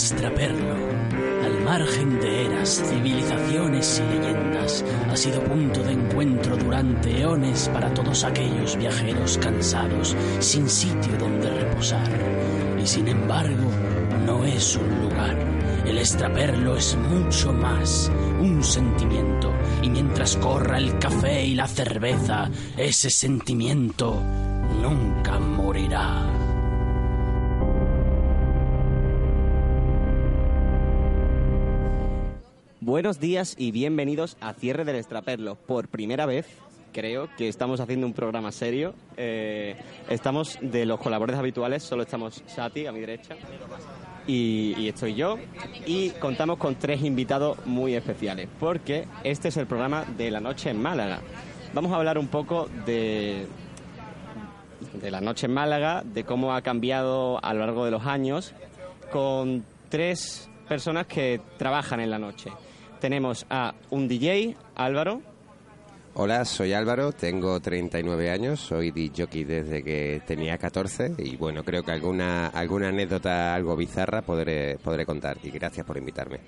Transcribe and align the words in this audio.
El 0.00 0.06
extraperlo, 0.06 0.76
al 1.44 1.60
margen 1.62 2.20
de 2.20 2.46
eras, 2.46 2.82
civilizaciones 2.88 4.00
y 4.00 4.14
leyendas, 4.14 4.82
ha 5.10 5.14
sido 5.14 5.44
punto 5.44 5.82
de 5.82 5.92
encuentro 5.92 6.56
durante 6.56 7.20
eones 7.20 7.68
para 7.68 7.92
todos 7.92 8.24
aquellos 8.24 8.76
viajeros 8.76 9.36
cansados, 9.36 10.16
sin 10.38 10.70
sitio 10.70 11.18
donde 11.18 11.50
reposar. 11.50 12.08
Y 12.82 12.86
sin 12.86 13.08
embargo, 13.08 13.70
no 14.24 14.42
es 14.42 14.74
un 14.74 15.02
lugar. 15.02 15.36
El 15.84 15.98
extraperlo 15.98 16.76
es 16.76 16.96
mucho 16.96 17.52
más, 17.52 18.10
un 18.40 18.64
sentimiento. 18.64 19.52
Y 19.82 19.90
mientras 19.90 20.34
corra 20.38 20.78
el 20.78 20.98
café 20.98 21.44
y 21.44 21.54
la 21.54 21.68
cerveza, 21.68 22.48
ese 22.74 23.10
sentimiento 23.10 24.18
nunca 24.80 25.38
morirá. 25.38 26.39
Buenos 32.90 33.20
días 33.20 33.54
y 33.56 33.70
bienvenidos 33.70 34.36
a 34.40 34.52
Cierre 34.52 34.84
del 34.84 34.96
Extraperlo. 34.96 35.54
Por 35.54 35.86
primera 35.86 36.26
vez 36.26 36.44
creo 36.92 37.28
que 37.36 37.46
estamos 37.46 37.78
haciendo 37.78 38.04
un 38.04 38.12
programa 38.12 38.50
serio. 38.50 38.94
Eh, 39.16 39.76
estamos 40.08 40.58
de 40.60 40.86
los 40.86 40.98
colaboradores 40.98 41.38
habituales, 41.38 41.84
solo 41.84 42.02
estamos 42.02 42.42
Sati 42.48 42.86
a 42.86 42.92
mi 42.92 42.98
derecha 42.98 43.36
y, 44.26 44.74
y 44.76 44.88
estoy 44.88 45.14
yo. 45.14 45.36
Y 45.86 46.10
contamos 46.18 46.58
con 46.58 46.74
tres 46.80 47.04
invitados 47.04 47.64
muy 47.64 47.94
especiales, 47.94 48.48
porque 48.58 49.06
este 49.22 49.50
es 49.50 49.56
el 49.56 49.68
programa 49.68 50.04
de 50.18 50.32
la 50.32 50.40
noche 50.40 50.70
en 50.70 50.82
Málaga. 50.82 51.20
Vamos 51.72 51.92
a 51.92 51.94
hablar 51.94 52.18
un 52.18 52.26
poco 52.26 52.68
de, 52.86 53.46
de 55.00 55.10
la 55.12 55.20
noche 55.20 55.46
en 55.46 55.54
Málaga, 55.54 56.02
de 56.04 56.24
cómo 56.24 56.56
ha 56.56 56.62
cambiado 56.62 57.38
a 57.40 57.54
lo 57.54 57.60
largo 57.60 57.84
de 57.84 57.92
los 57.92 58.04
años, 58.04 58.52
con 59.12 59.64
tres 59.88 60.50
personas 60.68 61.06
que 61.06 61.40
trabajan 61.56 62.00
en 62.00 62.10
la 62.10 62.18
noche. 62.18 62.50
Tenemos 63.00 63.46
a 63.48 63.74
un 63.90 64.08
DJ, 64.08 64.56
Álvaro. 64.76 65.22
Hola, 66.14 66.44
soy 66.44 66.72
Álvaro, 66.72 67.12
tengo 67.12 67.60
39 67.60 68.30
años, 68.30 68.60
soy 68.60 68.90
DJ 68.90 69.44
desde 69.44 69.82
que 69.82 70.20
tenía 70.26 70.58
14 70.58 71.14
y 71.18 71.36
bueno, 71.36 71.62
creo 71.62 71.82
que 71.84 71.92
alguna, 71.92 72.48
alguna 72.48 72.88
anécdota 72.88 73.54
algo 73.54 73.76
bizarra 73.76 74.20
podré, 74.20 74.76
podré 74.78 75.06
contar 75.06 75.38
y 75.42 75.50
gracias 75.50 75.86
por 75.86 75.96
invitarme. 75.96 76.40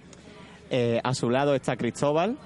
Eh, 0.69 1.01
a 1.03 1.15
su 1.15 1.31
lado 1.31 1.55
está 1.55 1.77
Cristóbal. 1.77 2.37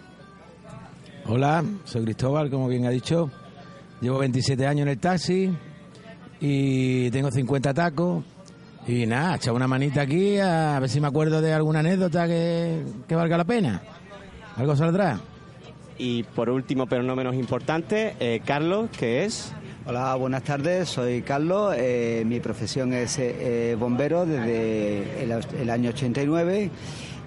Hola, 1.26 1.64
soy 1.84 2.04
Cristóbal, 2.04 2.50
como 2.50 2.68
bien 2.68 2.84
ha 2.86 2.90
dicho. 2.90 3.30
Llevo 4.00 4.18
27 4.18 4.66
años 4.66 4.82
en 4.82 4.88
el 4.88 4.98
taxi 4.98 5.50
y 6.38 7.10
tengo 7.10 7.30
50 7.30 7.72
tacos. 7.72 8.24
Y 8.86 9.04
nada, 9.06 9.36
echa 9.36 9.52
una 9.52 9.66
manita 9.66 10.02
aquí 10.02 10.38
a 10.38 10.78
ver 10.78 10.88
si 10.88 11.00
me 11.00 11.08
acuerdo 11.08 11.40
de 11.40 11.52
alguna 11.52 11.80
anécdota 11.80 12.26
que, 12.28 12.84
que 13.08 13.14
valga 13.16 13.38
la 13.38 13.44
pena. 13.44 13.82
¿Algo 14.56 14.74
saldrá? 14.74 15.20
Y 15.98 16.22
por 16.22 16.48
último, 16.48 16.86
pero 16.86 17.02
no 17.02 17.14
menos 17.14 17.34
importante, 17.34 18.14
eh, 18.20 18.40
Carlos, 18.44 18.88
que 18.90 19.24
es... 19.24 19.52
Hola, 19.86 20.14
buenas 20.16 20.42
tardes, 20.42 20.88
soy 20.88 21.22
Carlos, 21.22 21.74
eh, 21.78 22.24
mi 22.26 22.40
profesión 22.40 22.92
es 22.92 23.20
eh, 23.20 23.76
bombero 23.78 24.26
desde 24.26 25.22
el, 25.22 25.30
el, 25.60 25.70
año 25.70 25.90
89 25.90 26.70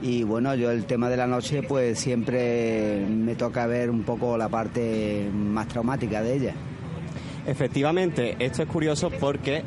y 0.01 0.23
bueno, 0.23 0.53
yo 0.56 0.69
el 0.69 0.84
tema 0.84 1.07
de 1.09 1.16
la 1.16 1.25
noche 1.25 1.63
pues 1.63 1.97
siempre 1.97 3.06
me 3.07 3.35
toca 3.35 3.66
ver 3.66 3.89
un 3.89 4.03
poco 4.03 4.38
la 4.38 4.50
parte 4.50 5.29
más 5.34 5.69
traumática 5.69 6.22
de 6.22 6.35
ella. 6.35 6.53
Efectivamente, 7.47 8.35
esto 8.39 8.63
es 8.63 8.68
curioso 8.68 9.09
porque 9.09 9.63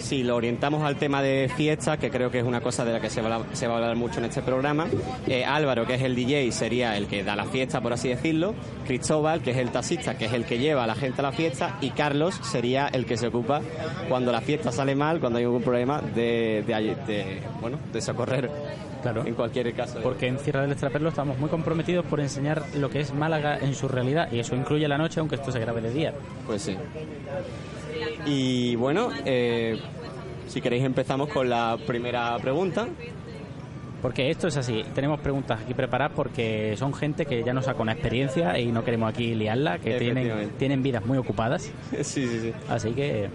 si 0.00 0.22
lo 0.22 0.36
orientamos 0.36 0.82
al 0.82 0.96
tema 0.96 1.22
de 1.22 1.50
fiestas, 1.56 1.98
que 1.98 2.10
creo 2.10 2.30
que 2.30 2.38
es 2.38 2.44
una 2.44 2.60
cosa 2.60 2.84
de 2.84 2.92
la 2.92 3.00
que 3.00 3.10
se 3.10 3.22
va, 3.22 3.42
se 3.52 3.66
va 3.66 3.74
a 3.74 3.76
hablar 3.76 3.96
mucho 3.96 4.18
en 4.18 4.26
este 4.26 4.42
programa, 4.42 4.86
eh, 5.26 5.44
Álvaro, 5.44 5.86
que 5.86 5.94
es 5.94 6.02
el 6.02 6.14
DJ, 6.14 6.50
sería 6.52 6.96
el 6.96 7.06
que 7.06 7.22
da 7.24 7.36
la 7.36 7.44
fiesta, 7.44 7.80
por 7.80 7.92
así 7.92 8.08
decirlo, 8.08 8.54
Cristóbal, 8.86 9.42
que 9.42 9.52
es 9.52 9.56
el 9.56 9.70
taxista, 9.70 10.16
que 10.16 10.26
es 10.26 10.32
el 10.32 10.44
que 10.44 10.58
lleva 10.58 10.84
a 10.84 10.86
la 10.86 10.94
gente 10.94 11.20
a 11.20 11.22
la 11.22 11.32
fiesta, 11.32 11.78
y 11.80 11.90
Carlos 11.90 12.34
sería 12.42 12.88
el 12.88 13.06
que 13.06 13.16
se 13.16 13.28
ocupa 13.28 13.60
cuando 14.08 14.32
la 14.32 14.40
fiesta 14.40 14.72
sale 14.72 14.94
mal, 14.94 15.20
cuando 15.20 15.38
hay 15.38 15.44
algún 15.44 15.62
problema, 15.62 16.00
de, 16.00 16.64
de, 16.66 16.96
de 17.06 17.42
bueno, 17.60 17.78
de 17.92 18.00
socorrer. 18.00 18.50
Claro. 19.02 19.24
En 19.24 19.34
cualquier 19.34 19.72
caso. 19.74 20.00
Porque 20.02 20.26
en 20.26 20.38
Cierra 20.38 20.62
del 20.62 20.72
Extraperlo 20.72 21.08
estamos 21.08 21.38
muy 21.38 21.48
comprometidos 21.48 22.04
por 22.04 22.20
enseñar 22.20 22.62
lo 22.74 22.90
que 22.90 23.00
es 23.00 23.14
Málaga 23.14 23.58
en 23.58 23.74
su 23.74 23.88
realidad, 23.88 24.28
y 24.30 24.40
eso 24.40 24.54
incluye 24.54 24.86
la 24.88 24.98
noche, 24.98 25.20
aunque 25.20 25.36
esto 25.36 25.50
se 25.52 25.58
grabe 25.58 25.80
de 25.80 25.90
día. 25.90 26.14
Pues 26.46 26.62
sí. 26.62 26.76
Y 28.26 28.76
bueno, 28.76 29.10
eh, 29.24 29.78
si 30.46 30.60
queréis 30.60 30.84
empezamos 30.84 31.28
con 31.28 31.48
la 31.48 31.78
primera 31.86 32.36
pregunta. 32.38 32.88
Porque 34.02 34.30
esto 34.30 34.48
es 34.48 34.56
así, 34.56 34.82
tenemos 34.94 35.20
preguntas 35.20 35.60
aquí 35.62 35.74
preparadas 35.74 36.14
porque 36.16 36.74
son 36.78 36.94
gente 36.94 37.26
que 37.26 37.44
ya 37.44 37.52
nos 37.52 37.66
saca 37.66 37.82
una 37.82 37.92
experiencia 37.92 38.58
y 38.58 38.72
no 38.72 38.82
queremos 38.82 39.10
aquí 39.10 39.34
liarla, 39.34 39.78
que 39.78 39.98
tienen, 39.98 40.52
tienen 40.58 40.82
vidas 40.82 41.04
muy 41.04 41.18
ocupadas. 41.18 41.70
Sí, 42.02 42.26
sí, 42.26 42.40
sí. 42.40 42.52
Así 42.68 42.92
que... 42.92 43.28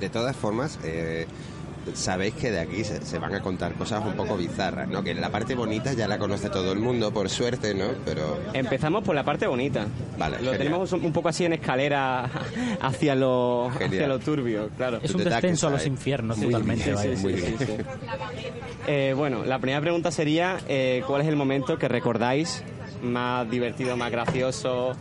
De 0.00 0.08
todas 0.08 0.36
formas, 0.36 0.80
eh, 0.82 1.26
sabéis 1.94 2.34
que 2.34 2.50
de 2.50 2.60
aquí 2.60 2.84
se, 2.84 3.04
se, 3.04 3.18
van 3.18 3.34
a 3.34 3.40
contar 3.40 3.74
cosas 3.74 4.04
un 4.04 4.14
poco 4.14 4.36
bizarras, 4.36 4.88
¿no? 4.88 5.02
Que 5.02 5.14
la 5.14 5.30
parte 5.30 5.54
bonita 5.54 5.92
ya 5.92 6.08
la 6.08 6.18
conoce 6.18 6.50
todo 6.50 6.72
el 6.72 6.78
mundo, 6.78 7.12
por 7.12 7.28
suerte, 7.28 7.74
¿no? 7.74 7.86
Pero... 8.04 8.38
Empezamos 8.52 9.04
por 9.04 9.14
la 9.14 9.24
parte 9.24 9.46
bonita. 9.46 9.86
Vale, 10.18 10.36
Lo 10.36 10.52
genial. 10.52 10.58
tenemos 10.58 10.92
un 10.92 11.12
poco 11.12 11.28
así 11.28 11.44
en 11.44 11.54
escalera 11.54 12.28
hacia 12.80 13.14
lo, 13.14 13.68
hacia 13.68 14.06
lo 14.08 14.18
turbio, 14.18 14.68
claro. 14.76 15.00
Es 15.02 15.14
un 15.14 15.24
descenso 15.24 15.68
a 15.68 15.70
los 15.70 15.86
infiernos 15.86 16.40
totalmente. 16.40 16.84
sí, 16.84 16.90
vaya. 16.90 17.16
sí, 17.16 17.28
sí, 17.28 17.36
sí, 17.58 17.64
sí. 17.66 17.72
Eh, 18.86 19.14
bueno, 19.16 19.44
la 19.44 19.58
primera 19.58 19.80
pregunta 19.80 20.10
sería, 20.10 20.58
eh, 20.68 21.02
¿cuál 21.06 21.22
es 21.22 21.28
el 21.28 21.36
momento 21.36 21.78
que 21.78 21.88
recordáis 21.88 22.62
más 23.02 23.48
divertido, 23.50 23.96
más 23.96 24.10
gracioso 24.10 24.94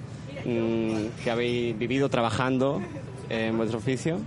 mmm, 0.46 1.06
que 1.24 1.32
habéis 1.32 1.78
vivido 1.78 2.10
trabajando 2.10 2.82
en 3.30 3.58
vuestro 3.58 3.80
oficio? 3.80 4.20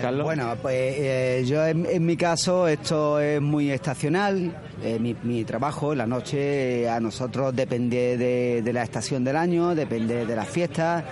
Carlos. 0.00 0.20
Eh, 0.20 0.24
bueno, 0.24 0.56
pues 0.60 0.74
eh, 0.76 1.44
yo 1.46 1.66
en, 1.66 1.86
en, 1.86 2.04
mi 2.04 2.16
caso 2.16 2.68
esto 2.68 3.20
es 3.20 3.40
muy 3.40 3.70
estacional. 3.70 4.52
Eh, 4.82 4.98
mi, 4.98 5.14
mi, 5.22 5.44
trabajo, 5.44 5.94
la 5.94 6.06
noche, 6.06 6.88
a 6.88 7.00
nosotros 7.00 7.54
depende 7.54 8.16
de, 8.16 8.62
de, 8.62 8.72
la 8.72 8.82
estación 8.82 9.24
del 9.24 9.36
año, 9.36 9.74
depende 9.74 10.24
de 10.24 10.36
las 10.36 10.48
fiestas, 10.48 11.04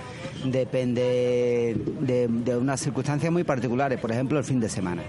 depende 0.44 1.77
de, 2.00 2.28
de 2.28 2.56
unas 2.56 2.81
circunstancias 2.81 3.31
muy 3.31 3.44
particulares, 3.44 4.00
por 4.00 4.11
ejemplo 4.11 4.39
el 4.39 4.44
fin 4.44 4.61
de 4.61 4.69
semana. 4.69 5.03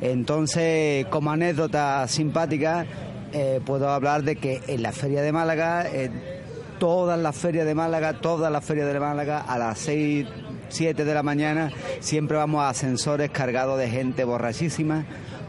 Entonces, 0.00 1.06
como 1.06 1.32
anécdota 1.32 2.06
simpática, 2.06 2.86
eh, 3.32 3.60
puedo 3.64 3.88
hablar 3.90 4.22
de 4.22 4.36
que 4.36 4.62
en 4.68 4.82
la 4.82 4.92
Feria 4.92 5.22
de 5.22 5.32
Málaga, 5.32 5.86
eh, 5.92 6.10
todas 6.78 7.18
las 7.18 7.36
ferias 7.36 7.66
de 7.66 7.74
Málaga, 7.74 8.14
todas 8.14 8.50
las 8.50 8.64
ferias 8.64 8.90
de 8.90 8.98
Málaga, 9.00 9.40
a 9.40 9.58
las 9.58 9.78
6, 9.78 10.26
7 10.68 11.04
de 11.04 11.14
la 11.14 11.22
mañana, 11.22 11.70
siempre 12.00 12.36
vamos 12.36 12.62
a 12.62 12.70
ascensores 12.70 13.30
cargados 13.30 13.78
de 13.78 13.88
gente 13.88 14.24
borrachísima, 14.24 15.04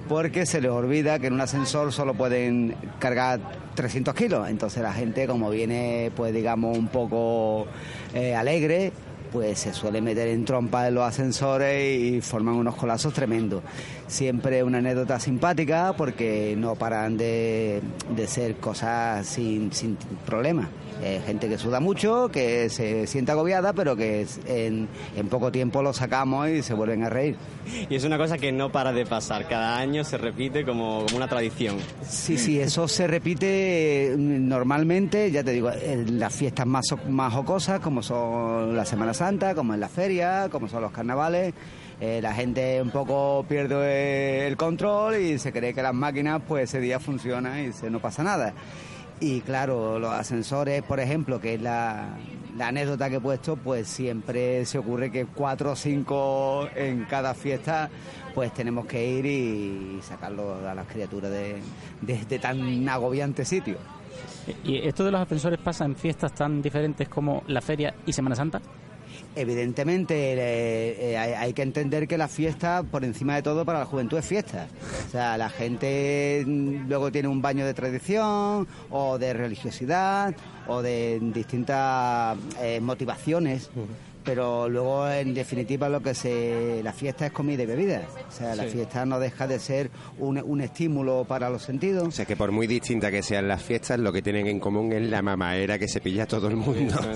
porque 0.07 0.45
se 0.45 0.62
les 0.62 0.71
olvida 0.71 1.19
que 1.19 1.27
en 1.27 1.33
un 1.33 1.42
ascensor 1.42 1.94
solo 1.94 2.16
pueden 2.16 2.75
cargar 3.00 3.39
300 3.75 4.13
kilos. 4.16 4.50
Entonces 4.50 4.81
la 4.81 4.94
gente, 4.94 5.27
como 5.27 5.50
viene, 5.50 6.12
pues 6.16 6.33
digamos, 6.33 6.77
un 6.77 6.88
poco 6.88 7.68
eh, 8.13 8.36
alegre, 8.36 8.92
pues 9.31 9.60
se 9.60 9.74
suele 9.74 10.01
meter 10.01 10.27
en 10.27 10.45
trompa 10.45 10.88
en 10.88 10.95
los 10.95 11.04
ascensores 11.04 12.00
y 12.00 12.21
forman 12.21 12.56
unos 12.56 12.75
colapsos 12.75 13.13
tremendos. 13.13 13.62
Siempre 14.07 14.63
una 14.63 14.80
anécdota 14.80 15.19
simpática 15.19 15.94
porque 15.95 16.56
no 16.57 16.75
paran 16.75 17.18
de, 17.18 17.81
de 18.16 18.27
ser 18.27 18.56
cosas 18.56 19.25
sin, 19.27 19.71
sin 19.71 19.98
problemas. 20.25 20.68
Eh, 21.01 21.22
gente 21.25 21.48
que 21.48 21.57
suda 21.57 21.80
mucho, 21.80 22.30
que 22.30 22.69
se 22.69 23.07
siente 23.07 23.31
agobiada, 23.31 23.72
pero 23.72 23.96
que 23.96 24.28
en, 24.48 24.90
en 25.16 25.28
poco 25.30 25.50
tiempo 25.50 25.81
lo 25.81 25.94
sacamos 25.94 26.50
y 26.50 26.62
se 26.62 26.74
vuelven 26.74 27.04
a 27.04 27.10
reír. 27.10 27.38
Y 27.90 27.96
es 27.96 28.04
una 28.04 28.18
cosa 28.18 28.38
que 28.38 28.51
no 28.51 28.72
para 28.72 28.92
de 28.92 29.06
pasar, 29.06 29.48
cada 29.48 29.78
año 29.78 30.04
se 30.04 30.18
repite 30.18 30.66
como, 30.66 31.06
como 31.06 31.18
una 31.18 31.28
tradición. 31.28 31.78
Sí, 32.07 32.38
sí, 32.38 32.60
eso 32.60 32.88
se 32.88 33.07
repite 33.07 34.13
mm, 34.18 34.48
normalmente, 34.48 35.31
ya 35.31 35.44
te 35.44 35.51
digo, 35.51 35.72
en 35.72 36.19
las 36.19 36.36
fiestas 36.36 36.66
más, 36.66 36.86
más 37.07 37.34
jocosas, 37.34 37.80
como 37.80 38.04
son 38.04 38.75
la 38.75 38.84
Semana 38.86 39.13
Santa, 39.13 39.56
como 39.56 39.74
en 39.74 39.80
la 39.80 39.90
feria, 39.90 40.50
como 40.52 40.68
son 40.68 40.81
los 40.81 40.92
carnavales. 40.92 41.54
Eh, 42.02 42.19
la 42.22 42.34
gente 42.34 42.81
un 42.81 42.92
poco 42.92 43.45
pierde 43.48 44.48
el 44.48 44.56
control 44.56 45.18
y 45.18 45.38
se 45.38 45.52
cree 45.52 45.74
que 45.74 45.81
las 45.81 45.94
máquinas 45.94 46.42
pues 46.48 46.69
ese 46.69 46.80
día 46.80 47.00
funcionan 47.00 47.60
y 47.66 47.74
se 47.74 47.90
no 47.90 48.00
pasa 48.00 48.24
nada. 48.24 48.54
Y 49.21 49.42
claro, 49.42 50.00
los 50.00 50.12
ascensores, 50.12 50.81
por 50.83 51.00
ejemplo, 51.00 51.42
que 51.42 51.56
es 51.56 51.62
la, 51.62 52.18
anécdota 52.60 53.10
que 53.10 53.18
he 53.18 53.21
puesto, 53.21 53.57
pues 53.57 53.88
siempre 53.88 54.66
se 54.66 54.77
ocurre 54.77 55.12
que 55.12 55.25
cuatro 55.25 55.71
o 55.71 55.75
cinco 55.75 56.68
en 56.75 57.06
cada 57.06 57.33
fiesta, 57.33 57.89
pues 58.33 58.54
tenemos 58.54 58.86
que 58.86 59.06
ir 59.06 59.25
y 59.25 60.00
sacarlo 60.01 60.56
a 60.68 60.74
las 60.74 60.88
criaturas 60.88 61.31
de, 61.31 61.57
de 62.01 62.13
este 62.13 62.39
tan 62.39 62.88
agobiante 62.88 63.44
sitio. 63.44 63.77
¿Y 64.63 64.77
esto 64.88 65.04
de 65.04 65.12
los 65.12 65.21
ascensores 65.21 65.60
pasa 65.60 65.86
en 65.86 65.95
fiestas 65.95 66.33
tan 66.33 66.62
diferentes 66.62 67.10
como 67.10 67.44
la 67.48 67.62
feria 67.62 67.94
y 68.06 68.13
Semana 68.13 68.36
Santa? 68.36 68.62
Evidentemente 69.36 70.34
eh, 70.34 71.14
eh, 71.14 71.18
hay, 71.18 71.54
que 71.54 71.62
entender 71.62 72.08
que 72.08 72.18
la 72.18 72.28
fiesta, 72.28 72.84
por 72.84 73.06
encima 73.06 73.36
de 73.36 73.42
todo, 73.42 73.66
para 73.66 73.80
la 73.80 73.86
juventud 73.86 74.18
es 74.18 74.26
fiesta. 74.26 74.68
O 75.08 75.12
sea, 75.12 75.38
la 75.38 75.50
gente 75.50 76.44
mm, 76.46 76.88
luego 76.88 77.12
tiene 77.12 77.28
un 77.28 77.42
baño 77.42 77.66
de 77.66 77.74
tradición 77.74 78.68
o 78.90 79.18
de 79.18 79.34
religiosidad 79.34 80.36
o 80.68 80.82
de 80.82 81.20
distintas 81.22 82.38
eh, 82.62 82.80
motivaciones 82.82 83.70
pero 84.24 84.69
luego 84.69 85.10
en 85.10 85.33
definitiva 85.33 85.89
lo 85.89 86.01
que 86.01 86.13
se 86.13 86.81
la 86.83 86.94
fiesta 86.94 87.25
es 87.25 87.31
comida 87.31 87.63
y 87.63 87.66
bebida. 87.66 88.04
O 88.27 88.31
sea 88.31 88.56
la 88.56 88.63
fiesta 88.63 89.06
no 89.06 89.19
deja 89.19 89.48
de 89.48 89.60
ser 89.60 89.89
un, 90.18 90.62
estímulo 90.62 91.25
para 91.27 91.50
los 91.50 91.63
sentidos. 91.63 92.07
O 92.07 92.12
sea 92.12 92.25
que 92.25 92.36
por 92.36 92.51
muy 92.51 92.68
distinta 92.68 93.12
que 93.12 93.24
sean 93.24 93.48
las 93.48 93.63
fiestas 93.63 94.00
lo 94.00 94.12
que 94.12 94.21
tienen 94.21 94.48
en 94.48 94.60
común 94.60 94.92
es 94.92 95.10
la 95.10 95.21
mamaera 95.21 95.80
que 95.80 95.88
se 95.88 96.01
pilla 96.01 96.25
todo 96.25 96.48
el 96.48 96.56
mundo. 96.56 96.95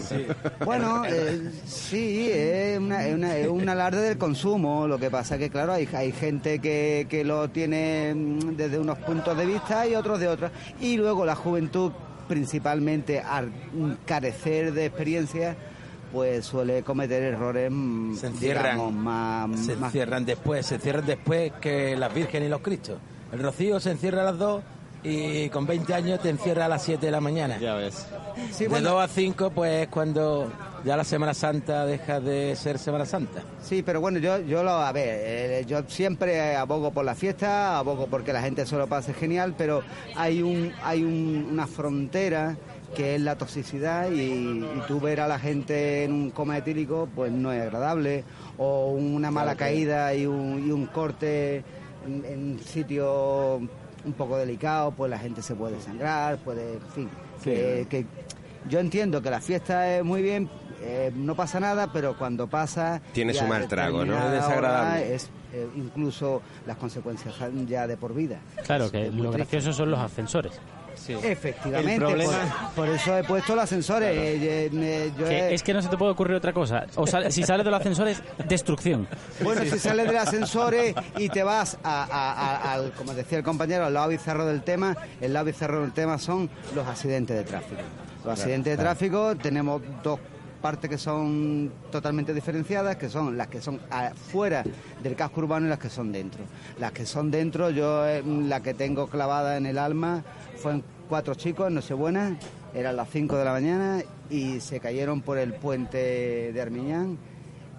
Bueno 0.65 1.03
eh, 1.05 1.51
sí 1.65 2.29
es, 2.31 2.79
una, 2.79 3.05
es, 3.05 3.47
un 3.47 3.67
alarde 3.67 4.01
del 4.01 4.17
consumo. 4.17 4.87
Lo 4.87 4.97
que 4.97 5.09
pasa 5.09 5.37
que 5.37 5.49
claro 5.49 5.73
hay, 5.73 5.87
hay 5.93 6.11
gente 6.11 6.59
que, 6.59 7.07
que 7.09 7.23
lo 7.23 7.49
tiene 7.49 8.13
mm, 8.15 8.55
desde 8.55 8.79
unos 8.79 8.97
puntos 8.99 9.37
de 9.37 9.45
vista 9.45 9.85
y 9.87 9.95
otros 9.95 10.19
de 10.19 10.27
otros. 10.27 10.51
Y 10.79 10.97
luego 10.97 11.25
la 11.25 11.35
juventud 11.35 11.91
principalmente 12.27 13.19
al 13.19 13.51
carecer 14.05 14.73
de 14.73 14.85
experiencia 14.85 15.55
pues 16.13 16.45
suele 16.45 16.83
cometer 16.83 17.23
errores 17.23 17.71
mm, 17.71 18.15
se 18.15 18.27
encierran, 18.27 18.95
más, 18.95 19.59
se 19.59 19.73
encierran 19.73 20.23
después, 20.23 20.63
se 20.63 20.77
cierran 20.77 21.07
después 21.07 21.51
que 21.59 21.97
las 21.97 22.13
Virgen 22.13 22.43
y 22.43 22.49
los 22.49 22.61
Cristos. 22.61 22.99
El 23.31 23.39
Rocío 23.39 23.79
se 23.79 23.91
encierra 23.91 24.21
a 24.21 24.25
las 24.25 24.37
dos 24.37 24.61
y 25.03 25.49
con 25.49 25.65
20 25.65 25.91
años 25.93 26.21
te 26.21 26.29
encierra 26.29 26.65
a 26.65 26.69
las 26.69 26.83
7 26.83 27.05
de 27.07 27.11
la 27.11 27.19
mañana. 27.19 27.57
Ya 27.57 27.73
ves. 27.73 28.05
de 28.57 28.67
2 28.67 29.03
a 29.03 29.07
5 29.07 29.49
pues 29.49 29.87
cuando 29.87 30.51
ya 30.85 30.95
la 30.95 31.03
Semana 31.03 31.33
Santa 31.33 31.85
deja 31.85 32.19
de 32.19 32.55
ser 32.55 32.77
Semana 32.77 33.05
Santa. 33.05 33.41
Sí, 33.61 33.81
pero 33.83 33.99
bueno, 33.99 34.19
yo, 34.19 34.39
yo 34.39 34.63
lo, 34.63 34.71
a 34.71 34.91
ver, 34.91 35.07
eh, 35.07 35.65
yo 35.67 35.81
siempre 35.87 36.55
abogo 36.55 36.91
por 36.91 37.05
la 37.05 37.15
fiesta, 37.15 37.79
abogo 37.79 38.07
porque 38.07 38.31
la 38.31 38.41
gente 38.41 38.65
se 38.65 38.77
lo 38.77 38.87
pase 38.87 39.13
genial, 39.13 39.55
pero 39.57 39.81
hay 40.15 40.41
un, 40.41 40.71
hay 40.83 41.03
una 41.03 41.65
frontera 41.67 42.55
que 42.95 43.15
es 43.15 43.21
la 43.21 43.37
toxicidad 43.37 44.11
y, 44.11 44.63
tú 44.87 44.99
ver 44.99 45.21
a 45.21 45.27
la 45.27 45.39
gente 45.39 46.03
en 46.03 46.13
un 46.13 46.31
coma 46.31 46.57
etílico 46.57 47.07
pues 47.13 47.31
no 47.31 47.51
es 47.51 47.61
agradable. 47.61 48.23
O 48.57 48.91
una 48.91 49.31
mala 49.31 49.55
caída 49.55 50.13
y 50.13 50.25
un, 50.25 50.65
y 50.65 50.71
un 50.71 50.85
corte 50.87 51.63
en, 52.05 52.53
un 52.53 52.59
sitio 52.59 53.57
un 54.05 54.13
poco 54.17 54.37
delicado 54.37 54.91
pues 54.91 55.09
la 55.09 55.17
gente 55.17 55.41
se 55.41 55.55
puede 55.55 55.79
sangrar 55.79 56.37
puede 56.39 56.73
en 56.73 56.91
fin 56.91 57.09
que, 57.41 58.05
yo 58.69 58.79
entiendo 58.79 59.21
que 59.21 59.29
la 59.29 59.39
fiesta 59.39 59.97
es 59.97 60.03
muy 60.03 60.21
bien 60.21 60.49
eh, 60.81 61.09
no 61.15 61.35
pasa 61.35 61.61
nada 61.61 61.91
pero 61.93 62.17
cuando 62.17 62.47
pasa 62.47 63.01
tiene 63.13 63.33
su 63.33 63.45
mal 63.45 63.65
trago 63.69 64.03
no 64.03 64.17
es 64.17 64.31
desagradable. 64.31 65.15
es 65.15 65.29
eh, 65.53 65.67
incluso 65.75 66.41
las 66.65 66.77
consecuencias 66.77 67.35
ya 67.67 67.85
de 67.85 67.95
por 67.95 68.15
vida. 68.15 68.39
Claro 68.65 68.89
que 68.89 69.11
lo 69.11 69.31
gracioso 69.31 69.71
son 69.71 69.91
los 69.91 69.99
ascensores 69.99 70.59
Efectivamente, 71.09 72.27
por, 72.75 72.89
eso 72.89 73.17
he 73.17 73.23
puesto 73.23 73.55
los 73.55 73.63
ascensores. 73.63 74.09
Eh, 74.13 75.51
es 75.51 75.63
que 75.63 75.73
no 75.73 75.81
se 75.81 75.89
te 75.89 75.97
puede 75.97 76.11
ocurrir 76.11 76.35
otra 76.35 76.53
cosa. 76.53 76.85
O 76.95 77.05
si 77.07 77.43
sales 77.43 77.65
de 77.65 77.71
los 77.71 77.79
ascensores, 77.79 78.21
destrucción. 78.47 79.07
Bueno, 79.41 79.61
si 79.63 79.79
sales 79.79 80.07
de 80.07 80.13
los 80.13 80.21
ascensores 80.21 80.95
y 81.17 81.29
te 81.29 81.43
vas 81.43 81.77
al, 81.83 82.91
como 82.93 83.13
decía 83.13 83.37
el 83.37 83.43
compañero, 83.43 83.85
al 83.85 83.93
lado 83.93 84.09
bizarro 84.09 84.45
del 84.45 84.63
tema, 84.63 84.95
el 85.21 85.33
lado 85.33 85.45
bizarro 85.45 85.81
del 85.81 85.93
tema 85.93 86.17
son 86.17 86.49
los 86.75 86.87
accidentes 86.87 87.35
de 87.37 87.43
tráfico. 87.43 87.81
Los 88.23 88.39
accidentes 88.39 88.77
de 88.77 88.83
tráfico 88.83 89.35
tenemos 89.35 89.81
dos 90.01 90.19
partes 90.63 90.89
que 90.89 90.97
son 90.97 91.69
totalmente 91.91 92.33
diferenciadas, 92.33 92.95
que 92.95 93.09
son 93.09 93.37
las 93.37 93.47
que 93.49 93.59
son 93.59 93.81
fuera 94.31 94.63
del 95.03 95.13
casco 95.13 95.41
urbano 95.41 95.65
y 95.65 95.69
las 95.69 95.77
que 95.77 95.89
son 95.89 96.13
dentro. 96.13 96.41
Las 96.79 96.93
que 96.93 97.05
son 97.05 97.29
dentro, 97.29 97.69
yo 97.69 98.07
eh, 98.07 98.23
la 98.25 98.63
que 98.63 98.73
tengo 98.73 99.07
clavada 99.07 99.57
en 99.57 99.65
el 99.65 99.77
alma 99.77 100.23
fue 100.55 100.81
cuatro 101.09 101.35
chicos 101.35 101.67
en 101.67 101.75
Nochebuena, 101.75 102.37
eran 102.73 102.95
las 102.95 103.09
5 103.09 103.37
de 103.37 103.43
la 103.43 103.51
mañana 103.51 104.03
y 104.29 104.61
se 104.61 104.79
cayeron 104.79 105.21
por 105.21 105.37
el 105.37 105.53
puente 105.53 106.53
de 106.53 106.61
Armiñán. 106.61 107.17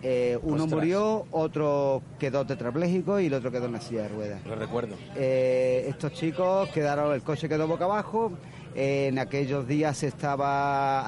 Eh, 0.02 0.38
uno 0.42 0.66
murió, 0.66 1.24
otro 1.30 2.02
quedó 2.18 2.44
tetrapléjico 2.44 3.18
y 3.18 3.26
el 3.26 3.34
otro 3.34 3.50
quedó 3.50 3.64
en 3.64 3.72
la 3.72 3.80
silla 3.80 4.02
de 4.02 4.08
ruedas. 4.08 4.44
Lo 4.44 4.56
recuerdo. 4.56 4.94
Eh, 5.16 5.86
estos 5.88 6.12
chicos 6.12 6.68
quedaron, 6.68 7.14
el 7.14 7.22
coche 7.22 7.48
quedó 7.48 7.66
boca 7.66 7.86
abajo. 7.86 8.30
En 8.74 9.18
aquellos 9.18 9.66
días 9.68 9.98
se 9.98 10.08
estaba 10.08 11.06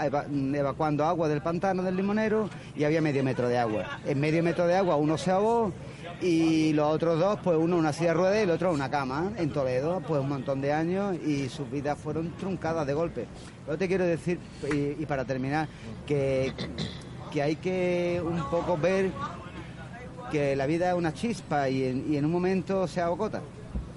evacuando 0.54 1.04
agua 1.04 1.28
del 1.28 1.42
pantano 1.42 1.82
del 1.82 1.96
limonero 1.96 2.48
y 2.76 2.84
había 2.84 3.00
medio 3.00 3.24
metro 3.24 3.48
de 3.48 3.58
agua. 3.58 4.00
En 4.06 4.20
medio 4.20 4.42
metro 4.42 4.66
de 4.66 4.76
agua 4.76 4.96
uno 4.96 5.18
se 5.18 5.30
ahogó 5.30 5.72
y 6.20 6.72
los 6.72 6.94
otros 6.94 7.18
dos, 7.18 7.38
pues 7.42 7.58
uno 7.58 7.76
una 7.76 7.92
silla 7.92 8.08
de 8.08 8.14
ruedas 8.14 8.38
y 8.38 8.42
el 8.42 8.50
otro 8.50 8.72
una 8.72 8.90
cama 8.90 9.32
en 9.36 9.50
Toledo, 9.50 10.00
pues 10.06 10.20
un 10.20 10.28
montón 10.28 10.60
de 10.60 10.72
años 10.72 11.16
y 11.26 11.48
sus 11.48 11.70
vidas 11.70 11.98
fueron 11.98 12.32
truncadas 12.36 12.86
de 12.86 12.94
golpe. 12.94 13.26
Yo 13.66 13.76
te 13.76 13.88
quiero 13.88 14.04
decir, 14.04 14.38
y, 14.72 15.04
para 15.06 15.24
terminar, 15.24 15.68
que, 16.06 16.52
que, 17.32 17.42
hay 17.42 17.56
que 17.56 18.22
un 18.24 18.48
poco 18.48 18.78
ver 18.78 19.10
que 20.30 20.56
la 20.56 20.66
vida 20.66 20.90
es 20.90 20.94
una 20.94 21.12
chispa 21.12 21.68
y 21.68 21.84
en, 21.84 22.12
y 22.12 22.16
en 22.16 22.24
un 22.24 22.30
momento 22.30 22.86
se 22.86 23.00
agota. 23.00 23.42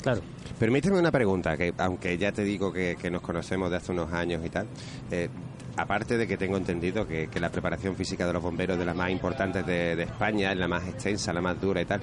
Claro. 0.01 0.21
Permíteme 0.57 0.99
una 0.99 1.11
pregunta, 1.11 1.55
que 1.55 1.73
aunque 1.77 2.17
ya 2.17 2.31
te 2.31 2.43
digo 2.43 2.71
que, 2.71 2.97
nos 3.09 3.21
conocemos 3.21 3.69
de 3.69 3.77
hace 3.77 3.91
unos 3.91 4.11
años 4.11 4.45
y 4.45 4.49
tal, 4.49 4.67
eh, 5.09 5.29
aparte 5.77 6.17
de 6.17 6.27
que 6.27 6.37
tengo 6.37 6.57
entendido 6.57 7.07
que, 7.07 7.29
la 7.39 7.49
preparación 7.49 7.95
física 7.95 8.27
de 8.27 8.33
los 8.33 8.43
bomberos 8.43 8.75
es 8.75 8.79
de 8.79 8.85
las 8.85 8.95
más 8.95 9.09
importantes 9.09 9.65
de, 9.65 10.01
España, 10.03 10.51
es 10.51 10.57
la 10.57 10.67
más 10.67 10.87
extensa, 10.87 11.31
la 11.31 11.41
más 11.41 11.59
dura 11.61 11.81
y 11.81 11.85
tal, 11.85 12.01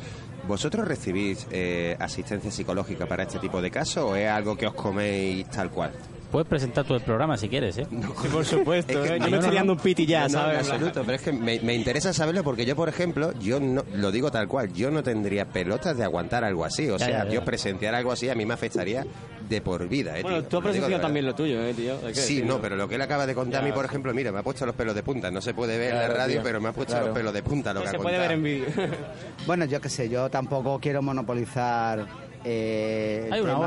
¿vosotros 0.49 0.89
recibís 0.89 1.47
eh, 1.51 1.97
asistencia 1.99 2.51
psicológica 2.51 3.07
para 3.07 3.25
este 3.25 3.39
tipo 3.39 3.61
de 3.61 3.71
casos 3.71 4.05
o 4.05 4.17
es 4.17 4.29
algo 4.29 4.57
que 4.57 4.67
os 4.67 4.75
coméis 4.75 5.49
tal 5.51 5.71
cual? 5.71 5.93
Puedes 6.37 6.51
presentar 6.51 6.85
todo 6.85 6.99
el 6.99 7.03
programa 7.03 7.39
si 7.39 7.49
quieres, 7.49 7.79
¿eh? 7.79 7.87
sí, 7.91 8.29
por 8.29 8.45
supuesto. 8.45 9.03
¿eh? 9.03 9.19
yo 9.19 9.31
me 9.31 9.39
estoy 9.39 9.55
dando 9.55 9.73
un 9.73 9.79
piti 9.79 10.05
ya, 10.05 10.29
¿sabes? 10.29 10.69
En 10.69 10.75
absoluto, 10.75 11.03
pero 11.03 11.17
es 11.17 11.23
que 11.23 11.33
me, 11.33 11.75
interesa 11.75 12.13
saberlo 12.13 12.45
porque 12.45 12.67
yo, 12.67 12.77
por 12.77 12.91
ejemplo, 12.91 13.33
yo 13.41 13.59
no 13.59 13.83
lo 13.95 14.13
digo 14.13 14.31
tal 14.31 14.47
cual, 14.47 14.71
yo 14.75 14.91
no 14.91 15.03
tendría 15.03 15.47
pelotas 15.47 15.97
de 15.97 16.05
aguantar 16.05 16.45
algo 16.45 16.67
así. 16.67 16.91
O 16.91 16.99
sea, 16.99 17.27
yo 17.27 17.43
presenciar 17.43 17.95
algo 17.95 18.13
así 18.13 18.29
a 18.29 18.35
mí 18.35 18.45
me 18.45 18.53
afectaría 18.53 19.07
de 19.49 19.63
por 19.63 19.89
vida, 19.89 20.19
¿eh, 20.19 20.23
Bueno, 20.23 20.43
tú 20.43 20.59
has 20.59 20.65
presenciado 20.65 21.01
también 21.01 21.25
lo 21.25 21.35
tuyo, 21.35 21.63
¿eh, 21.65 21.73
tío? 21.73 21.97
Sí, 22.13 22.43
no, 22.45 22.61
pero 22.61 22.77
lo 22.77 22.87
que 22.87 22.97
él 22.97 23.01
acaba 23.01 23.27
de 23.27 23.35
contar 23.35 23.63
a 23.63 23.65
mí, 23.65 23.73
por 23.73 23.87
ejemplo, 23.87 24.13
mira, 24.13 24.31
me 24.31 24.41
ha 24.41 24.43
puesto 24.43 24.67
los 24.67 24.75
pelos 24.75 24.95
de 24.95 25.03
punta. 25.03 25.31
No 25.31 25.41
se 25.41 25.55
puede 25.55 25.79
ver 25.79 25.95
en 25.95 26.01
la 26.01 26.09
radio, 26.09 26.43
pero 26.43 26.61
me 26.61 26.69
ha 26.69 26.73
puesto 26.73 27.01
los 27.01 27.15
pelos 27.15 27.33
de 27.33 27.43
punta 27.43 27.73
lo 27.73 27.81
que 27.81 27.89
se 27.89 27.99
puede 27.99 28.19
ver 28.19 28.33
en 28.33 28.43
vídeo. 28.43 28.67
bueno, 29.47 29.65
yo 29.65 29.81
qué 29.81 29.89
sé, 29.89 30.11
yo 30.11 30.29
tampoco 30.29 30.79
quiero 30.81 31.01
monopolizar 31.01 32.26
eh, 32.49 33.29
Hay 33.33 33.41
una 33.41 33.59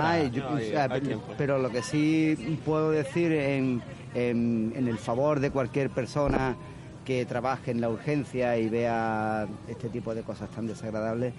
pero 1.38 1.60
lo 1.60 1.70
que 1.70 1.82
sí 1.82 2.60
puedo 2.64 2.92
decir 2.92 3.32
en, 3.34 3.82
en, 4.16 4.72
en, 4.76 4.88
el 4.88 4.98
favor 4.98 5.42
de 5.42 5.52
cualquier 5.52 5.90
persona 5.90 6.56
que 7.04 7.26
trabaje 7.26 7.72
en 7.72 7.82
la 7.82 7.90
urgencia 7.90 8.58
y 8.58 8.70
vea 8.70 9.48
este 9.68 9.90
tipo 9.90 10.16
de 10.16 10.22
cosas 10.22 10.50
tan 10.52 10.66
desagradables, 10.66 11.34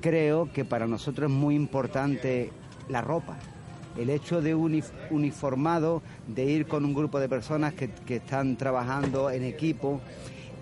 creo 0.00 0.52
que 0.52 0.64
para 0.64 0.88
nosotros 0.88 1.30
es 1.30 1.36
muy 1.36 1.54
importante 1.54 2.50
la 2.88 3.00
ropa. 3.00 3.36
El 3.96 4.10
hecho 4.10 4.40
de 4.40 4.54
uniformado, 4.54 6.02
de 6.26 6.44
ir 6.46 6.66
con 6.66 6.84
un 6.84 6.94
grupo 6.94 7.20
de 7.20 7.28
personas 7.28 7.74
que, 7.74 7.90
que, 7.90 8.16
están 8.16 8.56
trabajando 8.56 9.30
en 9.30 9.44
equipo, 9.44 10.00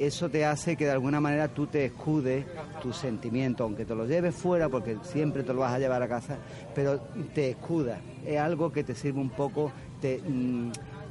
eso 0.00 0.28
te 0.30 0.45
hace 0.45 0.76
que 0.76 0.87
de 0.87 0.92
alguna 0.92 1.21
manera 1.21 1.49
tú 1.49 1.66
te 1.66 1.85
escudes 1.85 2.45
tus 2.83 2.97
sentimientos, 2.97 3.64
aunque 3.64 3.85
te 3.85 3.95
lo 3.95 4.07
lleves 4.07 4.35
fuera, 4.35 4.69
porque 4.69 4.97
siempre 5.02 5.42
te 5.42 5.52
lo 5.52 5.61
vas 5.61 5.73
a 5.75 5.78
llevar 5.78 6.02
a 6.02 6.09
casa, 6.09 6.37
pero 6.75 7.00
te 7.35 7.50
escudas. 7.50 7.99
Es 8.26 8.38
algo 8.38 8.73
que 8.73 8.83
te 8.83 8.95
sirve 8.95 9.21
un 9.21 9.30
poco, 9.30 9.71
te, 10.00 10.19
mm, 10.26 10.71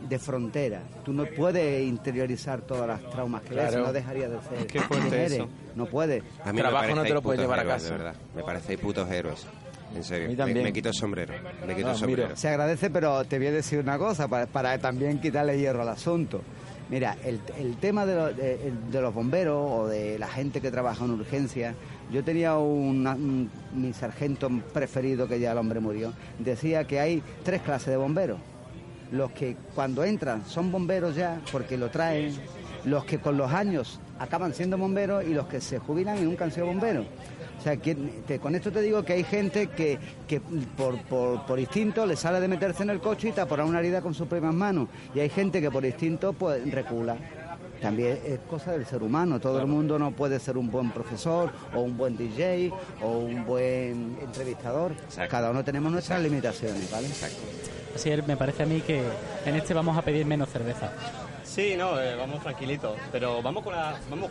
de 0.09 0.17
frontera. 0.19 0.81
Tú 1.03 1.13
no 1.13 1.25
puedes 1.25 1.83
interiorizar 1.85 2.61
todas 2.61 2.87
las 2.87 3.01
traumas 3.11 3.41
que 3.43 3.53
ves, 3.53 3.67
Claro. 3.69 3.85
no 3.85 3.93
dejaría 3.93 4.27
de 4.29 4.37
ser 4.41 4.65
Qué 4.67 4.79
fuerte 4.79 5.05
mujeres. 5.05 5.31
eso. 5.33 5.47
No 5.75 5.85
puede. 5.85 6.23
A 6.43 6.51
mí 6.51 6.59
Trabajo 6.59 6.95
no 6.95 7.03
te 7.03 7.13
lo 7.13 7.21
puedes 7.21 7.41
llevar 7.41 7.59
a 7.59 7.65
casa. 7.65 7.85
de 7.85 7.91
verdad. 7.91 8.15
Me 8.35 8.43
parecéis 8.43 8.79
putos 8.79 9.09
héroes. 9.11 9.45
En 9.95 10.03
serio. 10.03 10.25
A 10.25 10.29
mí 10.29 10.33
Me, 10.33 10.37
también. 10.37 10.63
me 10.63 10.71
quito 10.73 10.89
el 10.89 10.93
sombrero. 10.95 11.33
Me 11.65 11.75
quito 11.75 11.87
Ah, 11.87 11.91
el 11.91 11.97
sombrero. 11.97 12.23
mira. 12.27 12.35
Se 12.37 12.47
agradece, 12.47 12.89
pero 12.91 13.25
te 13.25 13.37
voy 13.39 13.47
a 13.47 13.51
decir 13.51 13.79
una 13.79 13.97
cosa 13.97 14.27
para, 14.27 14.45
para 14.45 14.77
también 14.77 15.19
quitarle 15.19 15.57
hierro 15.57 15.81
al 15.81 15.89
asunto. 15.89 16.41
Mira, 16.89 17.15
el, 17.23 17.39
el 17.57 17.77
tema 17.77 18.05
de, 18.05 18.33
de- 18.33 19.01
los 19.01 19.13
bomberos 19.13 19.69
o 19.71 19.87
de 19.87 20.17
la 20.17 20.27
gente 20.27 20.59
que 20.59 20.71
trabaja 20.71 21.05
en 21.05 21.11
urgencia, 21.11 21.75
yo 22.11 22.23
tenía 22.23 22.57
un- 22.57 23.49
mi 23.75 23.93
sargento 23.93 24.49
preferido, 24.73 25.27
que 25.27 25.39
ya 25.39 25.51
el 25.51 25.57
hombre 25.59 25.79
murió, 25.79 26.13
decía 26.39 26.85
que 26.87 26.99
hay 26.99 27.21
tres 27.43 27.61
clases 27.61 27.89
de 27.89 27.97
bomberos. 27.97 28.39
Los 29.11 29.31
que 29.31 29.55
cuando 29.75 30.03
entran 30.03 30.43
son 30.45 30.71
bomberos 30.71 31.15
ya 31.15 31.41
porque 31.51 31.77
lo 31.77 31.89
traen, 31.89 32.35
los 32.85 33.05
que 33.05 33.19
con 33.19 33.37
los 33.37 33.51
años 33.51 33.99
acaban 34.19 34.53
siendo 34.53 34.77
bomberos 34.77 35.23
y 35.25 35.33
los 35.33 35.47
que 35.47 35.61
se 35.61 35.79
jubilan 35.79 36.17
y 36.17 36.21
nunca 36.21 36.45
han 36.45 36.51
sido 36.51 36.65
bomberos. 36.67 37.05
O 37.59 37.61
sea, 37.61 37.75
que 37.77 37.93
te- 37.95 38.39
con 38.39 38.55
esto 38.55 38.71
te 38.71 38.81
digo 38.81 39.03
que 39.03 39.13
hay 39.13 39.23
gente 39.23 39.67
que, 39.67 39.99
que 40.27 40.39
por, 40.39 40.97
por, 41.03 41.45
por 41.45 41.59
instinto 41.59 42.05
le 42.05 42.15
sale 42.15 42.39
de 42.39 42.47
meterse 42.47 42.83
en 42.83 42.89
el 42.89 43.01
coche 43.01 43.29
y 43.29 43.31
taponar 43.33 43.65
una 43.65 43.79
herida 43.79 44.01
con 44.01 44.13
sus 44.13 44.27
propias 44.27 44.53
manos. 44.53 44.87
Y 45.13 45.19
hay 45.19 45.29
gente 45.29 45.59
que 45.61 45.69
por 45.69 45.85
instinto 45.85 46.31
pues 46.33 46.69
recula. 46.71 47.17
También 47.81 48.19
es 48.25 48.39
cosa 48.49 48.71
del 48.73 48.85
ser 48.85 49.03
humano. 49.03 49.39
Todo 49.39 49.59
el 49.59 49.67
mundo 49.67 49.97
no 49.99 50.11
puede 50.11 50.39
ser 50.39 50.57
un 50.57 50.69
buen 50.69 50.91
profesor 50.91 51.51
o 51.73 51.79
un 51.81 51.97
buen 51.97 52.17
DJ 52.17 52.71
o 53.01 53.17
un 53.19 53.45
buen 53.45 54.17
entrevistador. 54.21 54.91
Exacto. 54.91 55.31
Cada 55.31 55.51
uno 55.51 55.63
tenemos 55.63 55.91
nuestras 55.91 56.21
limitaciones, 56.21 56.89
¿vale? 56.91 57.07
Así 57.95 58.09
es, 58.11 58.27
me 58.27 58.37
parece 58.37 58.63
a 58.63 58.65
mí 58.65 58.81
que 58.81 59.01
en 59.45 59.55
este 59.55 59.73
vamos 59.73 59.97
a 59.97 60.01
pedir 60.01 60.25
menos 60.25 60.49
cerveza. 60.49 60.91
Sí, 61.43 61.73
no, 61.77 61.99
eh, 61.99 62.15
vamos 62.15 62.41
tranquilitos. 62.41 62.95
Pero 63.11 63.41
vamos 63.41 63.63
con 63.63 63.73
la, 63.73 63.97
vamos 64.09 64.29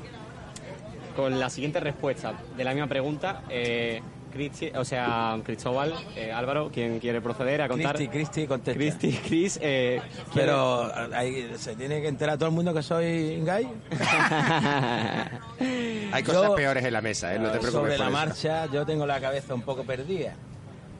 con 1.16 1.38
la 1.40 1.50
siguiente 1.50 1.80
respuesta 1.80 2.34
de 2.56 2.64
la 2.64 2.72
misma 2.72 2.86
pregunta. 2.88 3.42
Eh, 3.50 4.00
Cristi- 4.32 4.70
o 4.76 4.84
sea, 4.84 5.38
Cristóbal, 5.42 5.94
eh, 6.14 6.30
Álvaro, 6.30 6.70
¿quién 6.72 6.98
quiere 7.00 7.20
proceder 7.22 7.62
a 7.62 7.68
contar? 7.68 7.96
Cristi, 7.96 8.12
Cristi, 8.12 8.46
contesta. 8.46 8.78
Cristi, 8.78 9.12
Cris, 9.26 9.58
eh, 9.62 10.02
¿quiere- 10.32 10.48
Pero 10.48 10.92
ahí 11.14 11.50
se 11.56 11.74
tiene 11.76 12.02
que 12.02 12.08
enterar 12.08 12.36
todo 12.36 12.50
el 12.50 12.54
mundo 12.54 12.74
que 12.74 12.82
soy 12.82 13.40
gay. 13.42 13.66
Hay 16.12 16.22
cosas 16.22 16.42
Yo- 16.48 16.54
peores 16.54 16.84
en 16.84 16.92
la 16.92 17.00
mesa, 17.00 17.34
¿eh? 17.34 17.38
No 17.38 17.46
te 17.50 17.58
preocupes. 17.58 17.72
sobre 17.72 17.90
por 17.92 17.98
la 18.00 18.04
eso. 18.06 18.12
marcha, 18.12 18.66
yo 18.66 18.84
tengo 18.86 19.06
la 19.06 19.20
cabeza 19.20 19.54
un 19.54 19.62
poco 19.62 19.84
perdida. 19.84 20.34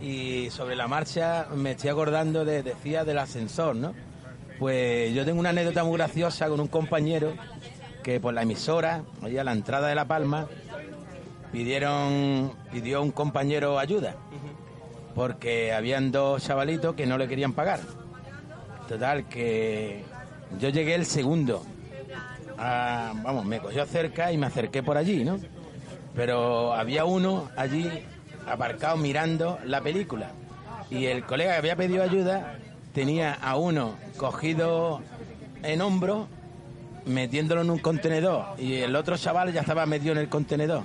Y 0.01 0.49
sobre 0.51 0.77
la 0.77 0.87
marcha 0.89 1.47
me 1.55 1.73
estoy 1.73 1.91
acordando 1.91 2.45
de, 2.45 2.63
decía, 2.63 3.05
del 3.05 3.19
ascensor, 3.19 3.75
¿no? 3.77 3.95
Pues 4.59 5.15
yo 5.15 5.25
tengo 5.25 5.39
una 5.41 5.51
anécdota 5.51 5.85
muy 5.85 5.97
graciosa 5.99 6.49
con 6.49 6.61
un 6.61 6.69
compañero 6.69 7.33
que 8.09 8.21
por 8.21 8.33
la 8.33 8.41
emisora, 8.41 9.03
allí 9.21 9.37
a 9.37 9.45
la 9.45 9.53
entrada 9.53 9.89
de 9.89 9.95
La 9.95 10.07
Palma, 10.07 10.47
pidieron, 11.53 12.55
pidió 12.73 13.03
un 13.03 13.11
compañero 13.11 13.79
ayuda. 13.79 14.17
Porque 15.15 15.75
habían 15.75 16.11
dos 16.11 16.43
chavalitos 16.43 16.95
que 16.95 17.05
no 17.05 17.19
le 17.19 17.29
querían 17.29 17.53
pagar. 17.53 17.81
Total, 18.89 19.29
que 19.29 20.05
yo 20.59 20.71
llegué 20.71 20.95
el 20.95 21.05
segundo. 21.05 21.63
Ah, 22.57 23.13
vamos, 23.23 23.45
me 23.45 23.61
cogió 23.61 23.85
cerca 23.85 24.33
y 24.33 24.39
me 24.39 24.47
acerqué 24.47 24.83
por 24.83 24.97
allí, 24.97 25.23
¿no? 25.23 25.39
Pero 26.15 26.73
había 26.73 27.05
uno 27.05 27.51
allí 27.57 27.91
aparcado 28.51 28.97
mirando 28.97 29.59
la 29.67 29.83
película. 29.83 30.31
Y 30.89 31.05
el 31.05 31.25
colega 31.25 31.53
que 31.53 31.59
había 31.59 31.77
pedido 31.77 32.03
ayuda 32.03 32.57
tenía 32.95 33.35
a 33.35 33.57
uno 33.57 33.97
cogido 34.17 35.03
en 35.63 35.83
hombro, 35.83 36.27
metiéndolo 37.07 37.63
en 37.63 37.71
un 37.71 37.79
contenedor. 37.79 38.45
Y 38.59 38.75
el 38.77 38.95
otro 38.97 39.17
chaval 39.17 39.53
ya 39.53 39.61
estaba 39.63 39.87
metido 39.87 40.13
en 40.13 40.19
el 40.19 40.29
contenedor. 40.29 40.83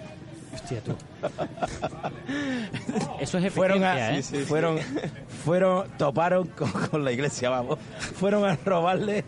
Hostia, 0.54 0.82
tú. 0.82 0.94
Eso 3.20 3.38
es 3.38 3.54
Fueron 3.54 3.84
a, 3.84 4.18
¿eh? 4.18 4.24
fueron, 4.24 4.78
fueron, 5.44 5.90
toparon 5.98 6.48
con, 6.50 6.70
con 6.72 7.04
la 7.04 7.12
iglesia, 7.12 7.50
vamos. 7.50 7.80
Fueron 8.16 8.46
a 8.46 8.56
robarle 8.64 9.24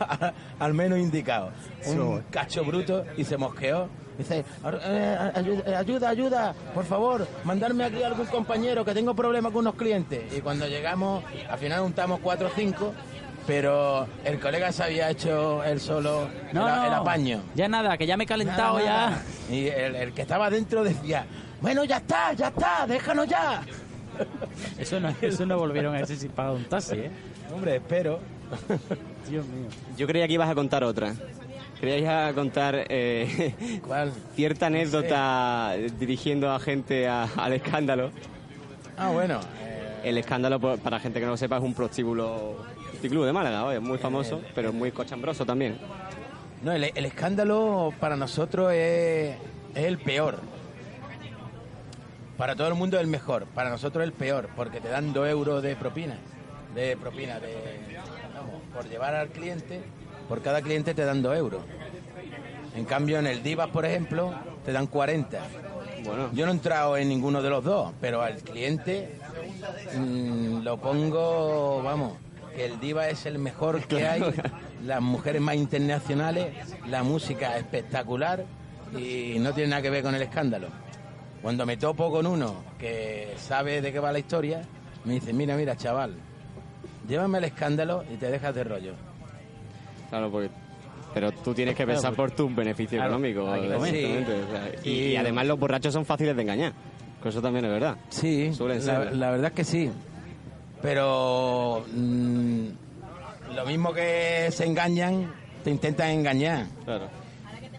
a- 0.00 0.32
al 0.58 0.74
menos 0.74 0.98
indicado. 0.98 1.50
Un 1.86 2.22
cacho 2.30 2.64
bruto 2.64 3.04
y 3.16 3.24
se 3.24 3.36
mosqueó. 3.36 3.88
Dice, 4.18 4.44
"Ar- 4.64 4.80
eh, 4.82 5.16
ayuda, 5.34 5.78
ayuda, 5.78 6.08
ayuda, 6.08 6.54
por 6.74 6.84
favor, 6.84 7.26
mandarme 7.44 7.84
aquí 7.84 8.02
a 8.02 8.08
algún 8.08 8.26
compañero 8.26 8.84
que 8.84 8.92
tengo 8.92 9.14
problemas 9.14 9.52
con 9.52 9.60
unos 9.60 9.76
clientes. 9.76 10.32
Y 10.36 10.40
cuando 10.40 10.66
llegamos, 10.66 11.22
al 11.48 11.58
final 11.58 11.80
juntamos 11.82 12.18
cuatro 12.20 12.48
o 12.48 12.50
cinco, 12.54 12.92
pero 13.48 14.06
el 14.24 14.38
colega 14.38 14.70
se 14.70 14.82
había 14.84 15.08
hecho 15.10 15.64
él 15.64 15.80
solo 15.80 16.28
No, 16.52 16.68
el, 16.68 16.74
no, 16.76 16.86
el 16.86 16.92
apaño. 16.92 17.40
Ya 17.54 17.66
nada, 17.66 17.96
que 17.96 18.06
ya 18.06 18.16
me 18.16 18.24
he 18.24 18.26
calentado 18.26 18.78
Nada, 18.78 19.10
nada. 19.10 19.22
ya. 19.50 19.54
Y 19.54 19.66
el, 19.68 19.96
el 19.96 20.12
que 20.12 20.22
estaba 20.22 20.50
dentro 20.50 20.84
decía, 20.84 21.24
bueno, 21.60 21.82
ya 21.84 21.96
está, 21.96 22.34
ya 22.34 22.48
está, 22.48 22.86
déjanos 22.86 23.26
ya. 23.26 23.62
Eso 24.78 25.00
no, 25.00 25.14
eso 25.22 25.46
no 25.46 25.58
volvieron 25.58 25.94
a 25.94 26.00
ese 26.00 26.16
sin 26.16 26.30
pagar 26.30 26.52
un 26.54 26.64
taxi, 26.64 26.96
¿eh? 26.96 27.10
Hombre, 27.54 27.76
espero. 27.76 28.18
Dios 29.30 29.46
mío. 29.46 29.68
Yo 29.96 30.06
creía 30.06 30.26
que 30.26 30.34
ibas 30.34 30.50
a 30.50 30.54
contar 30.54 30.82
otra. 30.84 31.14
Creíais 31.80 32.08
a 32.08 32.34
contar 32.34 32.84
eh, 32.88 33.80
¿Cuál? 33.86 34.12
cierta 34.34 34.66
anécdota 34.66 35.74
dirigiendo 35.98 36.50
a 36.50 36.58
gente 36.58 37.06
a- 37.08 37.28
al 37.36 37.52
escándalo. 37.54 38.10
Ah, 38.96 39.08
bueno. 39.10 39.38
eh, 39.62 40.00
El 40.04 40.18
escándalo, 40.18 40.58
para 40.60 40.98
gente 40.98 41.20
que 41.20 41.24
no 41.26 41.32
lo 41.32 41.36
sepa, 41.38 41.56
es 41.58 41.62
un 41.62 41.74
prostíbulo, 41.74 42.56
prostíbulo 42.98 43.24
de 43.24 43.32
Málaga, 43.32 43.64
oye, 43.64 43.78
muy 43.78 43.96
famoso, 43.96 44.40
pero 44.56 44.72
muy 44.72 44.90
cochambroso 44.90 45.46
también. 45.46 45.78
no, 46.64 46.72
el, 46.72 46.90
el 46.92 47.04
escándalo 47.04 47.94
para 48.00 48.16
nosotros 48.16 48.72
es, 48.72 49.36
es 49.76 49.84
el 49.84 49.98
peor. 49.98 50.40
Para 52.36 52.56
todo 52.56 52.66
el 52.66 52.74
mundo 52.74 52.96
es 52.96 53.02
el 53.04 53.08
mejor. 53.08 53.46
Para 53.46 53.70
nosotros 53.70 54.02
es 54.02 54.08
el 54.08 54.12
peor, 54.12 54.48
porque 54.56 54.80
te 54.80 54.88
dan 54.88 55.12
dos 55.12 55.28
euros 55.28 55.62
de 55.62 55.76
propina. 55.76 56.18
De 56.74 56.96
propina, 56.96 57.38
de, 57.38 57.54
vamos, 58.34 58.62
por 58.74 58.88
llevar 58.88 59.14
al 59.14 59.28
cliente, 59.28 59.80
por 60.28 60.42
cada 60.42 60.60
cliente 60.60 60.92
te 60.92 61.04
dan 61.04 61.22
dos 61.22 61.36
euros. 61.36 61.62
En 62.74 62.84
cambio, 62.84 63.20
en 63.20 63.28
el 63.28 63.44
Divas, 63.44 63.68
por 63.68 63.86
ejemplo, 63.86 64.34
te 64.64 64.72
dan 64.72 64.88
40. 64.88 65.38
Bueno, 66.04 66.30
Yo 66.32 66.46
no 66.46 66.52
he 66.52 66.54
entrado 66.54 66.96
en 66.96 67.08
ninguno 67.08 67.42
de 67.42 67.50
los 67.50 67.62
dos, 67.62 67.92
pero 68.00 68.22
al 68.22 68.38
cliente 68.38 69.20
mm, 69.96 70.62
lo 70.62 70.78
pongo, 70.78 71.82
vamos, 71.82 72.14
que 72.58 72.64
el 72.64 72.80
diva 72.80 73.08
es 73.08 73.24
el 73.24 73.38
mejor 73.38 73.82
que 73.86 74.04
hay, 74.06 74.20
las 74.84 75.00
mujeres 75.00 75.40
más 75.40 75.54
internacionales, 75.54 76.48
la 76.88 77.04
música 77.04 77.56
espectacular 77.56 78.44
y 78.98 79.36
no 79.38 79.52
tiene 79.52 79.70
nada 79.70 79.82
que 79.82 79.90
ver 79.90 80.02
con 80.02 80.14
el 80.16 80.22
escándalo. 80.22 80.66
Cuando 81.40 81.64
me 81.64 81.76
topo 81.76 82.10
con 82.10 82.26
uno 82.26 82.56
que 82.78 83.32
sabe 83.36 83.80
de 83.80 83.92
qué 83.92 84.00
va 84.00 84.10
la 84.10 84.18
historia, 84.18 84.62
me 85.04 85.14
dice, 85.14 85.32
mira, 85.32 85.56
mira, 85.56 85.76
chaval, 85.76 86.16
llévame 87.08 87.38
al 87.38 87.44
escándalo 87.44 88.02
y 88.12 88.16
te 88.16 88.28
dejas 88.28 88.52
de 88.54 88.64
rollo. 88.64 88.92
claro, 90.10 90.30
porque... 90.30 90.50
Pero 91.14 91.32
tú 91.32 91.54
tienes 91.54 91.74
que 91.74 91.86
pensar 91.86 92.12
por 92.14 92.32
tus 92.32 92.54
beneficios 92.54 92.98
Claro, 93.00 93.14
económicos. 93.14 93.48
hay 93.48 93.62
que 93.62 93.74
comer. 93.74 93.94
evidentemente, 93.94 94.42
o 94.44 94.50
sea, 94.50 94.84
y, 94.92 95.16
además 95.16 95.46
los 95.46 95.58
borrachos 95.58 95.94
son 95.94 96.04
fáciles 96.04 96.36
de 96.36 96.42
engañar. 96.42 96.72
Que 97.22 97.30
eso 97.30 97.40
también 97.40 97.64
es 97.64 97.70
verdad. 97.70 97.96
Sí, 98.10 98.52
Suelen 98.52 98.78
la, 98.78 99.04
ser. 99.04 99.16
la 99.16 99.30
verdad 99.30 99.46
es 99.46 99.52
que 99.54 99.64
sí. 99.64 99.90
Pero 100.82 101.84
mm, 101.94 102.66
lo 103.54 103.66
mismo 103.66 103.92
que 103.92 104.48
se 104.52 104.64
engañan, 104.64 105.32
te 105.64 105.70
intentan 105.70 106.10
engañar. 106.10 106.66
Claro. 106.84 107.06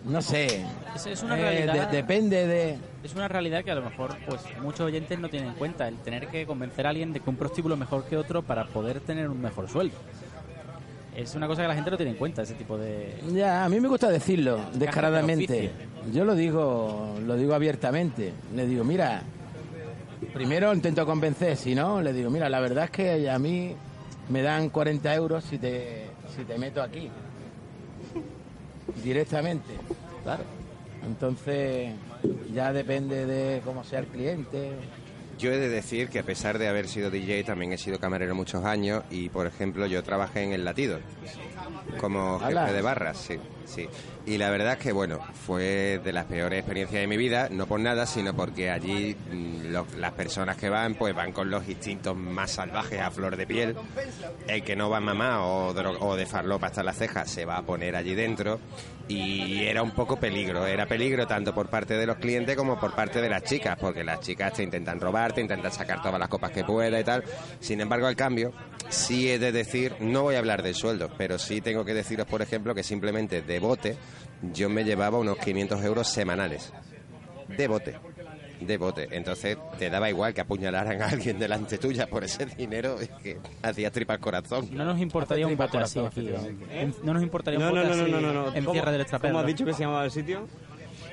No 0.05 0.21
sé. 0.21 0.65
Es, 0.95 1.05
es 1.05 1.23
una 1.23 1.37
Eh, 1.37 1.41
realidad. 1.65 1.89
de- 1.89 1.97
depende 1.97 2.47
de. 2.47 2.77
Es 3.03 3.13
una 3.15 3.27
realidad 3.27 3.63
que 3.63 3.71
a 3.71 3.75
lo 3.75 3.81
mejor 3.83 4.15
pues 4.27 4.41
muchos 4.61 4.81
oyentes 4.81 5.17
no 5.19 5.29
tienen 5.29 5.49
en 5.49 5.55
cuenta 5.55 5.87
el 5.87 5.95
tener 5.97 6.27
que 6.27 6.45
convencer 6.45 6.85
a 6.85 6.89
alguien 6.89 7.13
de 7.13 7.19
que 7.21 7.29
un 7.29 7.35
prostíbulo 7.37 7.75
es 7.75 7.79
mejor 7.79 8.03
que 8.05 8.17
otro 8.17 8.41
para 8.41 8.65
poder 8.65 8.99
tener 8.99 9.29
un 9.29 9.41
mejor 9.41 9.69
sueldo. 9.69 9.95
Es 11.15 11.35
una 11.35 11.47
cosa 11.47 11.61
que 11.63 11.67
la 11.67 11.75
gente 11.75 11.91
no 11.91 11.97
tiene 11.97 12.11
en 12.13 12.17
cuenta, 12.17 12.41
ese 12.43 12.53
tipo 12.53 12.77
de... 12.77 13.15
Ya, 13.33 13.65
a 13.65 13.69
mí 13.69 13.79
me 13.81 13.89
gusta 13.89 14.07
decirlo 14.09 14.57
de 14.73 14.79
descaradamente. 14.79 15.71
Yo 16.13 16.23
lo 16.23 16.33
digo, 16.35 17.15
lo 17.25 17.35
digo 17.35 17.53
abiertamente. 17.53 18.31
Le 18.55 18.65
digo, 18.65 18.83
mira, 18.85 19.21
primero 20.33 20.73
intento 20.73 21.05
convencer, 21.05 21.57
si 21.57 21.75
no, 21.75 22.01
le 22.01 22.13
digo, 22.13 22.29
mira, 22.29 22.49
la 22.49 22.59
verdad 22.59 22.85
es 22.85 22.91
que 22.91 23.29
a 23.29 23.39
mí 23.39 23.75
me 24.29 24.41
dan 24.41 24.69
40 24.69 25.15
euros 25.15 25.43
si 25.43 25.57
te, 25.57 26.07
si 26.35 26.43
te 26.43 26.57
meto 26.57 26.81
aquí. 26.81 27.09
Directamente. 29.03 29.73
Claro. 30.23 30.43
Entonces, 31.05 31.93
ya 32.53 32.73
depende 32.73 33.25
de 33.25 33.61
cómo 33.61 33.83
sea 33.83 33.99
el 33.99 34.07
cliente. 34.07 34.73
Yo 35.37 35.53
he 35.53 35.57
de 35.57 35.69
decir 35.69 36.09
que 36.09 36.19
a 36.19 36.23
pesar 36.23 36.59
de 36.59 36.67
haber 36.67 36.87
sido 36.89 37.09
DJ 37.09 37.45
también 37.45 37.71
he 37.71 37.77
sido 37.77 37.97
camarero 37.97 38.35
muchos 38.35 38.65
años 38.65 39.03
y 39.09 39.29
por 39.29 39.47
ejemplo 39.47 39.85
yo 39.85 40.03
trabajé 40.03 40.43
en 40.43 40.51
el 40.51 40.65
latido 40.65 40.99
como 41.99 42.39
jefe 42.39 42.73
de 42.73 42.81
barras, 42.81 43.17
sí, 43.17 43.37
sí. 43.65 43.87
Y 44.25 44.37
la 44.37 44.49
verdad 44.51 44.73
es 44.73 44.79
que, 44.79 44.91
bueno, 44.91 45.19
fue 45.45 45.99
de 46.03 46.13
las 46.13 46.25
peores 46.25 46.59
experiencias 46.59 47.01
de 47.01 47.07
mi 47.07 47.17
vida, 47.17 47.47
no 47.49 47.65
por 47.65 47.79
nada, 47.79 48.05
sino 48.05 48.35
porque 48.35 48.69
allí 48.69 49.15
mm, 49.31 49.71
lo- 49.71 49.87
las 49.97 50.11
personas 50.13 50.55
que 50.57 50.69
van, 50.69 50.95
pues 50.95 51.15
van 51.15 51.31
con 51.31 51.49
los 51.49 51.67
instintos 51.67 52.15
más 52.15 52.51
salvajes 52.51 52.99
a 53.01 53.09
flor 53.11 53.35
de 53.37 53.47
piel. 53.47 53.75
El 54.47 54.63
que 54.63 54.75
no 54.75 54.89
va 54.89 54.99
mamá 54.99 55.45
o, 55.45 55.73
dro- 55.73 55.97
o 56.01 56.15
de 56.15 56.25
farlopa 56.25 56.67
hasta 56.67 56.83
las 56.83 56.97
cejas 56.97 57.29
se 57.29 57.45
va 57.45 57.57
a 57.57 57.63
poner 57.63 57.95
allí 57.95 58.13
dentro. 58.13 58.59
Y 59.07 59.63
era 59.63 59.81
un 59.81 59.89
poco 59.89 60.17
peligro, 60.17 60.67
era 60.67 60.85
peligro 60.85 61.25
tanto 61.25 61.51
por 61.51 61.67
parte 61.67 61.95
de 61.95 62.05
los 62.05 62.17
clientes 62.17 62.55
como 62.55 62.79
por 62.79 62.93
parte 62.93 63.19
de 63.19 63.27
las 63.29 63.41
chicas, 63.43 63.75
porque 63.81 64.03
las 64.03 64.19
chicas 64.19 64.53
te 64.53 64.61
intentan 64.61 64.99
robar, 64.99 65.33
te 65.33 65.41
intentan 65.41 65.71
sacar 65.71 65.99
todas 65.99 66.19
las 66.19 66.29
copas 66.29 66.51
que 66.51 66.63
pueda 66.63 66.99
y 66.99 67.03
tal. 67.03 67.23
Sin 67.59 67.81
embargo, 67.81 68.05
al 68.05 68.15
cambio, 68.15 68.53
sí 68.89 69.31
he 69.31 69.39
de 69.39 69.51
decir, 69.51 69.95
no 69.99 70.21
voy 70.21 70.35
a 70.35 70.37
hablar 70.39 70.61
del 70.61 70.75
sueldo, 70.75 71.09
pero 71.17 71.39
sí 71.39 71.58
tengo 71.61 71.83
que 71.85 71.93
deciros, 71.93 72.25
por 72.27 72.41
ejemplo, 72.41 72.73
que 72.75 72.83
simplemente 72.83 73.41
de 73.41 73.59
bote 73.59 73.97
yo 74.53 74.69
me 74.69 74.83
llevaba 74.83 75.17
unos 75.17 75.37
500 75.37 75.83
euros 75.83 76.07
semanales. 76.07 76.71
De 77.47 77.67
bote. 77.67 77.95
De 78.61 78.77
bote. 78.77 79.07
Entonces 79.11 79.57
te 79.77 79.89
daba 79.89 80.09
igual 80.09 80.33
que 80.33 80.41
apuñalaran 80.41 81.01
a 81.01 81.07
alguien 81.07 81.39
delante 81.39 81.77
tuya 81.77 82.07
por 82.07 82.23
ese 82.25 82.45
dinero, 82.45 82.99
es 82.99 83.09
que 83.23 83.37
hacías 83.63 83.91
tripas 83.91 84.19
corazón. 84.19 84.67
No 84.71 84.83
nos 84.85 84.99
importaría 84.99 85.47
un 85.47 85.55
bote 85.55 85.77
así 85.77 85.99
aquí. 85.99 86.29
¿eh? 86.69 86.91
No 87.03 87.13
nos 87.13 87.23
importaría 87.23 87.57
un 87.59 87.65
no, 87.65 87.71
bote 87.71 87.83
no, 87.83 87.95
no, 87.95 88.01
así 88.03 88.11
no, 88.11 88.19
no, 88.21 88.33
no. 88.33 88.47
en 88.53 88.63
¿Cómo- 88.65 88.71
tierra 88.73 88.91
del 88.91 88.99
¿Cómo 88.99 89.01
extraperlo. 89.03 89.39
has 89.39 89.45
dicho 89.45 89.65
que 89.65 89.73
se 89.73 89.79
llamaba 89.83 90.03
el 90.05 90.11
sitio? 90.11 90.45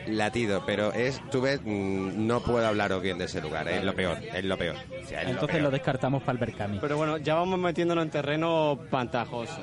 Latido, 0.06 0.62
pero 0.66 0.92
es, 0.92 1.20
tú 1.30 1.40
ves, 1.40 1.60
mm, 1.64 2.26
no 2.26 2.40
puedo 2.40 2.66
hablaros 2.66 3.02
bien 3.02 3.18
de 3.18 3.24
ese 3.24 3.40
lugar, 3.40 3.68
es 3.68 3.82
lo 3.84 3.94
peor, 3.94 4.18
es 4.22 4.44
lo 4.44 4.56
peor. 4.56 4.76
O 4.76 5.08
sea, 5.08 5.20
es 5.20 5.24
lo 5.26 5.30
Entonces 5.32 5.48
peor. 5.56 5.62
lo 5.62 5.70
descartamos 5.70 6.22
para 6.22 6.32
el 6.32 6.38
Berkami. 6.38 6.78
Pero 6.80 6.96
bueno, 6.96 7.16
ya 7.18 7.34
vamos 7.34 7.58
metiéndonos 7.58 8.04
en 8.04 8.10
terreno 8.10 8.78
pantajoso. 8.90 9.60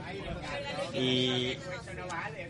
Y 0.93 1.53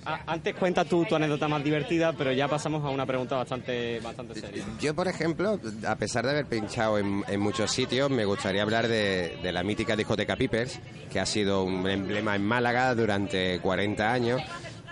a- 0.06 0.20
antes 0.28 0.56
cuenta 0.56 0.84
tú 0.84 1.06
tu 1.06 1.16
anécdota 1.16 1.48
más 1.48 1.64
divertida, 1.64 2.12
pero 2.14 2.32
ya 2.34 2.48
pasamos 2.48 2.84
a 2.84 2.90
una 2.90 3.06
pregunta 3.06 3.38
bastante, 3.38 4.00
bastante 4.02 4.36
seria. 4.40 4.64
Yo, 4.82 4.94
por 4.94 5.08
ejemplo, 5.08 5.60
a 5.88 5.96
pesar 5.96 6.26
de 6.26 6.32
haber 6.32 6.46
pinchado 6.46 6.98
en, 6.98 7.24
en 7.28 7.40
muchos 7.40 7.72
sitios, 7.72 8.10
me 8.10 8.26
gustaría 8.26 8.64
hablar 8.64 8.88
de, 8.88 9.38
de 9.42 9.52
la 9.52 9.64
mítica 9.64 9.96
discoteca 9.96 10.36
Pipers, 10.36 10.80
que 11.12 11.20
ha 11.20 11.26
sido 11.26 11.64
un 11.64 11.88
emblema 11.90 12.36
en 12.36 12.44
Málaga 12.46 12.94
durante 12.96 13.60
40 13.60 14.12
años. 14.12 14.42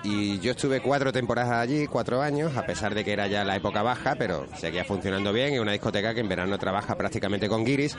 Y 0.04 0.40
yo 0.40 0.52
estuve 0.52 0.82
cuatro 0.82 1.12
temporadas 1.14 1.52
allí, 1.54 1.86
cuatro 1.86 2.22
años, 2.24 2.58
a 2.58 2.66
pesar 2.66 2.96
de 2.96 3.04
que 3.04 3.14
era 3.14 3.28
ya 3.28 3.44
la 3.44 3.56
época 3.56 3.84
baja, 3.84 4.16
pero 4.16 4.48
seguía 4.58 4.84
funcionando 4.84 5.32
bien. 5.32 5.54
Y 5.54 5.60
una 5.60 5.74
discoteca 5.74 6.14
que 6.16 6.22
en 6.22 6.28
verano 6.30 6.58
trabaja 6.58 6.96
prácticamente 6.96 7.48
con 7.48 7.64
guiris. 7.64 7.96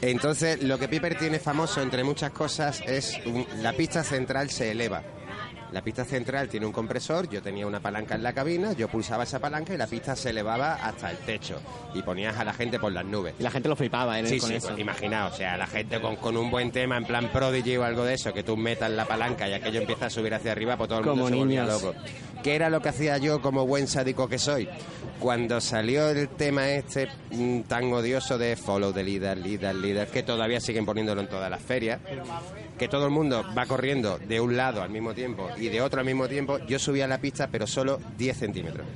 Entonces, 0.00 0.62
lo 0.62 0.78
que 0.78 0.88
Piper 0.88 1.18
tiene 1.18 1.38
famoso, 1.40 1.82
entre 1.82 2.04
muchas 2.04 2.30
cosas, 2.30 2.80
es 2.86 3.18
un- 3.26 3.46
la 3.60 3.72
pista 3.72 4.04
central 4.04 4.50
se 4.50 4.70
eleva. 4.70 5.02
La 5.72 5.82
pista 5.82 6.04
central 6.04 6.48
tiene 6.48 6.66
un 6.66 6.72
compresor, 6.72 7.28
yo 7.28 7.42
tenía 7.42 7.66
una 7.66 7.80
palanca 7.80 8.14
en 8.14 8.22
la 8.22 8.32
cabina, 8.32 8.72
yo 8.74 8.88
pulsaba 8.88 9.24
esa 9.24 9.38
palanca 9.38 9.72
y 9.74 9.78
la 9.78 9.86
pista 9.86 10.14
se 10.14 10.30
elevaba 10.30 10.74
hasta 10.74 11.10
el 11.10 11.16
techo 11.18 11.60
y 11.94 12.02
ponías 12.02 12.36
a 12.38 12.44
la 12.44 12.52
gente 12.52 12.78
por 12.78 12.92
las 12.92 13.04
nubes. 13.04 13.34
Y 13.38 13.42
la 13.42 13.50
gente 13.50 13.68
lo 13.68 13.76
flipaba 13.76 14.20
¿eh? 14.20 14.26
Sí, 14.26 14.38
con 14.38 14.50
sí, 14.50 14.56
eso. 14.56 14.68
pues 14.68 14.80
imaginaos, 14.80 15.32
o 15.32 15.36
sea, 15.36 15.56
la 15.56 15.66
gente 15.66 16.00
con, 16.00 16.16
con 16.16 16.36
un 16.36 16.50
buen 16.50 16.70
tema 16.70 16.96
en 16.98 17.04
plan 17.04 17.30
Prodigy 17.32 17.76
o 17.78 17.84
algo 17.84 18.04
de 18.04 18.14
eso, 18.14 18.32
que 18.34 18.42
tú 18.42 18.56
metas 18.56 18.90
la 18.90 19.06
palanca 19.06 19.48
y 19.48 19.54
aquello 19.54 19.80
empieza 19.80 20.06
a 20.06 20.10
subir 20.10 20.34
hacia 20.34 20.52
arriba, 20.52 20.76
pues 20.76 20.88
todo 20.88 20.98
el 21.00 21.06
mundo 21.06 21.22
Como 21.24 21.28
se 21.30 21.36
volvía 21.36 21.62
niños. 21.64 21.82
loco. 21.82 21.94
¿Qué 22.42 22.54
era 22.56 22.68
lo 22.70 22.82
que 22.82 22.88
hacía 22.90 23.16
yo 23.18 23.40
como 23.40 23.66
buen 23.66 23.86
sádico 23.86 24.28
que 24.28 24.38
soy? 24.38 24.68
Cuando 25.20 25.60
salió 25.60 26.08
el 26.10 26.28
tema 26.28 26.68
este 26.70 27.08
mm, 27.30 27.60
tan 27.62 27.92
odioso 27.92 28.36
de 28.36 28.56
Follow 28.56 28.92
the 28.92 29.04
Leader, 29.04 29.38
Leader, 29.38 29.74
Leader, 29.74 30.08
que 30.08 30.24
todavía 30.24 30.60
siguen 30.60 30.84
poniéndolo 30.84 31.20
en 31.20 31.28
todas 31.28 31.48
las 31.48 31.62
ferias, 31.62 32.00
que 32.78 32.88
todo 32.88 33.04
el 33.06 33.10
mundo 33.10 33.44
va 33.56 33.66
corriendo 33.66 34.18
de 34.18 34.40
un 34.40 34.56
lado 34.56 34.82
al 34.82 34.90
mismo 34.90 35.14
tiempo 35.14 35.48
y 35.58 35.68
de 35.68 35.80
otro 35.80 36.00
al 36.00 36.06
mismo 36.06 36.28
tiempo, 36.28 36.58
yo 36.66 36.78
subía 36.78 37.06
la 37.06 37.18
pista 37.18 37.48
pero 37.50 37.66
solo 37.66 38.00
10 38.18 38.36
centímetros. 38.36 38.86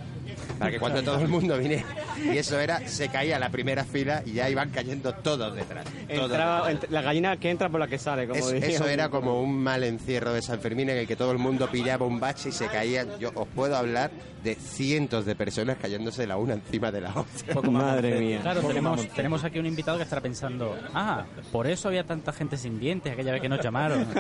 Para 0.59 0.71
que 0.71 0.79
cuando 0.79 1.03
todo 1.03 1.21
el 1.21 1.29
mundo 1.29 1.59
viniera, 1.59 1.85
y 2.25 2.39
eso 2.39 2.59
era, 2.59 2.87
se 2.89 3.09
caía 3.11 3.39
la 3.39 3.51
primera 3.51 3.85
fila 3.85 4.23
y 4.25 4.33
ya 4.33 4.49
iban 4.49 4.71
cayendo 4.71 5.13
todos 5.17 5.55
detrás. 5.55 5.85
todos 6.09 6.31
Entraba- 6.31 6.71
ent- 6.73 6.89
la 6.89 7.03
gallina 7.03 7.37
que 7.37 7.51
entra 7.51 7.69
por 7.69 7.79
la 7.79 7.87
que 7.89 7.99
sale, 7.99 8.27
como 8.27 8.41
es- 8.41 8.63
eso 8.65 8.87
era 8.89 9.11
como 9.11 9.43
un 9.43 9.55
mal 9.59 9.85
encierro 9.85 10.33
de 10.33 10.41
San 10.41 10.59
Fermín 10.61 10.89
en 10.89 10.97
el 10.99 11.07
que 11.07 11.15
todo 11.17 11.31
el 11.33 11.39
mundo 11.39 11.69
pillaba 11.71 12.07
un 12.07 12.19
bache 12.21 12.49
y 12.49 12.53
se 12.53 12.69
caían. 12.69 13.19
Yo 13.19 13.33
os 13.35 13.47
puedo 13.49 13.77
hablar 13.77 14.11
de 14.43 14.55
cientos 14.55 15.27
de 15.27 15.35
personas 15.35 15.77
cayéndose 15.77 16.27
la 16.27 16.37
una 16.39 16.55
encima 16.55 16.91
de 16.91 17.01
la 17.03 17.11
otra. 17.11 17.71
Madre 17.71 18.19
mía. 18.19 18.39
Claro, 18.41 18.63
tenemos, 18.63 19.07
tenemos 19.09 19.45
aquí 19.45 19.59
un 19.59 19.67
invitado 19.67 19.99
que 19.99 20.05
estará 20.05 20.23
pensando, 20.23 20.75
ah, 20.95 21.25
por 21.53 21.67
eso 21.67 21.89
había 21.89 22.05
tanta 22.05 22.33
gente 22.33 22.57
sin 22.57 22.79
dientes 22.81 23.13
aquella 23.13 23.33
vez 23.33 23.43
que 23.43 23.49
nos 23.51 23.61
llamaron. 23.67 24.07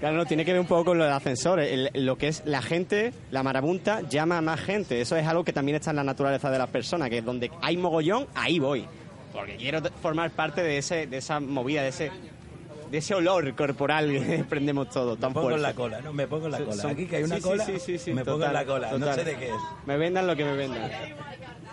Claro, 0.00 0.16
no, 0.16 0.26
tiene 0.26 0.44
que 0.44 0.52
ver 0.52 0.60
un 0.60 0.66
poco 0.66 0.84
con 0.86 0.98
lo 0.98 1.04
de 1.04 1.10
ascensores. 1.10 1.72
El- 1.94 2.04
lo 2.04 2.18
que 2.18 2.28
es 2.28 2.42
la 2.44 2.60
gente, 2.60 3.14
la 3.30 3.42
marabunta, 3.42 4.02
llama 4.02 4.36
a 4.38 4.42
más 4.42 4.60
gente. 4.60 5.00
Eso 5.00 5.16
es 5.16 5.26
algo 5.26 5.42
que 5.42 5.54
también 5.54 5.76
está 5.76 5.90
en 5.90 5.96
la 5.96 6.04
naturaleza 6.04 6.50
de 6.50 6.58
las 6.58 6.68
personas, 6.68 7.08
que 7.08 7.22
donde 7.22 7.50
hay 7.62 7.76
mogollón, 7.78 8.26
ahí 8.34 8.58
voy. 8.58 8.86
Porque 9.32 9.56
quiero 9.56 9.80
formar 10.02 10.30
parte 10.32 10.62
de 10.62 10.78
ese 10.78 11.06
de 11.06 11.16
esa 11.16 11.40
movida, 11.40 11.82
de 11.82 11.88
ese 11.88 12.10
de 12.90 12.98
ese 12.98 13.14
olor 13.14 13.54
corporal 13.54 14.10
que 14.10 14.20
desprendemos 14.38 14.90
todos 14.90 15.18
tan 15.18 15.30
Me 15.30 15.34
pongo 15.34 15.50
en 15.52 15.62
la 15.62 15.74
cola, 15.74 16.00
¿no? 16.00 16.12
Me 16.12 16.26
pongo 16.26 16.46
en 16.46 16.52
la 16.52 16.58
cola. 16.58 16.88
Aquí 16.90 17.06
que 17.06 17.16
hay 17.16 17.22
una 17.24 17.36
sí, 17.36 17.42
cola, 17.42 17.64
sí, 17.64 17.78
sí, 17.78 17.98
sí, 17.98 18.12
me 18.12 18.24
pongo 18.24 18.38
total, 18.38 18.50
en 18.50 18.54
la 18.54 18.64
cola. 18.66 18.92
No 18.92 18.98
total. 18.98 19.14
sé 19.14 19.24
de 19.24 19.36
qué 19.36 19.46
es. 19.48 19.54
Me 19.86 19.96
vendan 19.96 20.26
lo 20.26 20.36
que 20.36 20.44
me 20.44 20.54
vendan. 20.56 20.90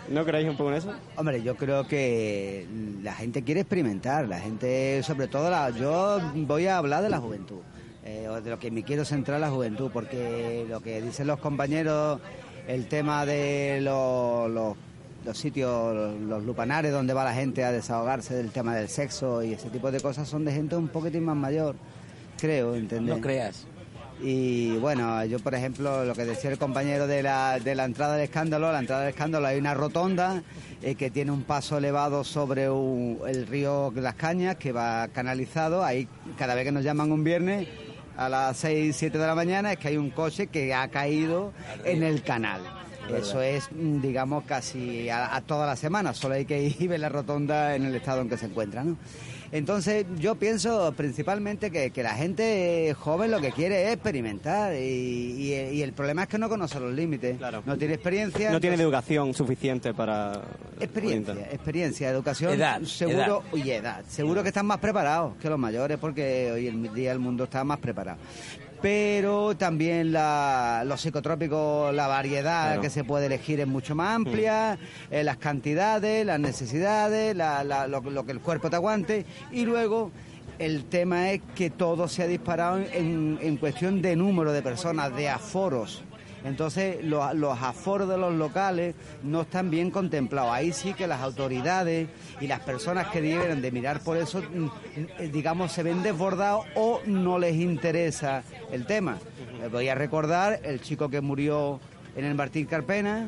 ¿No 0.08 0.24
creéis 0.24 0.48
un 0.48 0.56
poco 0.56 0.70
en 0.70 0.76
eso? 0.76 0.92
Hombre, 1.16 1.42
yo 1.42 1.56
creo 1.56 1.86
que 1.86 2.66
la 3.02 3.14
gente 3.14 3.42
quiere 3.42 3.60
experimentar, 3.60 4.28
la 4.28 4.38
gente, 4.38 5.02
sobre 5.02 5.28
todo, 5.28 5.50
la, 5.50 5.70
yo 5.70 6.20
voy 6.34 6.66
a 6.66 6.78
hablar 6.78 7.02
de 7.02 7.08
la 7.08 7.18
juventud, 7.18 7.60
eh, 8.04 8.28
o 8.28 8.40
de 8.40 8.50
lo 8.50 8.58
que 8.58 8.70
me 8.70 8.82
quiero 8.82 9.04
centrar 9.04 9.36
en 9.36 9.42
la 9.42 9.50
juventud, 9.50 9.90
porque 9.92 10.66
lo 10.68 10.80
que 10.80 11.00
dicen 11.00 11.26
los 11.26 11.38
compañeros, 11.40 12.20
el 12.68 12.86
tema 12.86 13.24
de 13.24 13.80
los, 13.80 14.50
los, 14.50 14.76
los 15.24 15.38
sitios, 15.38 15.94
los, 15.94 16.20
los 16.20 16.44
lupanares 16.44 16.92
donde 16.92 17.14
va 17.14 17.24
la 17.24 17.34
gente 17.34 17.64
a 17.64 17.72
desahogarse 17.72 18.34
del 18.34 18.50
tema 18.50 18.74
del 18.74 18.88
sexo 18.88 19.42
y 19.42 19.54
ese 19.54 19.70
tipo 19.70 19.90
de 19.90 20.00
cosas 20.00 20.28
son 20.28 20.44
de 20.44 20.52
gente 20.52 20.76
un 20.76 20.88
poquitín 20.88 21.24
más 21.24 21.36
mayor, 21.36 21.76
creo, 22.38 22.74
¿entendés? 22.74 23.16
No 23.16 23.22
creas. 23.22 23.66
Y 24.22 24.76
bueno, 24.78 25.24
yo 25.24 25.38
por 25.40 25.54
ejemplo, 25.54 26.04
lo 26.04 26.14
que 26.14 26.24
decía 26.24 26.50
el 26.50 26.58
compañero 26.58 27.06
de 27.06 27.22
la, 27.22 27.58
de 27.58 27.74
la 27.74 27.84
entrada 27.84 28.14
del 28.14 28.24
escándalo, 28.24 28.70
la 28.72 28.78
entrada 28.78 29.02
del 29.02 29.10
escándalo 29.10 29.46
hay 29.46 29.58
una 29.58 29.74
rotonda 29.74 30.42
eh, 30.82 30.94
que 30.94 31.10
tiene 31.10 31.32
un 31.32 31.42
paso 31.42 31.78
elevado 31.78 32.24
sobre 32.24 32.70
un- 32.70 33.18
el 33.26 33.46
río 33.46 33.92
Las 33.96 34.14
Cañas 34.14 34.56
que 34.56 34.72
va 34.72 35.08
canalizado. 35.08 35.84
Ahí 35.84 36.08
cada 36.38 36.54
vez 36.54 36.64
que 36.64 36.72
nos 36.72 36.84
llaman 36.84 37.10
un 37.12 37.24
viernes 37.24 37.66
a 38.16 38.28
las 38.28 38.56
6, 38.58 38.94
7 38.96 39.18
de 39.18 39.26
la 39.26 39.34
mañana 39.34 39.72
es 39.72 39.78
que 39.78 39.88
hay 39.88 39.96
un 39.96 40.10
coche 40.10 40.46
que 40.46 40.72
ha 40.72 40.86
caído 40.88 41.52
en 41.84 42.02
el 42.04 42.22
canal. 42.22 42.62
Eso 43.14 43.42
es, 43.42 43.68
mm, 43.72 44.00
digamos, 44.00 44.44
casi 44.44 45.10
a, 45.10 45.34
a 45.36 45.40
toda 45.42 45.66
la 45.66 45.76
semana. 45.76 46.14
Solo 46.14 46.36
hay 46.36 46.46
que 46.46 46.62
ir 46.62 46.76
y 46.80 46.86
ver 46.86 47.00
la 47.00 47.08
rotonda 47.10 47.74
en 47.74 47.84
el 47.84 47.94
estado 47.96 48.22
en 48.22 48.28
que 48.30 48.36
se 48.38 48.46
encuentra, 48.46 48.82
¿no? 48.84 48.96
Entonces, 49.54 50.04
yo 50.18 50.34
pienso 50.34 50.92
principalmente 50.96 51.70
que, 51.70 51.92
que 51.92 52.02
la 52.02 52.14
gente 52.14 52.92
joven 52.98 53.30
lo 53.30 53.40
que 53.40 53.52
quiere 53.52 53.84
es 53.86 53.92
experimentar 53.94 54.74
y, 54.74 54.78
y- 54.80 55.54
y 55.74 55.82
el 55.82 55.92
problema 55.92 56.24
es 56.24 56.28
que 56.28 56.38
no 56.38 56.48
conoce 56.48 56.80
los 56.80 56.92
límites. 56.92 57.38
Claro. 57.38 57.62
No 57.64 57.78
tiene 57.78 57.94
experiencia. 57.94 58.50
No 58.50 58.60
tiene 58.60 58.74
educación 58.82 59.32
suficiente 59.32 59.94
para... 59.94 60.42
Experiencia, 60.80 61.34
experiencia, 61.52 62.10
educación, 62.10 62.54
Edad, 62.54 62.82
seguro 62.82 63.44
y 63.54 63.70
edad. 63.70 64.04
Seguro 64.08 64.42
que 64.42 64.48
están 64.48 64.66
más 64.66 64.78
preparados 64.78 65.36
que 65.36 65.48
los 65.48 65.58
mayores 65.58 65.98
porque 65.98 66.50
hoy 66.52 66.66
en 66.66 66.92
día 66.92 67.12
el 67.12 67.20
mundo 67.20 67.44
está 67.44 67.62
más 67.62 67.78
preparado. 67.78 68.18
Pero 68.88 69.56
también 69.56 70.12
la- 70.12 70.82
los 70.84 71.00
psicotrópicos, 71.00 71.94
la 71.94 72.06
variedad 72.06 72.66
Claro. 72.66 72.82
que 72.82 72.90
se 72.90 73.02
puede 73.02 73.24
elegir 73.24 73.58
es 73.60 73.66
mucho 73.66 73.94
más 73.94 74.14
amplia, 74.14 74.76
eh, 75.10 75.24
las 75.24 75.38
cantidades, 75.38 76.26
las 76.26 76.38
necesidades, 76.38 77.34
la- 77.34 77.64
la- 77.64 77.86
lo, 77.88 78.02
lo 78.02 78.26
que 78.26 78.32
el 78.32 78.40
cuerpo 78.40 78.68
te 78.68 78.76
aguante 78.76 79.24
y 79.50 79.64
luego 79.64 80.10
el 80.58 80.84
tema 80.84 81.30
es 81.30 81.40
que 81.54 81.70
todo 81.70 82.08
se 82.08 82.24
ha 82.24 82.26
disparado 82.26 82.76
en, 82.76 83.38
en 83.40 83.56
cuestión 83.56 84.02
de 84.02 84.16
número 84.16 84.52
de 84.52 84.60
personas, 84.60 85.16
de 85.16 85.30
aforos. 85.30 86.04
Entonces, 86.44 87.02
lo- 87.04 87.32
los 87.34 87.60
aforos 87.62 88.08
de 88.08 88.18
los 88.18 88.32
locales 88.34 88.94
no 89.22 89.42
están 89.42 89.70
bien 89.70 89.90
contemplados. 89.90 90.52
Ahí 90.52 90.72
sí 90.72 90.92
que 90.92 91.06
las 91.06 91.20
autoridades 91.22 92.08
y 92.40 92.46
las 92.46 92.60
personas 92.60 93.08
que 93.08 93.20
deben 93.22 93.62
de 93.62 93.72
mirar 93.72 94.00
por 94.00 94.16
eso, 94.18 94.42
mm, 94.42 94.66
eh, 95.18 95.30
digamos, 95.32 95.72
se 95.72 95.82
ven 95.82 96.02
desbordados 96.02 96.66
o 96.74 97.00
no 97.06 97.38
les 97.38 97.54
interesa 97.56 98.42
el 98.70 98.84
tema. 98.86 99.16
Les 99.60 99.70
voy 99.72 99.88
a 99.88 99.94
recordar 99.94 100.60
el 100.64 100.80
chico 100.82 101.08
que 101.08 101.20
murió 101.22 101.80
en 102.16 102.24
el 102.26 102.34
Martín 102.34 102.66
Carpena, 102.66 103.26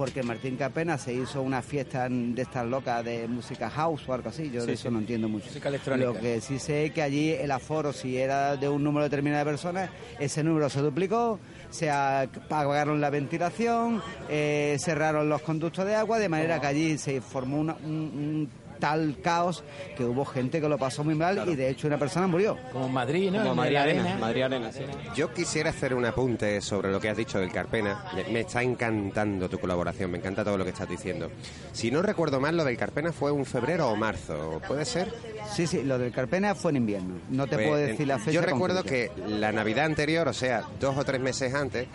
porque 0.00 0.22
Martín 0.22 0.56
Carpena 0.56 0.96
se 0.96 1.12
hizo 1.12 1.42
una 1.42 1.60
fiesta 1.60 2.08
de 2.08 2.40
estas 2.40 2.66
locas 2.66 3.04
de 3.04 3.28
música 3.28 3.68
house 3.68 4.08
o 4.08 4.14
algo 4.14 4.30
así. 4.30 4.50
Yo 4.50 4.64
de 4.64 4.72
eso 4.72 4.90
no 4.90 4.98
entiendo 4.98 5.28
mucho. 5.28 5.44
Música 5.48 5.68
electrónica. 5.68 6.06
Lo 6.10 6.18
que 6.18 6.40
sí 6.40 6.58
sé 6.58 6.86
es 6.86 6.92
que 6.92 7.02
allí 7.02 7.32
el 7.32 7.50
aforo, 7.50 7.92
si 7.92 8.16
era 8.16 8.56
de 8.56 8.66
un 8.66 8.82
número 8.82 9.04
determinado 9.04 9.44
de 9.44 9.50
personas, 9.50 9.90
ese 10.18 10.42
número 10.42 10.70
se 10.70 10.80
duplicó, 10.80 11.38
se 11.68 11.90
apagaron 11.90 12.98
la 12.98 13.10
ventilación, 13.10 14.00
eh, 14.30 14.78
cerraron 14.80 15.28
los 15.28 15.42
conductos 15.42 15.84
de 15.84 15.94
agua, 15.94 16.18
de 16.18 16.30
manera 16.30 16.58
que 16.62 16.66
allí 16.66 16.96
se 16.96 17.20
formó 17.20 17.60
una- 17.60 17.76
un, 17.84 17.90
un 17.92 18.48
tal 18.80 19.16
caos 19.22 19.62
que 19.96 20.04
hubo 20.04 20.24
gente 20.24 20.60
que 20.60 20.68
lo 20.68 20.78
pasó 20.78 21.04
muy 21.04 21.14
mal 21.14 21.48
y 21.48 21.54
de 21.54 21.68
hecho 21.68 21.86
una 21.86 21.98
persona 21.98 22.26
murió. 22.26 22.56
Como 22.72 22.86
en 22.86 22.92
Madrid, 22.92 23.30
¿no? 23.30 23.38
Como 23.38 23.50
En 23.52 23.56
Madrid 23.56 23.76
Arena, 23.76 24.02
arena. 24.02 24.18
Madrid 24.18 24.42
Arena, 24.42 24.72
sí. 24.72 24.80
Yo 25.14 25.32
quisiera 25.32 25.70
hacer 25.70 25.94
un 25.94 26.04
apunte 26.06 26.60
sobre 26.60 26.90
lo 26.90 26.98
que 27.00 27.08
has 27.10 27.16
dicho 27.16 27.38
del 27.38 27.52
Carpena. 27.52 28.04
Me- 28.32 28.40
está 28.40 28.62
encantando 28.62 29.48
tu 29.48 29.58
colaboración, 29.60 30.10
me 30.10 30.18
encanta 30.18 30.42
todo 30.42 30.56
lo 30.58 30.64
que 30.64 30.70
estás 30.70 30.88
diciendo. 30.88 31.30
Si 31.72 31.90
no 31.90 32.02
recuerdo 32.02 32.40
mal, 32.40 32.56
lo 32.56 32.64
del 32.64 32.76
Carpena 32.76 33.12
fue 33.12 33.30
un 33.30 33.44
febrero 33.44 33.88
o 33.90 33.96
marzo, 33.96 34.60
¿puede 34.66 34.84
ser? 34.84 35.12
Sí, 35.54 35.66
sí, 35.66 35.82
lo 35.82 35.98
del 35.98 36.12
Carpena 36.12 36.54
fue 36.54 36.70
en 36.70 36.76
invierno. 36.78 37.14
No 37.28 37.46
te 37.46 37.56
Pues, 37.56 37.68
puedo 37.68 37.80
decir 37.80 38.06
la 38.08 38.18
fecha. 38.18 38.30
Yo 38.32 38.40
recuerdo 38.40 38.78
concreta. 38.82 39.14
que 39.14 39.28
la 39.28 39.52
Navidad 39.52 39.84
anterior, 39.84 40.26
o 40.28 40.32
sea, 40.32 40.62
dos 40.80 40.96
o 40.96 41.04
tres 41.04 41.20
meses 41.20 41.52
antes, 41.54 41.86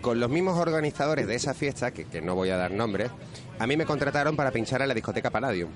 con 0.00 0.20
los 0.20 0.30
mismos 0.30 0.56
organizadores 0.56 1.26
de 1.26 1.34
esa 1.34 1.54
fiesta, 1.54 1.90
que, 1.90 2.04
que 2.04 2.20
no 2.22 2.34
voy 2.36 2.50
a 2.50 2.56
dar 2.56 2.70
nombres, 2.70 3.10
a 3.58 3.66
mí 3.66 3.76
me 3.76 3.84
contrataron 3.84 4.36
para 4.36 4.52
pinchar 4.52 4.80
en 4.82 4.88
la 4.88 4.94
discoteca 4.94 5.30
Palladium. 5.30 5.70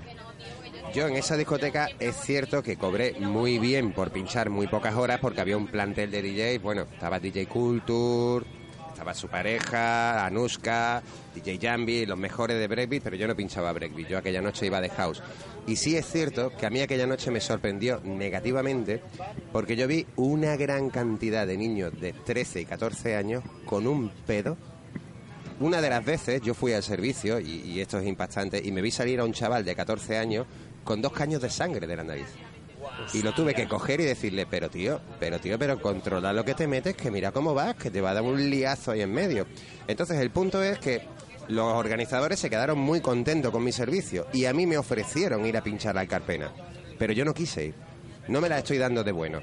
Yo 0.93 1.07
en 1.07 1.15
esa 1.15 1.35
discoteca 1.35 1.89
es 1.99 2.15
cierto 2.17 2.61
que 2.61 2.77
cobré 2.77 3.13
muy 3.19 3.57
bien 3.57 3.93
por 3.93 4.11
pinchar 4.11 4.51
muy 4.51 4.67
pocas 4.67 4.93
horas 4.93 5.19
porque 5.19 5.41
había 5.41 5.57
un 5.57 5.65
plantel 5.65 6.11
de 6.11 6.21
DJs, 6.21 6.61
bueno, 6.61 6.83
estaba 6.83 7.19
DJ 7.19 7.47
Culture, 7.47 8.45
estaba 8.89 9.15
su 9.15 9.27
pareja, 9.27 10.23
Anuska, 10.23 11.01
DJ 11.33 11.57
Jambi, 11.59 12.05
los 12.05 12.19
mejores 12.19 12.59
de 12.59 12.67
Breakbeat, 12.67 13.01
pero 13.01 13.15
yo 13.15 13.27
no 13.27 13.35
pinchaba 13.35 13.73
Breakbeat, 13.73 14.07
yo 14.07 14.19
aquella 14.19 14.39
noche 14.39 14.67
iba 14.67 14.79
de 14.81 14.89
house. 14.89 15.23
Y 15.65 15.77
sí 15.77 15.97
es 15.97 16.05
cierto 16.05 16.51
que 16.55 16.67
a 16.67 16.69
mí 16.69 16.79
aquella 16.79 17.07
noche 17.07 17.31
me 17.31 17.41
sorprendió 17.41 17.99
negativamente 18.03 19.01
porque 19.51 19.75
yo 19.75 19.87
vi 19.87 20.05
una 20.15 20.55
gran 20.57 20.91
cantidad 20.91 21.47
de 21.47 21.57
niños 21.57 21.99
de 21.99 22.13
13 22.13 22.61
y 22.61 22.65
14 22.65 23.15
años 23.15 23.43
con 23.65 23.87
un 23.87 24.11
pedo. 24.27 24.57
Una 25.59 25.81
de 25.81 25.89
las 25.89 26.05
veces 26.05 26.41
yo 26.41 26.53
fui 26.53 26.73
al 26.73 26.83
servicio, 26.83 27.39
y, 27.39 27.61
y 27.61 27.79
esto 27.79 27.97
es 27.97 28.05
impactante, 28.05 28.61
y 28.63 28.71
me 28.71 28.81
vi 28.81 28.91
salir 28.91 29.19
a 29.19 29.23
un 29.23 29.33
chaval 29.33 29.63
de 29.65 29.75
14 29.75 30.17
años 30.17 30.45
con 30.83 31.01
dos 31.01 31.11
caños 31.13 31.41
de 31.41 31.49
sangre 31.49 31.87
de 31.87 31.95
la 31.95 32.03
nariz. 32.03 32.27
Y 33.13 33.21
lo 33.21 33.33
tuve 33.33 33.53
que 33.53 33.67
coger 33.67 34.01
y 34.01 34.05
decirle, 34.05 34.45
pero 34.45 34.69
tío, 34.69 34.99
pero 35.19 35.39
tío, 35.39 35.57
pero 35.57 35.81
controla 35.81 36.33
lo 36.33 36.43
que 36.45 36.53
te 36.53 36.67
metes, 36.67 36.95
que 36.95 37.11
mira 37.11 37.31
cómo 37.31 37.53
vas, 37.53 37.75
que 37.75 37.89
te 37.89 38.01
va 38.01 38.11
a 38.11 38.13
dar 38.13 38.23
un 38.23 38.49
liazo 38.49 38.91
ahí 38.91 39.01
en 39.01 39.11
medio. 39.11 39.47
Entonces 39.87 40.19
el 40.19 40.31
punto 40.31 40.61
es 40.61 40.79
que 40.79 41.01
los 41.47 41.73
organizadores 41.73 42.39
se 42.39 42.49
quedaron 42.49 42.79
muy 42.79 43.01
contentos 43.01 43.51
con 43.51 43.63
mi 43.63 43.71
servicio 43.71 44.27
y 44.33 44.45
a 44.45 44.53
mí 44.53 44.65
me 44.65 44.77
ofrecieron 44.77 45.45
ir 45.45 45.57
a 45.57 45.63
pinchar 45.63 45.97
al 45.97 46.07
Carpena. 46.07 46.51
Pero 46.97 47.13
yo 47.13 47.25
no 47.25 47.33
quise 47.33 47.67
ir. 47.67 47.75
No 48.27 48.39
me 48.39 48.49
la 48.49 48.59
estoy 48.59 48.77
dando 48.77 49.03
de 49.03 49.11
bueno. 49.11 49.41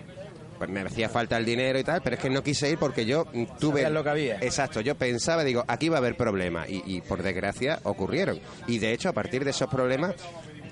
Pues 0.59 0.69
me 0.69 0.81
hacía 0.83 1.09
falta 1.09 1.39
el 1.39 1.47
dinero 1.47 1.79
y 1.79 1.85
tal, 1.85 2.03
pero 2.03 2.17
es 2.17 2.23
que 2.23 2.29
no 2.29 2.43
quise 2.43 2.71
ir 2.71 2.79
porque 2.79 3.07
yo 3.07 3.25
tuve... 3.59 3.81
Sabías 3.81 3.93
lo 3.93 4.05
que 4.05 4.11
había. 4.11 4.37
Exacto, 4.41 4.83
yo 4.83 4.95
pensaba, 4.95 5.43
digo, 5.43 5.65
aquí 5.67 5.89
va 5.89 5.97
a 5.97 5.99
haber 6.01 6.17
problemas 6.19 6.69
y, 6.69 6.83
y 6.85 7.01
por 7.01 7.23
desgracia 7.23 7.81
ocurrieron. 7.85 8.39
Y 8.67 8.79
de 8.79 8.93
hecho, 8.93 9.09
a 9.09 9.13
partir 9.13 9.43
de 9.45 9.53
esos 9.53 9.71
problemas, 9.71 10.15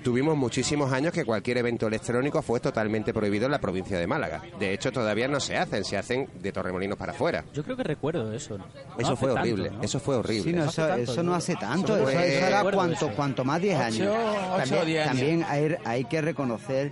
tuvimos 0.03 0.35
muchísimos 0.37 0.91
años 0.93 1.13
que 1.13 1.25
cualquier 1.25 1.57
evento 1.57 1.87
electrónico 1.87 2.41
fue 2.41 2.59
totalmente 2.59 3.13
prohibido 3.13 3.45
en 3.45 3.51
la 3.51 3.59
provincia 3.59 3.97
de 3.99 4.07
Málaga. 4.07 4.41
De 4.59 4.73
hecho, 4.73 4.91
todavía 4.91 5.27
no 5.27 5.39
se 5.39 5.57
hacen, 5.57 5.83
se 5.83 5.97
hacen 5.97 6.27
de 6.41 6.51
Torremolinos 6.51 6.97
para 6.97 7.11
afuera. 7.13 7.43
Yo 7.53 7.63
creo 7.63 7.75
que 7.77 7.83
recuerdo 7.83 8.31
eso. 8.33 8.57
Eso 8.97 9.15
fue 9.15 9.29
tanto, 9.29 9.41
horrible, 9.41 9.71
¿no? 9.71 9.81
eso 9.83 9.99
fue 9.99 10.15
horrible. 10.15 10.43
Sí, 10.51 10.53
no, 10.57 10.63
hace 10.63 10.81
eso, 10.81 10.87
tanto, 10.87 11.11
eso 11.11 11.23
no 11.23 11.35
hace 11.35 11.55
tanto, 11.55 11.95
eso, 11.95 12.03
fue- 12.05 12.13
eso 12.37 12.45
era 12.47 12.57
recuerdo 12.57 12.77
cuanto, 12.77 12.95
eso. 13.07 13.15
cuanto 13.15 13.45
más 13.45 13.61
10 13.61 13.79
años. 13.79 14.15
También 14.57 14.85
diez 14.85 15.07
años. 15.07 15.17
también 15.19 15.45
hay, 15.47 15.75
hay 15.85 16.03
que 16.05 16.21
reconocer 16.21 16.91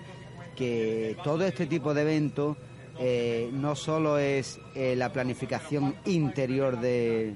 que 0.56 1.16
todo 1.24 1.46
este 1.46 1.66
tipo 1.68 1.94
de 1.94 2.02
eventos 2.02 2.58
eh, 3.00 3.50
no 3.54 3.76
solo 3.76 4.18
es 4.18 4.60
eh, 4.74 4.96
la 4.96 5.14
planificación 5.14 5.96
interior 6.06 6.80
de, 6.80 7.36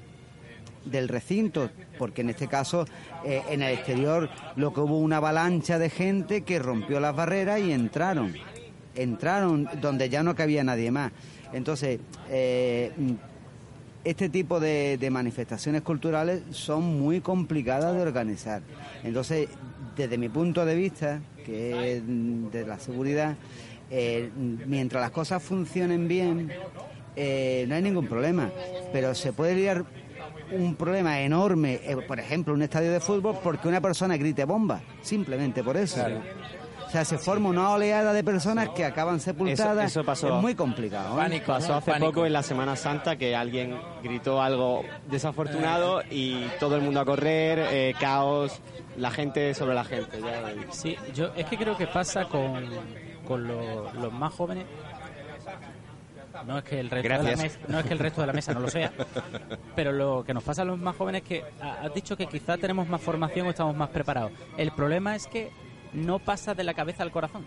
del 0.84 1.08
recinto, 1.08 1.70
porque 1.98 2.22
en 2.22 2.30
este 2.30 2.48
caso 2.48 2.84
eh, 3.24 3.42
en 3.48 3.62
el 3.62 3.74
exterior 3.74 4.28
lo 4.56 4.72
que 4.72 4.80
hubo 4.80 4.98
una 4.98 5.18
avalancha 5.18 5.78
de 5.78 5.90
gente 5.90 6.42
que 6.42 6.58
rompió 6.58 7.00
las 7.00 7.14
barreras 7.14 7.60
y 7.60 7.72
entraron, 7.72 8.34
entraron 8.94 9.68
donde 9.80 10.08
ya 10.08 10.22
no 10.22 10.34
cabía 10.34 10.64
nadie 10.64 10.90
más. 10.90 11.12
Entonces, 11.52 12.00
eh, 12.30 12.90
este 14.04 14.28
tipo 14.28 14.58
de, 14.58 14.98
de 14.98 15.10
manifestaciones 15.10 15.82
culturales 15.82 16.42
son 16.50 16.98
muy 16.98 17.20
complicadas 17.20 17.94
de 17.94 18.02
organizar. 18.02 18.62
Entonces, 19.04 19.48
desde 19.96 20.18
mi 20.18 20.28
punto 20.28 20.64
de 20.64 20.74
vista, 20.74 21.20
que 21.44 21.96
es 21.96 22.02
de 22.06 22.66
la 22.66 22.78
seguridad, 22.78 23.36
eh, 23.90 24.30
mientras 24.66 25.02
las 25.02 25.10
cosas 25.10 25.42
funcionen 25.42 26.08
bien, 26.08 26.48
no 26.48 27.74
hay 27.74 27.82
ningún 27.82 28.06
problema. 28.06 28.50
Pero 28.92 29.14
se 29.14 29.32
puede 29.32 29.54
liar 29.54 29.84
un 30.54 30.74
problema 30.76 31.20
enorme, 31.20 31.80
eh, 31.84 31.96
por 32.06 32.18
ejemplo, 32.20 32.54
un 32.54 32.62
estadio 32.62 32.90
de 32.92 33.00
fútbol, 33.00 33.38
porque 33.42 33.68
una 33.68 33.80
persona 33.80 34.16
grite 34.16 34.44
bomba, 34.44 34.80
simplemente 35.02 35.62
por 35.62 35.76
eso. 35.76 36.04
O 36.86 36.90
sea, 36.92 37.06
se 37.06 37.16
forma 37.16 37.48
una 37.48 37.70
oleada 37.70 38.12
de 38.12 38.22
personas 38.22 38.68
que 38.70 38.84
acaban 38.84 39.18
sepultadas. 39.18 39.86
Eso- 39.90 40.00
eso 40.00 40.04
pasó. 40.04 40.36
Es 40.36 40.42
muy 40.42 40.54
complicado. 40.54 41.14
¿eh? 41.14 41.16
Pánico, 41.16 41.46
Pasó 41.46 41.76
hace 41.76 41.90
Pánico. 41.90 42.12
poco 42.12 42.26
en 42.26 42.34
la 42.34 42.42
Semana 42.42 42.76
Santa 42.76 43.16
que 43.16 43.34
alguien 43.34 43.74
gritó 44.02 44.42
algo 44.42 44.82
desafortunado 45.08 46.02
y 46.10 46.44
todo 46.60 46.76
el 46.76 46.82
mundo 46.82 47.00
a 47.00 47.06
correr, 47.06 47.60
eh, 47.70 47.94
caos, 47.98 48.60
la 48.98 49.10
gente 49.10 49.54
sobre 49.54 49.74
la 49.74 49.84
gente. 49.84 50.20
ya- 50.20 50.52
Sí, 50.72 50.96
yo 51.14 51.30
es 51.34 51.46
que 51.46 51.56
creo 51.56 51.78
que 51.78 51.86
pasa 51.86 52.26
con, 52.26 52.62
con 53.26 53.48
lo- 53.48 53.90
los 53.94 54.12
más 54.12 54.34
jóvenes. 54.34 54.66
No 56.46 56.58
es 56.58 56.64
que 56.64 56.80
el 56.80 56.90
resto 56.90 57.08
de 57.08 57.18
la 57.30 57.36
mesa, 57.36 57.58
no 57.68 57.78
es 57.78 57.84
que 57.86 57.92
el 57.92 57.98
resto 57.98 58.20
de 58.20 58.26
la 58.26 58.32
mesa 58.32 58.54
no 58.54 58.60
lo 58.60 58.68
sea, 58.68 58.92
pero 59.76 59.92
lo 59.92 60.24
que 60.24 60.34
nos 60.34 60.42
pasa 60.42 60.62
a 60.62 60.64
los 60.64 60.78
más 60.78 60.96
jóvenes 60.96 61.22
es 61.22 61.28
que 61.28 61.44
ha- 61.60 61.82
has 61.86 61.94
dicho 61.94 62.16
que 62.16 62.26
quizá 62.26 62.56
tenemos 62.58 62.88
más 62.88 63.00
formación 63.00 63.46
o 63.46 63.50
estamos 63.50 63.76
más 63.76 63.90
preparados. 63.90 64.32
El 64.56 64.72
problema 64.72 65.14
es 65.14 65.26
que 65.26 65.50
no 65.92 66.18
pasa 66.18 66.54
de 66.54 66.64
la 66.64 66.74
cabeza 66.74 67.02
al 67.02 67.10
corazón. 67.10 67.44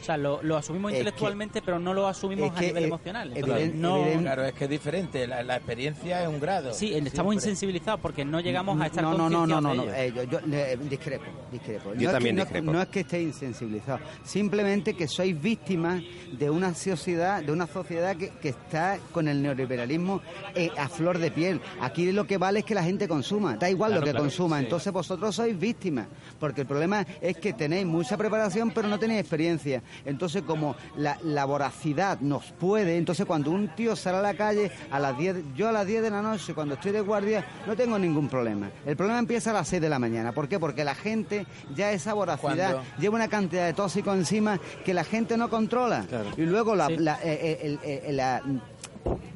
O 0.00 0.04
sea, 0.04 0.16
lo, 0.16 0.42
lo 0.42 0.56
asumimos 0.56 0.90
Es 0.92 0.94
que- 0.96 1.00
intelectualmente, 1.00 1.60
pero 1.62 1.78
no 1.78 1.92
lo 1.92 2.06
asumimos 2.06 2.50
a 2.56 2.60
que, 2.60 2.66
nivel 2.68 2.84
eh, 2.84 2.86
emocional. 2.86 3.34
no, 3.74 4.04
Claro, 4.20 4.44
es 4.44 4.52
que 4.54 4.64
es 4.64 4.70
diferente. 4.70 5.26
La, 5.26 5.42
la 5.42 5.56
experiencia 5.56 6.22
es 6.22 6.28
un 6.28 6.40
grado. 6.40 6.72
sí, 6.72 6.94
estamos 6.94 7.12
Siempre. 7.12 7.34
insensibilizados 7.34 8.00
porque 8.00 8.24
no 8.24 8.40
llegamos 8.40 8.80
a 8.80 8.86
estar 8.86 9.02
no, 9.02 9.16
no, 9.16 9.28
no, 9.28 9.46
no, 9.46 9.60
no, 9.60 9.74
no, 9.74 9.92
eh, 9.92 10.12
yo, 10.14 10.22
yo, 10.24 10.40
le- 10.46 10.76
discrepo, 10.76 11.24
discrepo. 11.52 11.94
Yo 11.94 12.08
no 12.08 12.12
también 12.12 12.38
es 12.38 12.44
que, 12.46 12.52
no- 12.52 12.56
discrepo. 12.60 12.72
No, 12.72 12.82
es 12.82 12.88
que 12.88 13.00
estéis 13.00 13.26
insensibilizados, 13.28 14.00
simplemente 14.24 14.94
que 14.94 15.08
sois 15.08 15.40
víctimas 15.40 16.02
de 16.32 16.48
una 16.50 16.74
sociedad, 16.74 17.42
de 17.42 17.52
una 17.52 17.66
sociedad 17.66 18.16
que, 18.16 18.30
que 18.40 18.50
está 18.50 18.98
con 19.12 19.28
el 19.28 19.42
neoliberalismo 19.42 20.20
eh, 20.54 20.70
a 20.78 20.88
flor 20.88 21.18
de 21.18 21.30
piel. 21.30 21.60
Aquí 21.80 22.10
lo 22.12 22.26
que 22.26 22.38
vale 22.38 22.60
es 22.60 22.64
que 22.64 22.74
la 22.74 22.82
gente 22.84 23.08
consuma, 23.08 23.56
da 23.56 23.68
igual 23.68 23.90
Claro, 23.90 24.00
lo 24.00 24.04
que 24.06 24.10
claro, 24.12 24.24
consuma. 24.24 24.58
sí. 24.58 24.64
Entonces 24.64 24.92
vosotros 24.92 25.34
sois 25.34 25.58
víctimas, 25.58 26.06
porque 26.38 26.60
el 26.62 26.66
problema 26.66 27.06
es 27.20 27.36
que 27.38 27.52
tenéis 27.52 27.86
mucha 27.86 28.16
preparación, 28.16 28.70
pero 28.70 28.88
no 28.88 28.98
tenéis 28.98 29.20
experiencia. 29.20 29.82
Entonces 30.04 30.42
como 30.42 30.76
la, 30.96 31.18
la 31.24 31.44
voracidad 31.44 32.20
nos 32.20 32.52
puede, 32.52 32.96
entonces 32.96 33.26
cuando 33.26 33.50
un 33.50 33.68
tío 33.68 33.96
sale 33.96 34.18
a 34.18 34.22
la 34.22 34.34
calle 34.34 34.70
a 34.90 34.98
las 34.98 35.16
10, 35.18 35.36
yo 35.56 35.68
a 35.68 35.72
las 35.72 35.86
10 35.86 36.02
de 36.02 36.10
la 36.10 36.22
noche, 36.22 36.54
cuando 36.54 36.74
estoy 36.74 36.92
de 36.92 37.00
guardia, 37.00 37.44
no 37.66 37.76
tengo 37.76 37.98
ningún 37.98 38.28
problema. 38.28 38.70
El 38.86 38.96
problema 38.96 39.18
empieza 39.18 39.50
a 39.50 39.54
las 39.54 39.68
6 39.68 39.80
de 39.82 39.88
la 39.88 39.98
mañana. 39.98 40.32
¿Por 40.32 40.48
qué? 40.48 40.58
Porque 40.58 40.84
la 40.84 40.94
gente 40.94 41.46
ya 41.74 41.92
esa 41.92 42.14
voracidad 42.14 42.82
lleva 42.98 43.16
una 43.16 43.28
cantidad 43.28 43.66
de 43.66 43.72
tóxicos 43.72 44.16
encima 44.16 44.58
que 44.84 44.94
la 44.94 45.04
gente 45.04 45.36
no 45.36 45.48
controla. 45.50 46.04
Y 46.36 46.42
luego 46.42 46.74
la, 46.74 46.86
Sí. 46.88 46.96
la- 46.96 47.18
eh, 47.22 47.38
eh, 47.40 47.58
el- 47.62 47.80
eh, 47.82 48.12
la- 48.12 48.42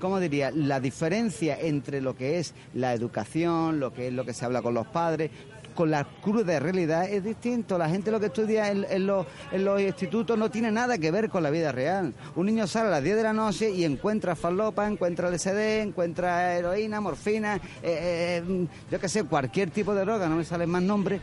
¿Cómo 0.01 0.19
diría? 0.19 0.51
La 0.51 0.81
diferencia 0.81 1.59
entre 1.59 2.01
lo 2.01 2.17
que 2.17 2.39
es 2.41 2.55
la 2.75 2.93
educación, 2.93 3.79
lo 3.79 3.93
que 3.95 4.09
es 4.09 4.13
lo 4.13 4.25
que 4.25 4.35
se 4.35 4.45
habla 4.45 4.61
con 4.61 4.75
los 4.75 4.87
padres, 4.89 5.31
con 5.75 5.91
la 5.91 6.05
cruda 6.05 6.59
realidad 6.59 7.05
es 7.09 7.25
distinto. 7.25 7.79
La 7.79 7.89
gente 7.89 8.11
lo 8.11 8.21
que 8.21 8.27
estudia 8.27 8.71
en, 8.71 8.87
en 8.89 9.07
los, 9.07 9.27
en 9.51 9.65
los 9.65 9.81
institutos 9.81 10.39
no 10.39 10.51
tiene 10.51 10.71
nada 10.71 10.99
que 10.99 11.11
ver 11.11 11.29
con 11.31 11.43
la 11.43 11.51
vida 11.51 11.73
real. 11.73 12.15
Un 12.37 12.47
niño 12.47 12.67
sale 12.67 12.89
a 12.89 12.91
las 12.93 13.03
10 13.03 13.17
de 13.17 13.23
la 13.23 13.33
noche 13.33 13.71
y 13.71 13.85
encuentra 13.85 14.35
falopa, 14.37 14.87
encuentra 14.87 15.31
LSD, 15.31 15.81
encuentra 15.83 16.55
heroína, 16.57 17.01
morfina, 17.01 17.57
eh, 17.83 18.43
eh, 18.45 18.67
yo 18.91 19.01
qué 19.01 19.09
sé, 19.09 19.25
cualquier 19.25 19.71
tipo 19.71 19.95
de 19.95 20.03
droga, 20.05 20.29
no 20.29 20.37
me 20.37 20.45
salen 20.45 20.71
más 20.71 20.83
nombres, 20.83 21.21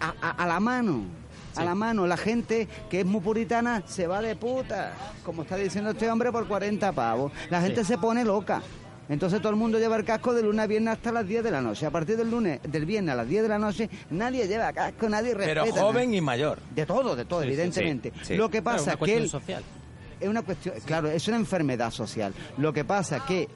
a, 0.00 0.14
a- 0.20 0.30
a 0.42 0.46
la 0.46 0.60
mano. 0.60 1.02
A 1.56 1.64
la 1.64 1.74
mano, 1.74 2.06
la 2.06 2.16
gente 2.16 2.68
que 2.88 3.00
es 3.00 3.06
muy 3.06 3.20
puritana 3.20 3.82
se 3.84 4.06
va 4.06 4.22
de 4.22 4.36
puta, 4.36 4.92
como 5.24 5.42
está 5.42 5.56
diciendo 5.56 5.90
este 5.90 6.08
hombre, 6.08 6.30
por 6.30 6.46
40 6.46 6.92
pavos. 6.92 7.32
La 7.50 7.60
gente 7.60 7.84
se 7.84 7.98
pone 7.98 8.24
loca. 8.24 8.62
Entonces 9.10 9.40
todo 9.40 9.50
el 9.50 9.56
mundo 9.56 9.78
lleva 9.78 9.96
el 9.96 10.04
casco 10.04 10.32
de 10.32 10.42
lunes 10.42 10.60
a 10.60 10.66
viernes 10.68 10.94
hasta 10.94 11.10
las 11.12 11.26
10 11.26 11.42
de 11.44 11.50
la 11.50 11.60
noche. 11.60 11.84
A 11.84 11.90
partir 11.90 12.16
del 12.16 12.30
lunes, 12.30 12.60
del 12.62 12.86
viernes 12.86 13.12
a 13.12 13.16
las 13.16 13.28
10 13.28 13.42
de 13.42 13.48
la 13.48 13.58
noche, 13.58 13.90
nadie 14.10 14.46
lleva 14.46 14.72
casco, 14.72 15.08
nadie 15.08 15.34
respeta. 15.34 15.64
Pero 15.64 15.74
joven 15.84 16.14
y 16.14 16.20
mayor. 16.20 16.58
De 16.74 16.86
todo, 16.86 17.16
de 17.16 17.24
todo, 17.24 17.42
evidentemente. 17.42 18.12
sí, 18.20 18.24
sí. 18.28 18.36
Lo 18.36 18.48
que 18.48 18.62
pasa 18.62 18.90
es 18.92 18.92
que 18.92 18.98
cuestión 18.98 19.22
él- 19.24 19.28
social. 19.28 19.62
es 20.20 20.28
una 20.28 20.42
cuestión, 20.42 20.74
claro, 20.86 21.10
es 21.10 21.26
una 21.28 21.38
enfermedad 21.38 21.90
social. 21.90 22.32
Lo 22.56 22.72
que 22.72 22.84
pasa 22.84 23.24
que 23.26 23.48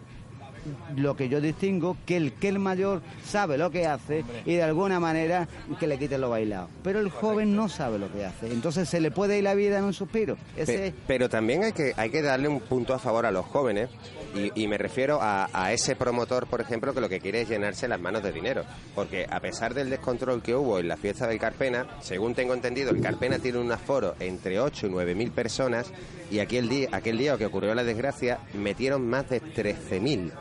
lo 0.96 1.16
que 1.16 1.28
yo 1.28 1.40
distingo, 1.40 1.96
que 2.06 2.16
el 2.16 2.32
que 2.32 2.48
el 2.48 2.58
mayor 2.58 3.02
sabe 3.24 3.58
lo 3.58 3.70
que 3.70 3.86
hace 3.86 4.24
y 4.44 4.54
de 4.54 4.62
alguna 4.62 5.00
manera 5.00 5.48
que 5.78 5.86
le 5.86 5.98
quite 5.98 6.18
lo 6.18 6.30
bailado. 6.30 6.68
Pero 6.82 7.00
el 7.00 7.10
joven 7.10 7.54
no 7.56 7.68
sabe 7.68 7.98
lo 7.98 8.10
que 8.12 8.24
hace. 8.24 8.52
Entonces 8.52 8.88
se 8.88 9.00
le 9.00 9.10
puede 9.10 9.38
ir 9.38 9.44
la 9.44 9.54
vida 9.54 9.78
en 9.78 9.84
un 9.84 9.92
suspiro. 9.92 10.36
Ese 10.56 10.72
Pe- 10.78 10.86
es- 10.88 10.94
Pero 11.06 11.28
también 11.28 11.64
hay 11.64 11.72
que, 11.72 11.92
hay 11.96 12.10
que 12.10 12.22
darle 12.22 12.48
un 12.48 12.60
punto 12.60 12.94
a 12.94 12.98
favor 12.98 13.26
a 13.26 13.30
los 13.30 13.44
jóvenes 13.46 13.90
y, 14.34 14.62
y 14.62 14.66
me 14.68 14.78
refiero 14.78 15.20
a, 15.22 15.48
a 15.52 15.72
ese 15.72 15.94
promotor, 15.96 16.46
por 16.46 16.60
ejemplo, 16.60 16.92
que 16.94 17.00
lo 17.00 17.08
que 17.08 17.20
quiere 17.20 17.42
es 17.42 17.48
llenarse 17.48 17.86
las 17.88 18.00
manos 18.00 18.22
de 18.22 18.32
dinero. 18.32 18.64
Porque 18.94 19.26
a 19.30 19.40
pesar 19.40 19.74
del 19.74 19.90
descontrol 19.90 20.42
que 20.42 20.54
hubo 20.54 20.78
en 20.78 20.88
la 20.88 20.96
fiesta 20.96 21.26
del 21.26 21.38
Carpena, 21.38 21.86
según 22.00 22.34
tengo 22.34 22.54
entendido, 22.54 22.90
el 22.90 23.00
Carpena 23.00 23.38
tiene 23.38 23.58
un 23.58 23.70
aforo 23.70 24.14
entre 24.20 24.58
8 24.60 24.86
y 24.86 24.90
9 24.90 25.14
mil 25.14 25.30
personas 25.30 25.92
y 26.30 26.38
aquel 26.40 26.68
día, 26.68 26.88
aquel 26.92 27.18
día 27.18 27.36
que 27.36 27.46
ocurrió 27.46 27.74
la 27.74 27.84
desgracia 27.84 28.38
metieron 28.54 29.06
más 29.08 29.28
de 29.30 29.40
13 29.40 30.00
mil. 30.00 30.32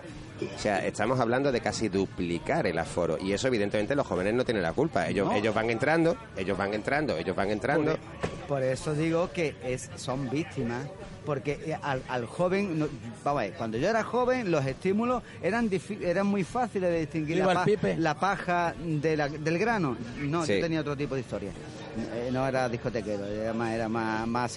O 0.56 0.60
sea, 0.60 0.86
estamos 0.86 1.20
hablando 1.20 1.52
de 1.52 1.62
casi 1.62 1.90
duplicar 1.90 2.68
el 2.68 2.78
aforo 2.80 3.18
y 3.20 3.34
eso 3.34 3.48
evidentemente 3.48 3.96
los 3.96 4.06
jóvenes 4.08 4.34
no 4.34 4.44
tienen 4.46 4.64
la 4.64 4.74
culpa. 4.74 5.08
Ellos, 5.08 5.28
No. 5.28 5.34
ellos 5.36 5.54
van 5.54 5.70
entrando, 5.70 6.16
ellos 6.38 6.58
van 6.58 6.74
entrando, 6.74 7.18
ellos 7.18 7.36
van 7.36 7.52
entrando. 7.52 7.98
Por, 8.48 8.48
por 8.48 8.64
eso 8.64 8.94
digo 8.94 9.32
que 9.32 9.56
es, 9.64 9.90
son 9.96 10.30
víctimas, 10.30 10.86
porque 11.26 11.54
eh, 11.66 11.78
al, 11.82 12.02
al 12.10 12.26
joven, 12.26 12.80
no- 12.80 12.88
vamos 13.24 13.40
a 13.42 13.44
ver, 13.46 13.54
cuando 13.54 13.78
yo 13.78 13.88
era 13.90 14.04
joven 14.04 14.52
los 14.52 14.66
estímulos 14.66 15.24
eran 15.42 15.70
eran 16.02 16.28
muy 16.28 16.44
fáciles 16.44 16.90
de 16.90 17.00
distinguir 17.02 17.38
la, 17.38 17.54
el 17.54 17.60
Pipe. 17.60 17.96
la 17.98 18.14
paja 18.20 18.74
de 18.84 19.16
la- 19.18 19.30
del 19.30 19.58
grano. 19.58 19.96
No, 20.20 20.46
Sí. 20.46 20.56
yo 20.56 20.62
tenía 20.62 20.82
otro 20.82 20.96
tipo 20.98 21.16
de 21.16 21.22
historia. 21.22 21.52
Eh, 21.96 22.30
no 22.32 22.48
era 22.48 22.68
discotequero, 22.70 23.26
era 23.26 23.54
más, 23.54 23.72
era 23.72 23.88
más, 23.88 24.28
más, 24.28 24.52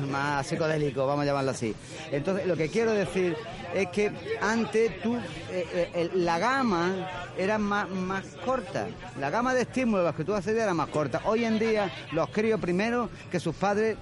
más 0.00 0.46
psicodélico, 0.46 1.06
vamos 1.06 1.22
a 1.22 1.26
llamarlo 1.26 1.50
así. 1.50 1.74
Entonces, 2.10 2.46
lo 2.46 2.56
que 2.56 2.70
quiero 2.70 2.92
decir 2.92 3.36
es 3.74 3.88
que 3.88 4.10
antes 4.40 5.02
tú, 5.02 5.16
eh, 5.50 5.90
eh, 5.94 6.10
la 6.14 6.38
gama 6.38 6.92
era 7.36 7.58
más, 7.58 7.90
más 7.90 8.24
corta. 8.44 8.86
La 9.20 9.28
gama 9.28 9.52
de 9.52 9.62
estímulos 9.62 10.14
que 10.14 10.24
tú 10.24 10.34
accedías 10.34 10.64
era 10.64 10.72
más 10.74 10.88
corta. 10.88 11.20
Hoy 11.26 11.44
en 11.44 11.58
día, 11.58 11.90
los 12.12 12.30
críos 12.30 12.58
primero 12.58 13.10
que 13.30 13.38
sus 13.38 13.54
padres 13.54 13.96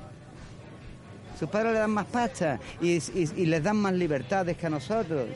sus 1.38 1.50
padres 1.50 1.72
le 1.72 1.78
dan 1.80 1.90
más 1.90 2.06
pasta 2.06 2.60
y- 2.80 2.98
y 3.16 3.46
les 3.46 3.64
dan 3.64 3.76
más 3.76 3.92
libertades 3.94 4.56
que 4.56 4.66
a 4.66 4.70
nosotros. 4.70 5.26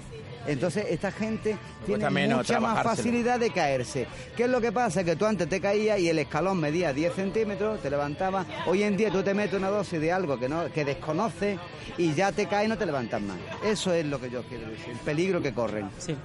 Entonces, 0.47 0.87
esta 0.91 1.11
gente 1.11 1.57
tiene 1.85 2.09
menos 2.11 2.39
mucha 2.39 2.61
más 2.61 2.83
facilidad 2.83 3.41
de 3.41 3.51
caerse. 3.51 4.07
¿Qué 4.37 4.45
es 4.45 4.51
lo 4.51 4.61
que 4.61 4.73
pasa? 4.73 5.05
Que 5.05 5.17
tú 5.17 5.27
antes 5.27 5.49
te 5.49 5.61
caías 5.61 5.99
y 5.99 6.09
el 6.09 6.19
escalón 6.19 6.61
medía 6.61 6.93
10 6.93 7.15
centímetros, 7.15 7.81
te 7.81 7.91
levantabas. 7.91 8.47
Hoy 8.67 8.83
en 8.83 8.97
día 8.97 9.11
tú 9.11 9.23
te 9.23 9.35
metes 9.35 9.59
una 9.59 9.71
dosis 9.71 10.01
de 10.01 10.13
algo 10.13 10.39
que, 10.39 10.49
no, 10.49 10.71
que 10.73 10.85
desconoces 10.85 11.59
y 11.99 12.15
ya 12.15 12.33
te 12.33 12.47
caes 12.47 12.67
y 12.67 12.69
no 12.69 12.79
te 12.79 12.87
levantas 12.87 13.21
más. 13.21 13.37
Eso 13.65 13.93
es 13.93 14.07
lo 14.07 14.21
que 14.21 14.31
yo 14.31 14.43
quiero 14.45 14.69
decir, 14.69 14.91
el 14.91 14.99
peligro 14.99 15.41
que 15.41 15.53
corren. 15.53 15.91
Sí, 15.99 16.17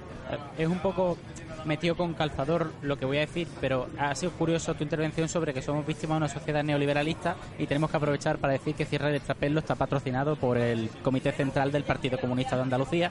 es 0.58 0.68
un 0.68 0.78
poco 0.78 1.16
metido 1.64 1.96
con 1.96 2.14
calzador 2.14 2.72
lo 2.82 2.96
que 2.96 3.04
voy 3.04 3.18
a 3.18 3.20
decir, 3.20 3.48
pero 3.60 3.88
ha 3.98 4.14
sido 4.14 4.32
curioso 4.32 4.74
tu 4.74 4.84
intervención 4.84 5.28
sobre 5.28 5.54
que 5.54 5.62
somos 5.62 5.86
víctimas 5.86 6.16
de 6.16 6.24
una 6.24 6.28
sociedad 6.28 6.62
neoliberalista 6.62 7.36
y 7.58 7.66
tenemos 7.66 7.90
que 7.90 7.96
aprovechar 7.96 8.38
para 8.38 8.54
decir 8.54 8.74
que 8.74 8.84
Cierre 8.84 9.12
de 9.12 9.20
Trapelo 9.20 9.60
está 9.60 9.74
patrocinado 9.74 10.36
por 10.36 10.58
el 10.58 10.90
Comité 11.02 11.32
Central 11.32 11.72
del 11.72 11.84
Partido 11.84 12.18
Comunista 12.18 12.56
de 12.56 12.62
Andalucía, 12.62 13.10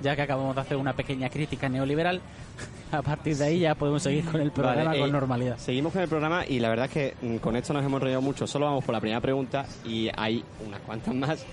ya 0.00 0.16
que 0.16 0.22
acabamos 0.22 0.54
de 0.54 0.60
hacer 0.60 0.76
una 0.76 0.94
pequeña 0.94 1.28
crítica 1.28 1.68
neoliberal. 1.68 2.20
A 2.90 3.02
partir 3.02 3.36
de 3.36 3.44
ahí 3.44 3.58
ya 3.60 3.74
podemos 3.74 4.02
seguir 4.02 4.24
con 4.24 4.40
el 4.40 4.50
programa 4.50 4.84
Vale, 4.84 5.00
con 5.00 5.08
eh, 5.10 5.12
normalidad. 5.12 5.58
Seguimos 5.58 5.92
con 5.92 6.00
el 6.00 6.08
programa 6.08 6.46
y 6.46 6.58
la 6.58 6.70
verdad 6.70 6.86
es 6.86 6.92
que 6.92 7.14
mm, 7.20 7.36
con 7.36 7.54
esto 7.54 7.74
nos 7.74 7.84
hemos 7.84 8.02
reído 8.02 8.22
mucho. 8.22 8.46
Solo 8.46 8.64
vamos 8.64 8.84
por 8.84 8.94
la 8.94 9.00
primera 9.00 9.20
pregunta 9.20 9.66
y 9.84 10.08
hay 10.16 10.42
unas 10.66 10.80
cuantas 10.80 11.14
más. 11.14 11.44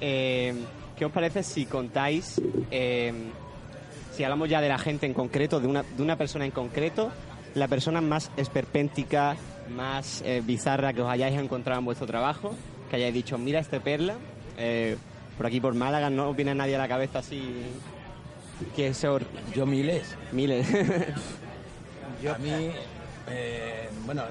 Eh, 0.00 0.54
¿Qué 0.96 1.04
os 1.04 1.12
parece 1.12 1.42
si 1.42 1.66
contáis, 1.66 2.40
eh, 2.70 3.12
si 4.16 4.24
hablamos 4.24 4.48
ya 4.48 4.60
de 4.60 4.68
la 4.68 4.78
gente 4.78 5.06
en 5.06 5.14
concreto, 5.14 5.60
de 5.60 5.66
una, 5.66 5.82
de 5.82 6.02
una 6.02 6.16
persona 6.16 6.44
en 6.44 6.50
concreto, 6.50 7.10
la 7.54 7.68
persona 7.68 8.00
más 8.00 8.30
esperpéntica, 8.36 9.36
más 9.70 10.22
eh, 10.24 10.42
bizarra 10.44 10.92
que 10.92 11.02
os 11.02 11.08
hayáis 11.10 11.38
encontrado 11.38 11.78
en 11.80 11.84
vuestro 11.84 12.06
trabajo, 12.06 12.54
que 12.90 12.96
hayáis 12.96 13.14
dicho, 13.14 13.36
mira 13.38 13.60
este 13.60 13.80
perla, 13.80 14.14
eh, 14.58 14.96
por 15.36 15.46
aquí 15.46 15.60
por 15.60 15.74
Málaga 15.74 16.08
no 16.10 16.30
os 16.30 16.36
viene 16.36 16.54
nadie 16.54 16.76
a 16.76 16.78
la 16.78 16.88
cabeza 16.88 17.18
así 17.18 17.62
que 18.74 18.94
se 18.94 19.06
Yo 19.54 19.66
miles. 19.66 20.16
miles. 20.32 20.66
A 22.34 22.38
mí, 22.38 22.70
eh, 23.28 23.88
bueno, 24.06 24.22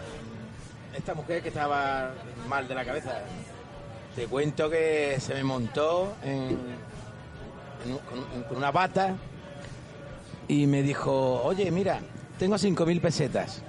esta 0.97 1.13
mujer 1.13 1.43
que 1.43 1.49
estaba 1.49 2.11
mal 2.49 2.67
de 2.67 2.73
la 2.73 2.83
cabeza, 2.83 3.19
te 4.15 4.25
cuento 4.25 4.69
que 4.69 5.17
se 5.19 5.35
me 5.35 5.43
montó 5.43 6.15
en, 6.23 6.57
en 7.85 7.91
un- 7.91 7.99
con, 7.99 8.43
con 8.45 8.57
una 8.57 8.71
bata 8.71 9.15
y 10.47 10.67
me 10.67 10.83
dijo, 10.83 11.41
oye, 11.43 11.69
mira, 11.71 11.99
tengo 12.37 12.55
5.000 12.57 13.01
pesetas. 13.01 13.61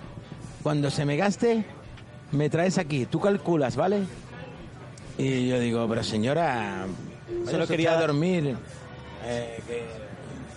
Cuando 0.62 0.90
se 0.90 1.04
me 1.04 1.16
gaste, 1.16 1.64
me 2.32 2.50
traes 2.50 2.78
aquí, 2.78 3.06
tú 3.06 3.20
calculas, 3.20 3.76
¿vale? 3.76 4.00
Y 5.18 5.48
yo 5.48 5.58
digo, 5.60 5.86
pero 5.88 6.02
señora, 6.02 6.86
Solo 7.50 7.66
quería 7.66 7.98
dormir. 7.98 8.56
eh, 9.24 9.60
que 9.66 9.84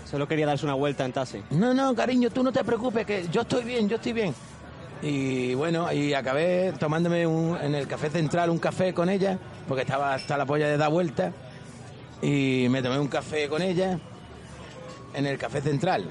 Solo 0.10 0.28
quería 0.28 0.48
darse 0.48 0.66
una 0.66 0.74
vuelta 0.74 1.06
en 1.06 1.14
taxi. 1.14 1.42
no, 1.52 1.74
no, 1.74 1.94
cariño, 1.96 2.30
tú 2.32 2.42
no 2.44 2.52
te 2.52 2.64
preocupes, 2.64 3.06
que 3.06 3.28
yo 3.32 3.42
estoy 3.42 3.64
bien, 3.64 3.88
yo 3.88 3.98
estoy 3.98 4.14
bien. 4.14 4.34
Y 5.02 5.54
bueno, 5.54 5.94
y 5.94 6.14
acabé 6.14 6.74
tomándome 6.80 7.26
un- 7.28 7.56
en 7.62 7.74
el 7.76 7.88
café 7.88 8.10
central 8.10 8.50
un 8.50 8.58
café 8.58 8.94
con 8.94 9.08
ella, 9.08 9.38
porque 9.68 9.84
estaba 9.84 10.14
hasta 10.16 10.36
la 10.36 10.46
polla 10.46 10.68
de 10.68 10.76
dar 10.78 10.90
vuelta. 10.92 11.32
Y 12.22 12.68
me 12.70 12.82
tomé 12.82 13.00
un 13.00 13.08
café 13.08 13.48
con 13.48 13.62
ella 13.62 13.98
en 15.14 15.26
el 15.26 15.38
café 15.38 15.62
central. 15.62 16.06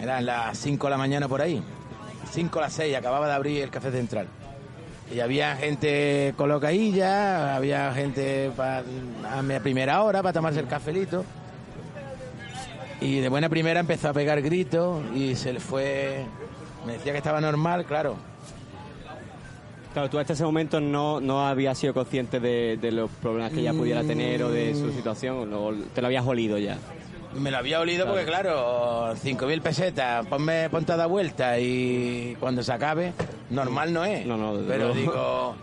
Eran 0.00 0.26
las 0.26 0.56
5 0.58 0.86
de 0.86 0.90
la 0.90 0.96
mañana 0.98 1.28
por 1.28 1.40
ahí. 1.42 1.62
5 2.32 2.58
a 2.58 2.62
las 2.62 2.72
6, 2.74 2.96
acababa 2.96 3.26
de 3.26 3.32
abrir 3.34 3.62
el 3.62 3.70
café 3.70 3.90
central. 3.90 4.26
Y 5.14 5.20
había 5.20 5.54
gente 5.56 6.34
colocadilla, 6.36 7.54
había 7.56 7.92
gente 7.94 8.50
pa- 8.56 8.82
a 9.32 9.42
mi 9.42 9.58
primera 9.60 10.02
hora 10.02 10.22
para 10.22 10.32
tomarse 10.32 10.60
el 10.60 10.66
cafelito. 10.66 11.24
Y 13.00 13.20
de 13.20 13.28
buena 13.28 13.48
primera 13.48 13.80
empezó 13.80 14.08
a 14.08 14.12
pegar 14.12 14.40
gritos 14.42 15.02
y 15.14 15.36
se 15.36 15.52
le 15.52 15.60
fue. 15.60 16.24
Me 16.86 16.94
decía 16.94 17.12
que 17.12 17.18
estaba 17.18 17.40
normal, 17.40 17.84
claro. 17.84 18.16
Claro, 19.92 20.10
tú 20.10 20.18
hasta 20.18 20.32
ese 20.34 20.44
momento 20.44 20.80
no, 20.80 21.20
no 21.20 21.46
habías 21.46 21.78
sido 21.78 21.94
consciente 21.94 22.38
de, 22.40 22.76
de 22.80 22.92
los 22.92 23.10
problemas 23.10 23.52
que 23.52 23.60
ella 23.60 23.72
pudiera 23.72 24.02
tener 24.02 24.42
o 24.42 24.50
de 24.50 24.74
su 24.74 24.92
situación, 24.92 25.52
o 25.54 25.72
te 25.94 26.00
lo 26.02 26.08
habías 26.08 26.26
olido 26.26 26.58
ya. 26.58 26.76
Me 27.38 27.50
lo 27.50 27.58
había 27.58 27.80
olido 27.80 28.06
porque, 28.06 28.24
claro, 28.24 29.14
5.000 29.14 29.60
pesetas, 29.62 30.26
ponme, 30.26 30.68
ponte 30.70 30.92
a 30.92 30.96
dar 30.96 31.08
vuelta 31.08 31.58
y 31.58 32.36
cuando 32.40 32.62
se 32.62 32.72
acabe, 32.72 33.12
normal 33.50 33.92
no 33.92 34.04
es. 34.04 34.24
No, 34.26 34.36
no, 34.36 34.56
desde 34.56 34.68
Pero 34.72 34.94
digo, 34.94 35.54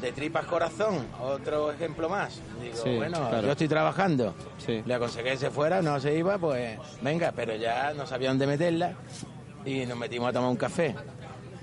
de 0.00 0.12
tripas 0.12 0.46
corazón, 0.46 1.06
otro 1.20 1.70
ejemplo 1.72 2.08
más. 2.08 2.40
Digo, 2.62 2.76
Sí, 2.76 2.96
bueno, 2.96 3.28
claro. 3.28 3.46
yo 3.46 3.52
estoy 3.52 3.68
trabajando. 3.68 4.34
Sí. 4.64 4.82
Le 4.86 4.94
aconsejé 4.94 5.30
que 5.30 5.36
se 5.36 5.50
fuera, 5.50 5.82
no 5.82 6.00
se 6.00 6.16
iba, 6.16 6.38
pues 6.38 6.78
venga, 7.02 7.32
pero 7.34 7.54
ya 7.56 7.92
no 7.94 8.06
sabía 8.06 8.28
dónde 8.30 8.46
meterla 8.46 8.94
y 9.64 9.84
nos 9.86 9.98
metimos 9.98 10.30
a 10.30 10.32
tomar 10.32 10.50
un 10.50 10.56
café. 10.56 10.94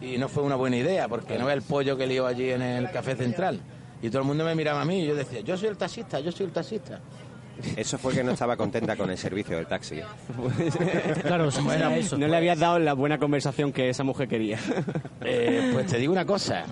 Y 0.01 0.17
no 0.17 0.27
fue 0.29 0.43
una 0.43 0.55
buena 0.55 0.77
idea, 0.77 1.07
porque 1.07 1.37
no 1.39 1.45
ve 1.45 1.53
el 1.53 1.61
pollo 1.61 1.97
que 1.97 2.05
lío 2.05 2.27
allí 2.27 2.51
en 2.51 2.61
el 2.61 2.91
café 2.91 3.15
central. 3.15 3.59
Y 4.01 4.09
todo 4.09 4.19
el 4.19 4.27
mundo 4.27 4.43
me 4.43 4.53
miraba 4.53 4.81
a 4.81 4.85
mí 4.85 4.99
y 5.01 5.07
yo 5.07 5.15
decía, 5.15 5.39
yo 5.39 5.57
soy 5.57 5.69
el 5.69 5.77
taxista, 5.77 6.19
yo 6.19 6.31
soy 6.31 6.45
el 6.45 6.51
taxista. 6.51 6.99
Eso 7.75 7.97
fue 7.97 8.13
que 8.13 8.23
no 8.23 8.31
estaba 8.31 8.57
contenta 8.57 8.95
con 8.95 9.09
el 9.09 9.17
servicio 9.17 9.55
del 9.57 9.67
taxi. 9.67 9.99
Claro, 11.23 11.49
bueno, 11.63 11.89
eso. 11.91 12.17
no 12.17 12.27
le 12.27 12.37
habías 12.37 12.59
dado 12.59 12.79
la 12.79 12.93
buena 12.93 13.17
conversación 13.17 13.71
que 13.71 13.89
esa 13.89 14.03
mujer 14.03 14.27
quería. 14.27 14.59
Eh, 15.21 15.69
pues 15.73 15.87
te 15.87 15.97
digo 15.97 16.11
una 16.13 16.25
cosa. 16.25 16.65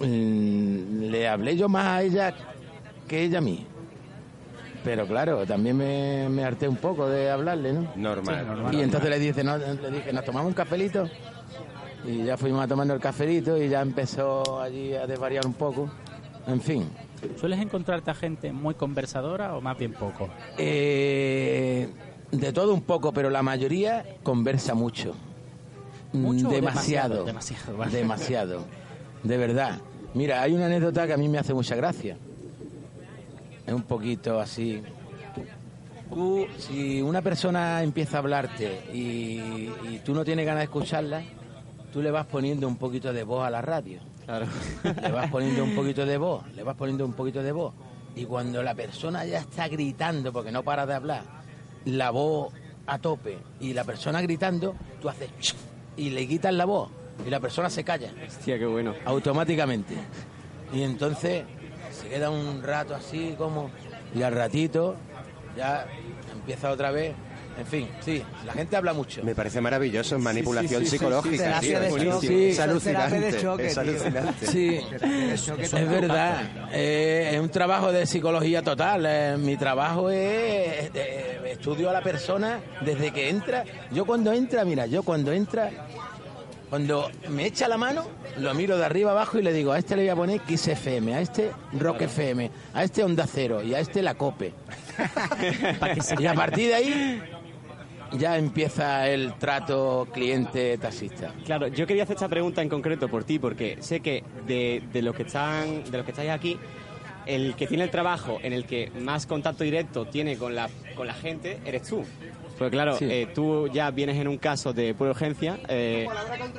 Mm, 0.00 1.04
Le 1.10 1.28
hablé 1.28 1.56
yo 1.56 1.68
más 1.68 1.86
a 1.86 2.02
ella 2.02 2.34
que 3.08 3.22
ella 3.24 3.38
a 3.38 3.42
mí. 3.42 3.66
Pero 4.84 5.06
claro, 5.06 5.46
también 5.46 5.76
me, 5.76 6.28
me 6.28 6.44
harté 6.44 6.66
un 6.66 6.76
poco 6.76 7.08
de 7.08 7.30
hablarle, 7.30 7.72
¿no? 7.72 7.92
Normal. 7.94 8.70
Y 8.72 8.80
entonces 8.80 9.10
le 9.10 9.18
dije, 9.18 9.44
no, 9.44 9.56
le 9.56 9.90
dije, 9.90 10.12
nos 10.12 10.24
tomamos 10.24 10.48
un 10.48 10.54
cafelito. 10.54 11.08
Y 12.04 12.24
ya 12.24 12.36
fuimos 12.36 12.64
a 12.64 12.66
tomando 12.66 12.92
el 12.94 13.00
cafelito 13.00 13.56
y 13.56 13.68
ya 13.68 13.80
empezó 13.80 14.60
allí 14.60 14.92
a 14.94 15.06
desvariar 15.06 15.46
un 15.46 15.54
poco. 15.54 15.88
En 16.48 16.60
fin. 16.60 16.88
¿Sueles 17.38 17.60
encontrarte 17.60 18.10
a 18.10 18.14
gente 18.14 18.52
muy 18.52 18.74
conversadora 18.74 19.56
o 19.56 19.60
más 19.60 19.78
bien 19.78 19.92
poco? 19.92 20.28
Eh, 20.58 21.88
de 22.30 22.52
todo 22.52 22.74
un 22.74 22.82
poco, 22.82 23.12
pero 23.12 23.30
la 23.30 23.42
mayoría 23.42 24.04
conversa 24.22 24.74
mucho. 24.74 25.14
¿Mucho 26.12 26.48
o 26.48 26.52
demasiado. 26.52 27.24
demasiado? 27.24 27.26
Demasiado, 27.26 27.76
vale. 27.76 27.92
Demasiado. 27.92 28.64
De 29.22 29.36
verdad. 29.36 29.80
Mira, 30.14 30.42
hay 30.42 30.52
una 30.52 30.66
anécdota 30.66 31.06
que 31.06 31.12
a 31.14 31.16
mí 31.16 31.28
me 31.28 31.38
hace 31.38 31.54
mucha 31.54 31.74
gracia. 31.74 32.16
Es 33.66 33.72
un 33.72 33.82
poquito 33.82 34.38
así. 34.40 34.82
Tú, 36.12 36.46
si 36.58 37.00
una 37.00 37.22
persona 37.22 37.82
empieza 37.82 38.18
a 38.18 38.20
hablarte 38.20 38.90
y, 38.92 39.70
y 39.90 40.00
tú 40.04 40.12
no 40.12 40.24
tienes 40.24 40.44
ganas 40.44 40.60
de 40.60 40.64
escucharla, 40.64 41.22
tú 41.92 42.02
le 42.02 42.10
vas 42.10 42.26
poniendo 42.26 42.68
un 42.68 42.76
poquito 42.76 43.12
de 43.12 43.24
voz 43.24 43.46
a 43.46 43.50
la 43.50 43.62
radio. 43.62 44.00
Claro. 44.24 44.46
Le 44.84 45.10
vas 45.10 45.30
poniendo 45.30 45.64
un 45.64 45.74
poquito 45.74 46.06
de 46.06 46.16
voz, 46.16 46.46
le 46.54 46.62
vas 46.62 46.76
poniendo 46.76 47.04
un 47.04 47.12
poquito 47.12 47.42
de 47.42 47.52
voz. 47.52 47.74
Y 48.14 48.24
cuando 48.24 48.62
la 48.62 48.74
persona 48.74 49.24
ya 49.24 49.38
está 49.38 49.68
gritando 49.68 50.32
porque 50.32 50.52
no 50.52 50.62
para 50.62 50.86
de 50.86 50.94
hablar, 50.94 51.24
la 51.86 52.10
voz 52.10 52.52
a 52.86 52.98
tope 52.98 53.38
y 53.60 53.72
la 53.72 53.84
persona 53.84 54.20
gritando, 54.20 54.74
tú 55.00 55.08
haces 55.08 55.30
y 55.96 56.10
le 56.10 56.26
quitas 56.26 56.52
la 56.52 56.64
voz 56.64 56.90
y 57.26 57.30
la 57.30 57.40
persona 57.40 57.68
se 57.70 57.84
calla 57.84 58.10
Hostia, 58.26 58.58
qué 58.58 58.66
bueno. 58.66 58.94
automáticamente. 59.04 59.94
Y 60.72 60.82
entonces 60.82 61.44
se 61.90 62.08
queda 62.08 62.30
un 62.30 62.62
rato 62.62 62.94
así 62.94 63.34
como 63.36 63.70
y 64.14 64.22
al 64.22 64.34
ratito 64.34 64.96
ya 65.56 65.86
empieza 66.32 66.70
otra 66.70 66.90
vez. 66.90 67.14
En 67.58 67.66
fin, 67.66 67.88
sí, 68.00 68.22
la 68.46 68.52
gente 68.54 68.76
habla 68.76 68.92
mucho. 68.92 69.22
Me 69.22 69.34
parece 69.34 69.60
maravilloso, 69.60 70.16
es 70.16 70.22
manipulación 70.22 70.86
psicológica, 70.86 71.60
es 71.60 71.72
es 71.72 72.58
alucinante, 72.58 73.28
es. 73.28 74.50
Sí, 74.50 74.80
es 75.58 75.72
verdad. 75.72 76.70
Eh, 76.72 77.30
es 77.34 77.40
un 77.40 77.50
trabajo 77.50 77.92
de 77.92 78.06
psicología 78.06 78.62
total. 78.62 79.04
Eh, 79.06 79.36
mi 79.38 79.56
trabajo 79.56 80.10
es 80.10 80.90
eh, 80.94 81.40
estudio 81.50 81.90
a 81.90 81.92
la 81.92 82.02
persona 82.02 82.60
desde 82.84 83.12
que 83.12 83.28
entra. 83.28 83.64
Yo 83.92 84.06
cuando 84.06 84.32
entra, 84.32 84.64
mira, 84.64 84.86
yo 84.86 85.02
cuando 85.02 85.32
entra, 85.32 85.70
cuando 86.70 87.10
me 87.28 87.46
echa 87.46 87.68
la 87.68 87.76
mano, 87.76 88.06
lo 88.38 88.54
miro 88.54 88.78
de 88.78 88.84
arriba 88.84 89.10
abajo 89.10 89.38
y 89.38 89.42
le 89.42 89.52
digo, 89.52 89.72
a 89.72 89.78
este 89.78 89.94
le 89.94 90.02
voy 90.02 90.10
a 90.10 90.16
poner 90.16 90.40
Kiss 90.40 90.68
FM, 90.68 91.14
a 91.14 91.20
este 91.20 91.52
Rock 91.78 92.02
FM, 92.02 92.50
a 92.72 92.84
este 92.84 93.04
Onda 93.04 93.26
Cero 93.26 93.62
y 93.62 93.74
a 93.74 93.80
este 93.80 94.02
La 94.02 94.14
Cope. 94.14 94.54
y 96.18 96.26
a 96.26 96.34
partir 96.34 96.68
de 96.68 96.74
ahí 96.74 97.22
ya 98.18 98.36
empieza 98.38 99.08
el 99.08 99.34
trato 99.34 100.06
cliente-taxista. 100.12 101.32
Claro, 101.44 101.68
yo 101.68 101.86
quería 101.86 102.02
hacer 102.04 102.14
esta 102.16 102.28
pregunta 102.28 102.62
en 102.62 102.68
concreto 102.68 103.08
por 103.08 103.24
ti, 103.24 103.38
porque 103.38 103.78
sé 103.80 104.00
que 104.00 104.22
de, 104.46 104.82
de 104.92 105.02
los 105.02 105.14
que 105.14 105.22
están, 105.22 105.84
de 105.90 105.96
los 105.98 106.04
que 106.04 106.12
estáis 106.12 106.30
aquí, 106.30 106.58
el 107.26 107.54
que 107.54 107.66
tiene 107.66 107.84
el 107.84 107.90
trabajo 107.90 108.38
en 108.42 108.52
el 108.52 108.64
que 108.66 108.90
más 109.00 109.26
contacto 109.26 109.62
directo 109.64 110.06
tiene 110.06 110.36
con 110.36 110.54
la, 110.54 110.68
con 110.96 111.06
la 111.06 111.14
gente 111.14 111.58
eres 111.64 111.82
tú. 111.84 112.04
Porque 112.58 112.72
claro, 112.72 112.96
Sí. 112.96 113.06
eh, 113.08 113.28
tú 113.34 113.68
ya 113.68 113.90
vienes 113.90 114.18
en 114.18 114.28
un 114.28 114.36
caso 114.38 114.72
de 114.72 114.92
pura 114.94 115.10
urgencia, 115.10 115.58
eh, 115.68 116.06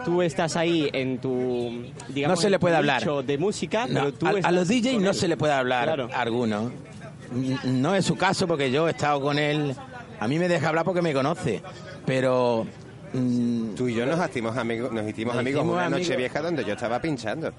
tú 0.06 0.22
estás 0.22 0.56
ahí 0.56 0.90
en 0.92 1.20
tu, 1.20 1.84
digamos, 2.10 2.38
No 2.38 2.42
se 2.42 2.50
le 2.50 2.60
puede 2.60 2.76
hablar. 2.76 3.04
de 3.24 3.38
música, 3.38 3.86
No, 3.88 4.00
pero 4.06 4.14
tú 4.14 4.28
a, 4.28 4.32
a 4.44 4.52
los 4.52 4.68
DJs 4.68 5.00
no 5.02 5.10
él. 5.12 5.16
se 5.16 5.28
le 5.28 5.38
puede 5.38 5.54
hablar 5.54 5.86
Claro. 5.86 6.10
a 6.14 6.22
alguno. 6.22 6.72
No 7.64 7.96
es 7.96 8.06
su 8.06 8.16
caso 8.16 8.48
porque 8.48 8.70
yo 8.72 8.88
he 8.88 8.92
estado 8.92 9.20
con 9.22 9.38
él. 9.40 9.76
A 10.20 10.28
mí 10.28 10.40
me 10.40 10.48
deja 10.48 10.70
hablar 10.70 10.86
porque 10.86 11.02
me 11.02 11.14
conoce. 11.14 11.62
Pero. 12.06 12.66
mm, 13.14 13.76
Tú 13.76 13.88
y 13.88 13.96
yo 13.96 14.06
nos 14.06 14.28
hicimos 14.30 14.56
amigos, 14.58 14.92
nos 14.92 15.08
hicimos 15.08 15.36
amigos 15.36 15.64
una 15.66 15.86
amigos. 15.86 16.00
noche 16.08 16.16
vieja 16.18 16.42
donde 16.42 16.64
yo 16.66 16.74
estaba 16.74 17.02
pinchando. 17.02 17.52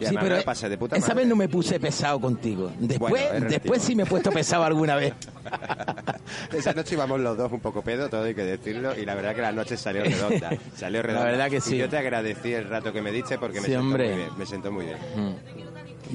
Y 0.00 0.06
sí, 0.06 0.14
pero 0.18 0.34
la 0.36 0.42
pasé 0.42 0.66
de 0.70 0.78
puta 0.78 0.96
esa 0.96 1.08
madre. 1.08 1.16
vez 1.16 1.26
no 1.28 1.36
me 1.36 1.46
puse 1.46 1.78
pesado 1.78 2.18
contigo. 2.18 2.72
Después, 2.78 3.10
Bueno, 3.30 3.46
después 3.50 3.82
sí 3.82 3.94
me 3.94 4.04
he 4.04 4.06
puesto 4.06 4.30
pesado 4.32 4.64
alguna 4.64 4.96
vez. 4.96 5.12
Esa 6.54 6.72
noche 6.72 6.94
íbamos 6.94 7.20
los 7.20 7.36
dos 7.36 7.52
un 7.52 7.60
poco 7.60 7.82
pedo, 7.82 8.08
todo 8.08 8.24
hay 8.24 8.34
que 8.34 8.44
decirlo, 8.44 8.96
y 8.98 9.04
la 9.04 9.14
verdad 9.14 9.34
que 9.34 9.42
la 9.42 9.52
noche 9.52 9.76
salió 9.76 10.02
redonda. 10.02 10.50
Salió 10.76 11.02
redonda. 11.02 11.26
verdad 11.26 11.50
que 11.50 11.56
Y 11.56 11.60
sí. 11.60 11.76
yo 11.76 11.88
te 11.88 11.98
agradecí 11.98 12.52
el 12.54 12.68
rato 12.68 12.92
que 12.94 13.02
me 13.02 13.12
diste 13.12 13.36
porque 13.38 13.60
me 13.60 13.66
Sí, 13.66 13.72
sentó 13.72 13.86
hombre. 13.86 14.08
muy 14.08 14.16
bien. 14.16 14.28
Me 14.38 14.46
sentó 14.46 14.72
muy 14.72 14.84
bien. 14.86 14.96
Mm. 15.16 15.34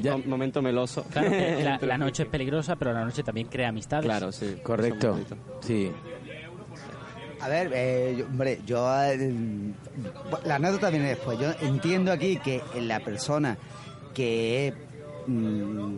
Ya, 0.01 0.17
Mo- 0.17 0.23
momento 0.25 0.61
meloso. 0.61 1.03
Claro, 1.11 1.29
que 1.29 1.63
la, 1.63 1.77
la 1.81 1.97
noche 1.97 2.23
es 2.23 2.29
peligrosa, 2.29 2.75
pero 2.75 2.93
la 2.93 3.05
noche 3.05 3.23
también 3.23 3.47
crea 3.47 3.69
amistades. 3.69 4.05
Claro, 4.05 4.31
sí. 4.31 4.55
correcto. 4.63 5.17
Sí. 5.61 5.91
A 7.41 7.47
ver, 7.49 7.71
eh, 7.73 8.15
yo- 8.17 8.25
hombre, 8.25 8.59
yo... 8.65 8.87
eh, 9.03 9.31
la 10.45 10.55
anécdota 10.55 10.89
viene 10.89 11.09
después. 11.09 11.37
Yo 11.39 11.51
entiendo 11.61 12.11
aquí 12.11 12.37
que 12.37 12.61
la 12.81 12.99
persona 13.01 13.57
que 14.13 14.73
mm, 15.27 15.95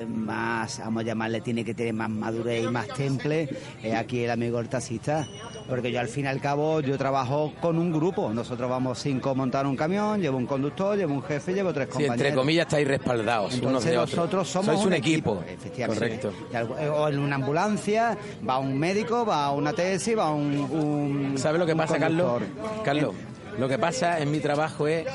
eh, 0.00 0.06
más, 0.06 0.78
vamos 0.80 1.02
a 1.02 1.06
llamarle, 1.06 1.40
tiene 1.40 1.64
que 1.64 1.74
tener 1.74 1.94
más 1.94 2.10
madurez 2.10 2.64
y 2.64 2.68
más 2.68 2.88
temple, 2.88 3.48
es 3.82 3.94
aquí 3.94 4.24
el 4.24 4.30
amigo 4.30 4.58
el 4.60 4.68
taxista. 4.68 5.26
Porque 5.68 5.92
yo 5.92 6.00
al 6.00 6.08
fin 6.08 6.24
y 6.24 6.28
al 6.28 6.40
cabo, 6.40 6.80
yo 6.80 6.98
trabajo 6.98 7.52
con 7.60 7.78
un 7.78 7.92
grupo. 7.92 8.32
Nosotros 8.34 8.68
vamos 8.68 8.98
cinco 8.98 9.30
a 9.30 9.34
montar 9.34 9.66
un 9.66 9.76
camión, 9.76 10.20
llevo 10.20 10.36
un 10.36 10.46
conductor, 10.46 10.96
llevo 10.96 11.14
un 11.14 11.22
jefe, 11.22 11.52
llevo 11.54 11.72
tres 11.72 11.86
Sí, 11.86 11.92
compañeros. 11.92 12.16
entre 12.20 12.34
comillas 12.34 12.66
estáis 12.66 12.88
respaldados 12.88 13.52
unos 13.54 13.64
Entonces 13.84 13.92
otros. 13.96 14.16
nosotros 14.16 14.48
somos 14.48 14.74
Sois 14.74 14.86
un 14.86 14.92
equipo. 14.94 15.44
efectivamente. 15.46 16.18
Correcto. 16.20 16.32
Eh, 16.80 16.88
O 16.88 17.08
en 17.08 17.18
una 17.20 17.36
ambulancia 17.36 18.18
va 18.48 18.58
un 18.58 18.76
médico, 18.78 19.24
va 19.24 19.52
una 19.52 19.72
tesis, 19.72 20.18
va 20.18 20.30
un... 20.32 20.56
un 20.58 21.38
¿Sabes 21.38 21.60
lo 21.60 21.66
que 21.66 21.76
pasa, 21.76 21.98
Carlos? 22.00 22.32
conductor. 22.32 22.82
Carlos, 22.84 23.14
lo 23.56 23.68
que 23.68 23.78
pasa 23.78 24.18
en 24.18 24.30
mi 24.32 24.40
trabajo 24.40 24.88
es 24.88 25.06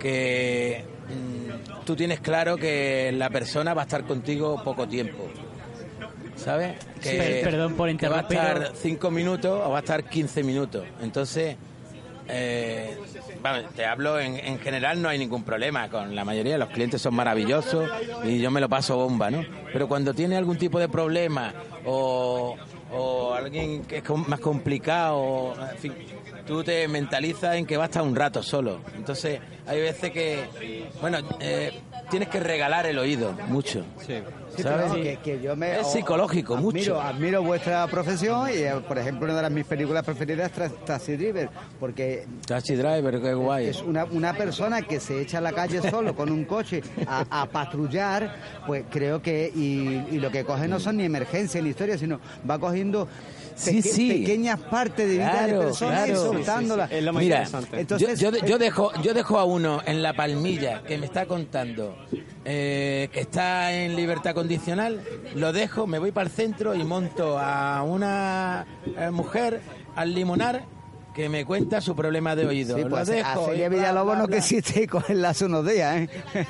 que 0.00 0.84
mm, 1.08 1.41
tú 1.84 1.96
tienes 1.96 2.20
claro 2.20 2.56
que 2.56 3.12
la 3.14 3.30
persona 3.30 3.74
va 3.74 3.82
a 3.82 3.84
estar 3.84 4.04
contigo 4.04 4.62
poco 4.62 4.86
tiempo. 4.88 5.28
¿Sabes? 6.36 6.74
Sí, 7.00 7.16
per- 7.16 7.42
perdón 7.42 7.74
por 7.74 7.94
que 7.96 8.08
va 8.08 8.18
a 8.18 8.22
interrumpir. 8.22 8.62
estar 8.64 8.76
5 8.76 9.10
minutos 9.10 9.60
o 9.64 9.70
va 9.70 9.76
a 9.76 9.80
estar 9.80 10.02
15 10.04 10.42
minutos. 10.42 10.84
Entonces, 11.00 11.56
eh, 12.28 12.96
te 13.76 13.84
hablo 13.84 14.18
en, 14.18 14.36
en 14.38 14.58
general, 14.58 15.00
no 15.02 15.08
hay 15.08 15.18
ningún 15.18 15.44
problema. 15.44 15.88
Con 15.88 16.14
la 16.16 16.24
mayoría 16.24 16.52
de 16.54 16.58
los 16.58 16.70
clientes 16.70 17.00
son 17.02 17.14
maravillosos 17.14 17.88
y 18.24 18.40
yo 18.40 18.50
me 18.50 18.60
lo 18.60 18.68
paso 18.68 18.96
bomba, 18.96 19.30
¿no? 19.30 19.44
Pero 19.72 19.86
cuando 19.88 20.14
tiene 20.14 20.36
algún 20.36 20.56
tipo 20.56 20.80
de 20.80 20.88
problema 20.88 21.52
o, 21.84 22.56
o 22.92 23.34
alguien 23.34 23.82
que 23.84 23.98
es 23.98 24.04
más 24.26 24.40
complicado, 24.40 25.54
en 25.70 25.78
fin, 25.78 25.94
tú 26.46 26.62
te 26.64 26.86
mentalizas 26.88 27.56
en 27.56 27.66
que 27.66 27.76
va 27.76 27.84
a 27.84 27.86
estar 27.86 28.02
un 28.02 28.14
rato 28.16 28.42
solo. 28.42 28.80
Entonces, 28.96 29.40
hay 29.66 29.80
veces 29.80 30.10
que, 30.10 30.88
bueno, 31.00 31.18
eh, 31.40 31.80
tienes 32.10 32.28
que 32.28 32.40
regalar 32.40 32.86
el 32.86 32.98
oído 32.98 33.32
mucho. 33.48 33.84
Sí. 34.06 34.14
Sí, 34.54 34.62
¿Sabes? 34.64 34.90
pero 34.92 35.02
que, 35.02 35.16
que 35.24 35.40
yo 35.40 35.56
me, 35.56 35.80
Es 35.80 35.92
psicológico, 35.92 36.52
admiro, 36.56 36.78
mucho. 36.78 37.00
Admiro 37.00 37.42
vuestra 37.42 37.86
profesión 37.86 38.50
y, 38.50 38.58
eh, 38.58 38.74
por 38.86 38.98
ejemplo, 38.98 39.24
una 39.24 39.36
de 39.36 39.42
las 39.44 39.50
mis 39.50 39.64
películas 39.64 40.04
preferidas 40.04 40.52
es 40.58 40.84
Taxi 40.84 41.16
Driver, 41.16 41.48
porque 41.80 42.26
Taxi 42.46 42.74
driver, 42.74 43.18
qué 43.22 43.32
guay. 43.32 43.68
es 43.68 43.80
una, 43.80 44.04
una 44.04 44.34
persona 44.34 44.82
que 44.82 45.00
se 45.00 45.22
echa 45.22 45.38
a 45.38 45.40
la 45.40 45.52
calle 45.52 45.80
solo 45.90 46.14
con 46.14 46.30
un 46.30 46.44
coche 46.44 46.82
a, 47.06 47.24
a 47.30 47.46
patrullar, 47.46 48.36
pues 48.66 48.84
creo 48.90 49.22
que, 49.22 49.50
y, 49.54 50.04
y 50.14 50.18
lo 50.20 50.30
que 50.30 50.44
coge 50.44 50.68
no 50.68 50.78
son 50.78 50.98
ni 50.98 51.04
emergencias 51.06 51.64
ni 51.64 51.70
historias, 51.70 52.00
sino 52.00 52.20
va 52.48 52.58
cogiendo 52.58 53.08
Sí, 53.54 53.82
sí. 53.82 54.08
pequeñas 54.08 54.60
partes 54.60 55.06
de 55.08 55.14
vida 55.14 55.30
Claro, 55.30 55.58
de 55.58 55.64
personas 55.66 56.08
y 56.08 56.12
claro. 56.12 56.32
soltándolas. 56.32 56.92
Es 56.92 57.02
lo 57.04 57.12
más 57.12 57.22
Mira, 57.22 57.36
interesante. 57.36 57.80
Entonces, 57.80 58.20
yo, 58.20 58.30
yo, 58.30 58.36
eh, 58.36 58.40
yo 58.46 58.58
dejo, 58.58 58.92
yo 59.02 59.14
dejo 59.14 59.38
a 59.38 59.44
uno 59.44 59.80
en 59.84 60.02
la 60.02 60.14
palmilla 60.14 60.82
que 60.82 60.98
me 60.98 61.06
está 61.06 61.26
contando 61.26 61.96
eh, 62.44 63.08
que 63.12 63.20
está 63.20 63.72
en 63.72 63.94
libertad 63.94 64.34
condicional, 64.34 65.00
lo 65.34 65.52
dejo, 65.52 65.86
me 65.86 65.98
voy 66.00 66.10
para 66.10 66.26
el 66.26 66.32
centro 66.32 66.74
y 66.74 66.82
monto 66.82 67.38
a 67.38 67.82
una 67.84 68.66
eh, 68.98 69.10
mujer 69.10 69.60
al 69.94 70.12
limonar 70.14 70.64
que 71.14 71.28
me 71.28 71.44
cuenta 71.44 71.80
su 71.80 71.94
problema 71.94 72.34
de 72.34 72.46
oído. 72.46 72.76
Sí, 72.76 72.82
lo 72.84 72.88
pues 72.90 73.08
a 73.08 73.12
dejo. 73.12 73.46
Celia 73.46 73.66
y 73.66 73.68
bla, 73.68 73.78
Villalobos 73.78 74.18
no 74.18 74.28
que 74.28 74.38
existe 74.38 74.86
cogerla 74.88 75.30
hace 75.30 75.44
unos 75.46 75.66
días, 75.66 75.96
¿eh? 75.96 76.08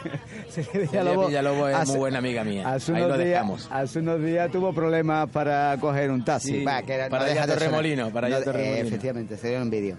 Celia 0.48 0.87
Celia 0.88 1.16
Villalobos 1.27 1.70
es 1.70 1.77
hace- 1.77 1.90
muy 1.92 1.98
buena 2.01 2.18
amiga 2.18 2.44
mía. 2.44 2.68
Hace 2.72 2.92
Ahí 2.92 2.98
unos, 3.03 3.09
lo 3.11 3.16
días, 3.25 3.29
dejamos. 3.31 3.68
hace 3.70 3.98
unos 3.98 4.22
días 4.22 4.51
tuvo 4.51 4.72
problemas 4.72 5.29
para 5.31 5.77
coger 5.79 6.11
un 6.11 6.25
taxi. 6.25 6.59
Sí, 6.61 6.64
Va, 6.64 6.83
que 6.83 6.94
era- 6.94 7.09
para 7.09 7.25
no 7.27 7.31
a 7.31 7.35
sonar. 7.35 7.48
Torremolino, 7.59 8.11
para 8.11 8.29
ir 8.29 8.35
a 8.35 8.38
No, 8.38 8.44
Torremolino. 8.44 8.77
eh, 8.77 8.87
efectivamente, 8.87 9.37
se 9.37 9.48
dio 9.51 9.62
un 9.62 9.70
vídeo. 9.70 9.96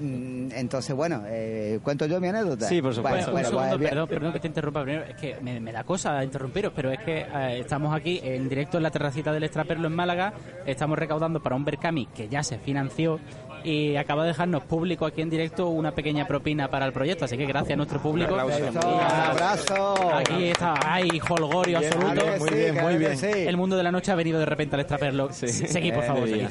Mm, 0.00 0.50
Entonces, 0.52 0.94
bueno, 0.94 1.22
eh, 1.26 1.80
¿cuento 1.82 2.06
yo 2.06 2.20
mi 2.20 2.28
anécdota? 2.28 2.68
Sí, 2.68 2.80
por 2.80 2.94
supuesto. 2.94 3.32
Bueno, 3.32 3.32
Bueno, 3.32 3.48
un 3.48 3.54
bueno, 3.54 3.60
segundo, 3.64 3.78
pues, 3.78 3.88
perdón, 3.90 4.08
perdón 4.08 4.32
que 4.32 4.40
te 4.40 4.46
interrumpa 4.46 4.82
primero. 4.84 5.04
Es 5.04 5.16
que 5.16 5.36
me, 5.42 5.58
me 5.60 5.72
da 5.72 5.82
cosa 5.82 6.22
interrumpiros, 6.22 6.72
pero 6.76 6.92
es 6.92 7.00
que 7.00 7.18
eh, 7.22 7.58
estamos 7.60 7.94
aquí 7.94 8.20
en 8.22 8.48
directo 8.48 8.76
en 8.76 8.84
la 8.84 8.90
terracita 8.92 9.32
del 9.32 9.42
Extraperlo 9.42 9.88
en 9.88 9.94
Málaga. 9.94 10.32
Estamos 10.64 10.96
recaudando 10.98 11.42
para 11.42 11.56
un 11.56 11.64
Berkami 11.64 12.06
que 12.06 12.28
ya 12.28 12.42
se 12.44 12.58
financió 12.58 13.18
y 13.64 13.96
acaba 13.96 14.22
de 14.22 14.28
dejarnos 14.28 14.62
público 14.64 15.06
aquí 15.06 15.22
en 15.22 15.30
directo 15.30 15.68
una 15.68 15.92
pequeña 15.94 16.26
propina 16.26 16.68
para 16.68 16.86
el 16.86 16.92
proyecto. 16.92 17.24
Así 17.24 17.36
que 17.36 17.46
gracias 17.46 17.72
a 17.72 17.76
nuestro 17.76 18.00
público. 18.00 18.34
un 18.34 18.40
abrazo. 18.40 19.94
Aquí 20.14 20.48
está, 20.48 20.74
hay 20.84 21.08
holgorio 21.28 21.80
Bien, 21.80 21.92
absoluto. 21.92 22.26
muy 22.38 22.48
sí, 22.48 22.54
bien, 22.54 22.74
muy 22.82 22.96
bien. 22.96 23.16
sí. 23.16 23.26
El 23.26 23.56
mundo 23.56 23.76
de 23.76 23.82
la 23.82 23.90
noche 23.90 24.12
ha 24.12 24.14
venido 24.14 24.38
de 24.38 24.46
repente 24.46 24.76
al 24.76 24.80
Extraperlo. 24.80 25.32
Seguí, 25.32 25.92
por 25.92 26.04
favor, 26.04 26.28
seguí. 26.28 26.46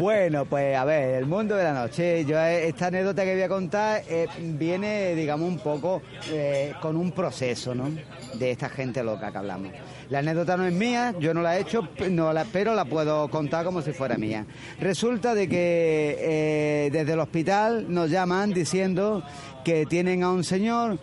Bueno, 0.00 0.46
pues 0.46 0.76
a 0.76 0.84
ver, 0.84 1.16
el 1.16 1.26
mundo 1.26 1.54
de 1.54 1.64
la 1.64 1.74
noche. 1.74 2.24
Yo 2.24 2.38
eh, 2.38 2.68
esta 2.68 2.86
anécdota 2.86 3.24
que 3.24 3.34
voy 3.34 3.42
a 3.42 3.48
contar 3.48 4.02
eh, 4.08 4.26
viene, 4.38 5.14
digamos, 5.14 5.46
un 5.48 5.58
poco 5.58 6.02
eh, 6.30 6.72
con 6.80 6.96
un 6.96 7.12
proceso, 7.12 7.74
¿no? 7.74 7.90
De 8.34 8.50
esta 8.50 8.68
gente 8.68 9.02
loca 9.02 9.30
que 9.30 9.38
hablamos. 9.38 9.72
La 10.10 10.18
anécdota 10.18 10.56
no 10.56 10.66
es 10.66 10.72
mía, 10.72 11.14
yo 11.18 11.32
no 11.34 11.40
la 11.42 11.56
he 11.56 11.62
hecho, 11.62 11.88
no 12.10 12.32
la, 12.32 12.44
pero 12.44 12.74
la 12.74 12.84
puedo 12.84 13.28
contar 13.28 13.64
como 13.64 13.80
si 13.82 13.92
fuera 13.92 14.16
mía. 14.16 14.44
Resulta 14.80 15.34
de 15.34 15.48
que 15.48 16.16
eh, 16.20 16.90
desde 16.92 17.12
el 17.14 17.20
hospital 17.20 17.86
nos 17.88 18.10
llaman 18.10 18.52
diciendo 18.52 19.22
que 19.64 19.86
tienen 19.86 20.22
a 20.22 20.30
un 20.30 20.44
señor 20.44 20.98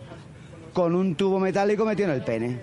con 0.72 0.94
un 0.94 1.14
tubo 1.16 1.38
metálico 1.40 1.84
metido 1.84 2.08
en 2.10 2.14
el 2.14 2.22
pene. 2.24 2.58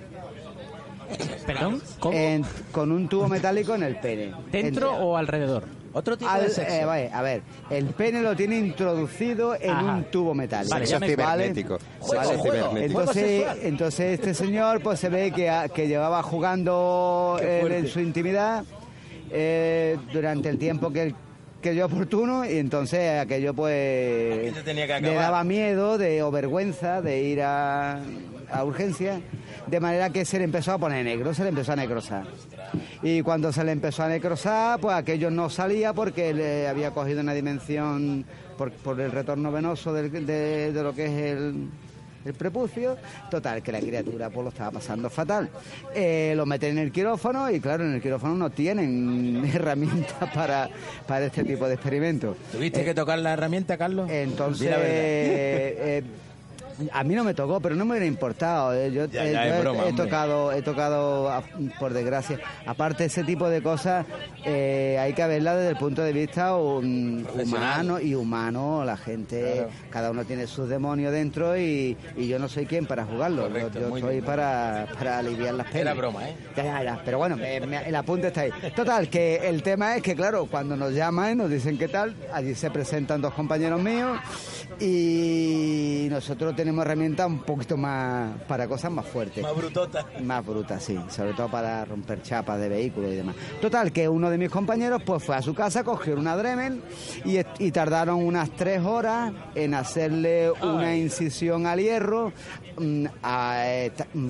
¿Perdón? 1.46 1.82
¿Cómo? 2.00 2.16
En- 2.18 2.46
con 2.72 2.92
un 2.92 3.08
tubo 3.10 3.28
metálico 3.28 3.76
en 3.76 3.84
el 3.84 3.96
pene. 3.98 4.32
¿Dentro 4.52 4.96
En- 4.96 5.04
o 5.04 5.18
alrededor? 5.18 5.64
Otro 6.00 6.18
tipo 6.18 6.30
al- 6.30 6.44
de 6.44 6.50
sexo. 6.50 6.74
eh, 6.74 6.86
vale, 6.86 7.10
a 7.14 7.22
ver, 7.22 7.42
el 7.70 7.86
pene 7.88 8.22
lo 8.22 8.36
tiene 8.36 8.58
introducido 8.58 9.56
en 9.56 9.70
Ajá. 9.70 9.96
un 9.96 10.04
tubo 10.06 10.34
metálico. 10.34 10.74
Vale, 10.74 10.86
Sexo 10.88 11.06
cibernético. 11.06 11.80
Juego, 12.00 12.24
Sexo 12.24 12.40
juego. 12.40 12.70
cibernético. 12.70 13.00
Entonces, 13.02 13.46
entonces 13.64 14.14
este 14.20 14.34
señor 14.34 14.82
pues 14.82 15.00
se 15.00 15.10
ve 15.10 15.32
que, 15.32 15.52
que 15.74 15.88
llevaba 15.88 16.24
jugando 16.24 17.36
fuerte. 17.40 17.78
en 17.78 17.88
su 17.88 18.00
intimidad 18.00 18.64
eh, 19.32 19.98
durante 20.14 20.50
el 20.50 20.58
tiempo 20.58 20.92
que 20.92 21.14
que 21.62 21.76
yo 21.76 21.88
oportuno 21.88 22.46
y 22.46 22.58
entonces 22.58 23.20
aquello 23.20 23.54
pues 23.54 24.38
Aquello 24.48 24.64
tenía 24.64 24.88
que 24.88 25.02
le 25.02 25.14
daba 25.14 25.44
miedo 25.44 25.98
de 25.98 26.24
o 26.24 26.32
vergüenza 26.32 27.02
de 27.02 27.22
ir 27.22 27.42
a, 27.42 28.00
a 28.52 28.64
urgencia 28.64 29.22
de 29.68 29.80
manera 29.80 30.10
que 30.10 30.26
se 30.26 30.38
le 30.38 30.44
empezó 30.46 30.72
a 30.74 30.78
poner 30.78 31.04
negro 31.06 31.34
se 31.34 31.44
le 31.44 31.50
empezó 31.50 31.74
a 31.74 31.76
necrosar 31.76 32.24
y 33.04 33.22
cuando 33.22 33.52
se 33.52 33.64
le 33.64 33.72
empezó 33.72 34.04
a 34.04 34.08
necrosar 34.10 34.80
pues 34.80 34.96
aquello 34.96 35.30
no 35.32 35.50
salía 35.50 35.94
porque 35.94 36.34
le 36.34 36.68
había 36.68 36.92
cogido 36.92 37.22
una 37.22 37.34
dimensión 37.34 38.26
por, 38.58 38.72
por 38.72 39.00
el 39.00 39.12
retorno 39.12 39.52
venoso 39.52 39.94
del- 39.94 40.12
de, 40.26 40.72
de 40.74 40.84
lo 40.84 40.94
que 40.94 41.06
es 41.06 41.12
el 41.38 41.68
el 42.26 42.34
prepucio, 42.34 42.98
total, 43.32 43.64
que 43.64 43.72
la 43.72 43.80
criatura 43.80 44.30
pues 44.30 44.44
lo 44.44 44.50
estaba 44.50 44.72
pasando 44.72 45.10
fatal. 45.10 45.50
Eh, 45.96 46.34
lo 46.36 46.46
meten 46.46 46.72
en 46.72 46.80
el 46.80 46.92
quirófano 46.92 47.50
y 47.50 47.62
claro, 47.62 47.86
en 47.86 47.94
el 47.94 48.02
quirófano 48.02 48.36
no 48.36 48.50
tienen 48.50 49.42
herramientas 49.54 50.30
para, 50.36 50.70
para 51.08 51.28
este 51.28 51.46
tipo 51.46 51.66
de 51.66 51.76
experimentos. 51.76 52.36
¿Tuviste 52.52 52.82
Eh, 52.82 52.86
que 52.86 52.94
tocar 52.94 53.20
la 53.20 53.32
herramienta, 53.32 53.78
Carlos? 53.78 54.10
entonces, 54.12 54.68
a 56.92 57.04
mí 57.04 57.16
no 57.16 57.24
me 57.24 57.34
tocó, 57.34 57.60
pero 57.60 57.76
no 57.76 57.86
me 57.86 57.92
hubiera 57.92 58.06
importado. 58.06 58.74
eh, 58.74 58.92
Yo, 58.92 59.06
Ya, 59.06 59.26
eh, 59.26 59.34
ya, 59.34 59.48
yo 59.48 59.54
he- 59.56 59.60
broma, 59.62 59.80
he, 59.84 59.90
hombre. 59.90 60.04
tocado, 60.06 60.52
he 60.52 60.62
tocado, 60.62 61.30
a- 61.30 61.44
por 61.80 61.94
desgracia. 61.94 62.40
Aparte, 62.66 63.06
ese 63.06 63.24
tipo 63.24 63.50
de 63.50 63.62
cosas 63.62 64.06
eh, 64.46 64.98
hay 65.00 65.14
que 65.14 65.26
verla 65.28 65.56
desde 65.56 65.72
el 65.72 65.78
punto 65.78 66.02
de 66.02 66.14
vista 66.14 66.50
Profesional. 66.54 67.46
humano 67.46 68.00
y 68.00 68.16
humano. 68.16 68.84
La 68.86 68.98
gente, 68.98 69.54
Claro. 69.54 69.70
cada 69.90 70.12
uno 70.12 70.24
tiene 70.26 70.48
sus 70.48 70.70
demonios 70.70 71.12
dentro 71.12 71.58
y, 71.58 71.98
y 72.16 72.28
yo 72.28 72.40
no 72.40 72.48
soy 72.48 72.66
quien 72.66 72.86
para 72.86 73.06
jugarlo. 73.06 73.44
Yo- 73.44 73.48
Correcto, 73.50 73.80
yo 73.80 73.90
soy 73.90 74.02
bien. 74.14 74.24
para, 74.26 74.88
para 74.98 75.20
aliviar 75.20 75.54
las 75.56 75.68
penas. 75.68 75.82
Era 75.82 75.94
broma, 75.94 76.30
¿eh? 76.30 76.36
Ya, 76.56 76.64
ya, 76.64 76.84
ya. 76.84 77.02
Pero 77.04 77.18
bueno, 77.18 77.36
me- 77.38 77.60
me- 77.62 77.88
el 77.88 77.96
apunte 77.96 78.28
está 78.28 78.42
ahí. 78.42 78.52
Total, 78.76 79.10
que 79.10 79.48
el 79.50 79.62
tema 79.64 79.96
es 79.96 80.02
que, 80.04 80.16
claro, 80.16 80.46
cuando 80.46 80.76
nos 80.78 80.94
llaman 80.94 81.34
y 81.34 81.36
nos 81.36 81.50
dicen 81.50 81.78
qué 81.78 81.88
tal, 81.88 82.16
allí 82.34 82.56
se 82.56 82.72
presentan 82.72 83.22
dos 83.22 83.34
compañeros 83.34 83.82
míos 83.82 84.18
y 84.80 86.08
nosotros 86.10 86.56
tenemos 86.56 86.69
herramientas 86.78 87.28
un 87.28 87.40
poquito 87.40 87.78
más 87.78 88.42
para 88.44 88.68
cosas 88.68 88.92
más 88.92 89.06
fuertes. 89.06 89.44
Más 89.44 89.56
brutota. 89.56 90.06
Más 90.22 90.46
brutas, 90.46 90.84
sí, 90.84 91.00
sobre 91.10 91.34
todo 91.34 91.50
para 91.50 91.86
romper 91.86 92.22
chapas 92.22 92.60
de 92.60 92.70
vehículos 92.70 93.12
y 93.12 93.16
demás. 93.16 93.36
Total, 93.62 93.92
que 93.92 94.08
uno 94.08 94.30
de 94.30 94.38
mis 94.38 94.50
compañeros 94.50 95.02
pues 95.06 95.24
fue 95.24 95.36
a 95.36 95.42
su 95.42 95.54
casa, 95.54 95.84
cogió 95.84 96.16
una 96.16 96.36
Dremel 96.36 96.82
y, 97.26 97.72
tardaron 97.72 98.24
unas 98.24 98.50
tres 98.52 98.84
horas 98.84 99.32
en 99.56 99.74
hacerle 99.74 100.52
una 100.52 100.96
incisión 100.96 101.66
al 101.66 101.80
hierro, 101.80 102.34
mm, 102.78 103.06
a, 103.24 103.64
mm, 104.14 104.30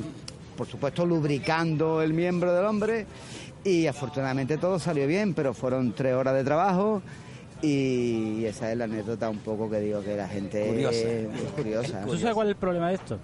por 0.56 0.68
supuesto 0.68 1.06
lubricando 1.06 2.02
el 2.02 2.14
miembro 2.14 2.54
del 2.54 2.66
hombre 2.66 3.06
y 3.64 3.88
afortunadamente 3.88 4.58
todo 4.58 4.80
salió 4.80 5.08
bien, 5.08 5.34
pero 5.34 5.54
fueron 5.54 5.94
tres 5.94 6.14
horas 6.14 6.34
de 6.36 6.44
trabajo. 6.44 7.02
Y 7.62 8.46
esa 8.46 8.72
es 8.72 8.78
la 8.78 8.86
anécdota 8.86 9.30
un 9.30 9.40
poco 9.40 9.70
que 9.70 9.80
digo 9.80 10.02
que 10.02 10.16
la 10.16 10.28
gente 10.28 10.66
Curiosa. 10.68 10.98
es 10.98 11.52
curiosa. 11.56 12.06
¿Tú 12.06 12.18
sabes 12.18 12.34
cuál 12.34 12.48
es 12.48 12.52
el 12.52 12.58
problema 12.58 12.90
de 12.90 12.96
esto? 12.96 13.20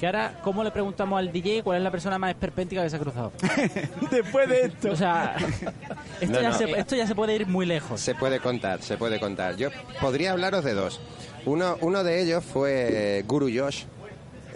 Que 0.00 0.06
ahora, 0.06 0.40
¿cómo 0.42 0.64
le 0.64 0.72
preguntamos 0.72 1.16
al 1.16 1.30
DJ 1.30 1.62
cuál 1.62 1.76
es 1.78 1.84
la 1.84 1.92
persona 1.92 2.18
más 2.18 2.30
esperpéntica 2.30 2.82
que 2.82 2.90
se 2.90 2.96
ha 2.96 2.98
cruzado? 2.98 3.30
Después 4.10 4.48
de 4.48 4.62
esto. 4.62 4.90
O 4.90 4.96
sea, 4.96 5.36
esto, 6.20 6.32
No, 6.32 6.40
ya 6.42 6.48
no. 6.50 6.58
Se, 6.58 6.64
esto 6.72 6.96
ya 6.96 7.06
se 7.06 7.14
puede 7.14 7.36
ir 7.36 7.46
muy 7.46 7.66
lejos. 7.66 8.00
Se 8.00 8.16
puede 8.16 8.40
contar, 8.40 8.82
se 8.82 8.96
puede 8.96 9.20
contar. 9.20 9.56
Yo 9.56 9.68
podría 10.00 10.32
hablaros 10.32 10.64
de 10.64 10.74
dos. 10.74 11.00
Uno, 11.46 11.76
uno 11.82 12.02
de 12.02 12.20
ellos 12.20 12.42
fue 12.44 13.24
Guru 13.28 13.48
Josh, 13.54 13.84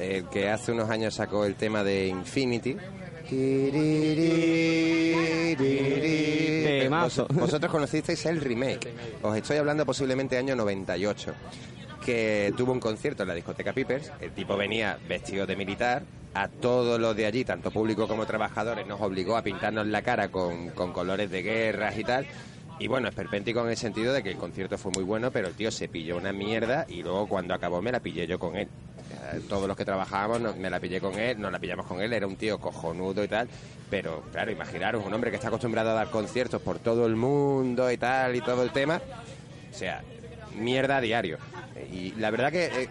el 0.00 0.24
que 0.30 0.50
hace 0.50 0.72
unos 0.72 0.90
años 0.90 1.14
sacó 1.14 1.44
el 1.44 1.54
tema 1.54 1.84
de 1.84 2.08
Infinity. 2.08 2.76
Vos- 7.02 7.26
Vosotros 7.34 7.70
conocisteis 7.72 8.24
el 8.26 8.40
remake. 8.40 8.88
Os 9.22 9.36
estoy 9.36 9.56
hablando 9.58 9.84
posiblemente 9.86 10.36
año 10.38 10.54
98. 10.56 11.32
Que 12.04 12.52
tuvo 12.56 12.72
un 12.72 12.80
concierto 12.80 13.22
en 13.22 13.28
la 13.28 13.34
discoteca 13.34 13.72
Pipers. 13.72 14.12
El 14.20 14.32
tipo 14.32 14.56
venía 14.56 14.98
vestido 15.08 15.46
de 15.46 15.56
militar. 15.56 16.02
A 16.34 16.48
todos 16.48 17.00
los 17.00 17.16
de 17.16 17.24
allí, 17.26 17.44
tanto 17.44 17.70
público 17.70 18.06
como 18.06 18.26
trabajadores, 18.26 18.86
nos 18.86 19.00
obligó 19.00 19.36
a 19.38 19.42
pintarnos 19.42 19.86
la 19.86 20.02
cara 20.02 20.28
con, 20.28 20.68
con 20.70 20.92
colores 20.92 21.30
de 21.30 21.40
guerras 21.42 21.96
y 21.98 22.04
tal. 22.04 22.26
Y 22.78 22.88
bueno, 22.88 23.08
esperpéntico 23.08 23.62
en 23.64 23.70
el 23.70 23.76
sentido 23.78 24.12
de 24.12 24.22
que 24.22 24.32
el 24.32 24.36
concierto 24.36 24.76
fue 24.76 24.92
muy 24.94 25.02
bueno, 25.02 25.30
pero 25.30 25.48
el 25.48 25.54
tío 25.54 25.70
se 25.70 25.88
pilló 25.88 26.18
una 26.18 26.32
mierda 26.34 26.84
y 26.90 27.02
luego 27.02 27.26
cuando 27.26 27.54
acabó 27.54 27.80
me 27.80 27.90
la 27.90 28.00
pillé 28.00 28.26
yo 28.26 28.38
con 28.38 28.54
él. 28.54 28.68
Eh, 29.32 29.40
Todos 29.48 29.66
los 29.66 29.76
que 29.76 29.84
trabajábamos 29.84 30.56
me 30.56 30.70
la 30.70 30.80
pillé 30.80 31.00
con 31.00 31.18
él, 31.18 31.40
nos 31.40 31.52
la 31.52 31.58
pillamos 31.58 31.86
con 31.86 32.00
él, 32.00 32.12
era 32.12 32.26
un 32.26 32.36
tío 32.36 32.58
cojonudo 32.58 33.22
y 33.24 33.28
tal. 33.28 33.48
Pero 33.90 34.22
claro, 34.32 34.50
imaginaros 34.50 35.04
un 35.04 35.12
hombre 35.12 35.30
que 35.30 35.36
está 35.36 35.48
acostumbrado 35.48 35.90
a 35.90 35.94
dar 35.94 36.10
conciertos 36.10 36.60
por 36.62 36.78
todo 36.78 37.06
el 37.06 37.16
mundo 37.16 37.90
y 37.90 37.96
tal 37.96 38.36
y 38.36 38.40
todo 38.40 38.62
el 38.62 38.70
tema. 38.70 39.00
O 39.70 39.74
sea, 39.74 40.02
mierda 40.58 40.98
a 40.98 41.00
diario. 41.00 41.38
Y 41.92 42.12
la 42.12 42.30
verdad 42.30 42.50
que 42.50 42.66
eh, 42.66 42.88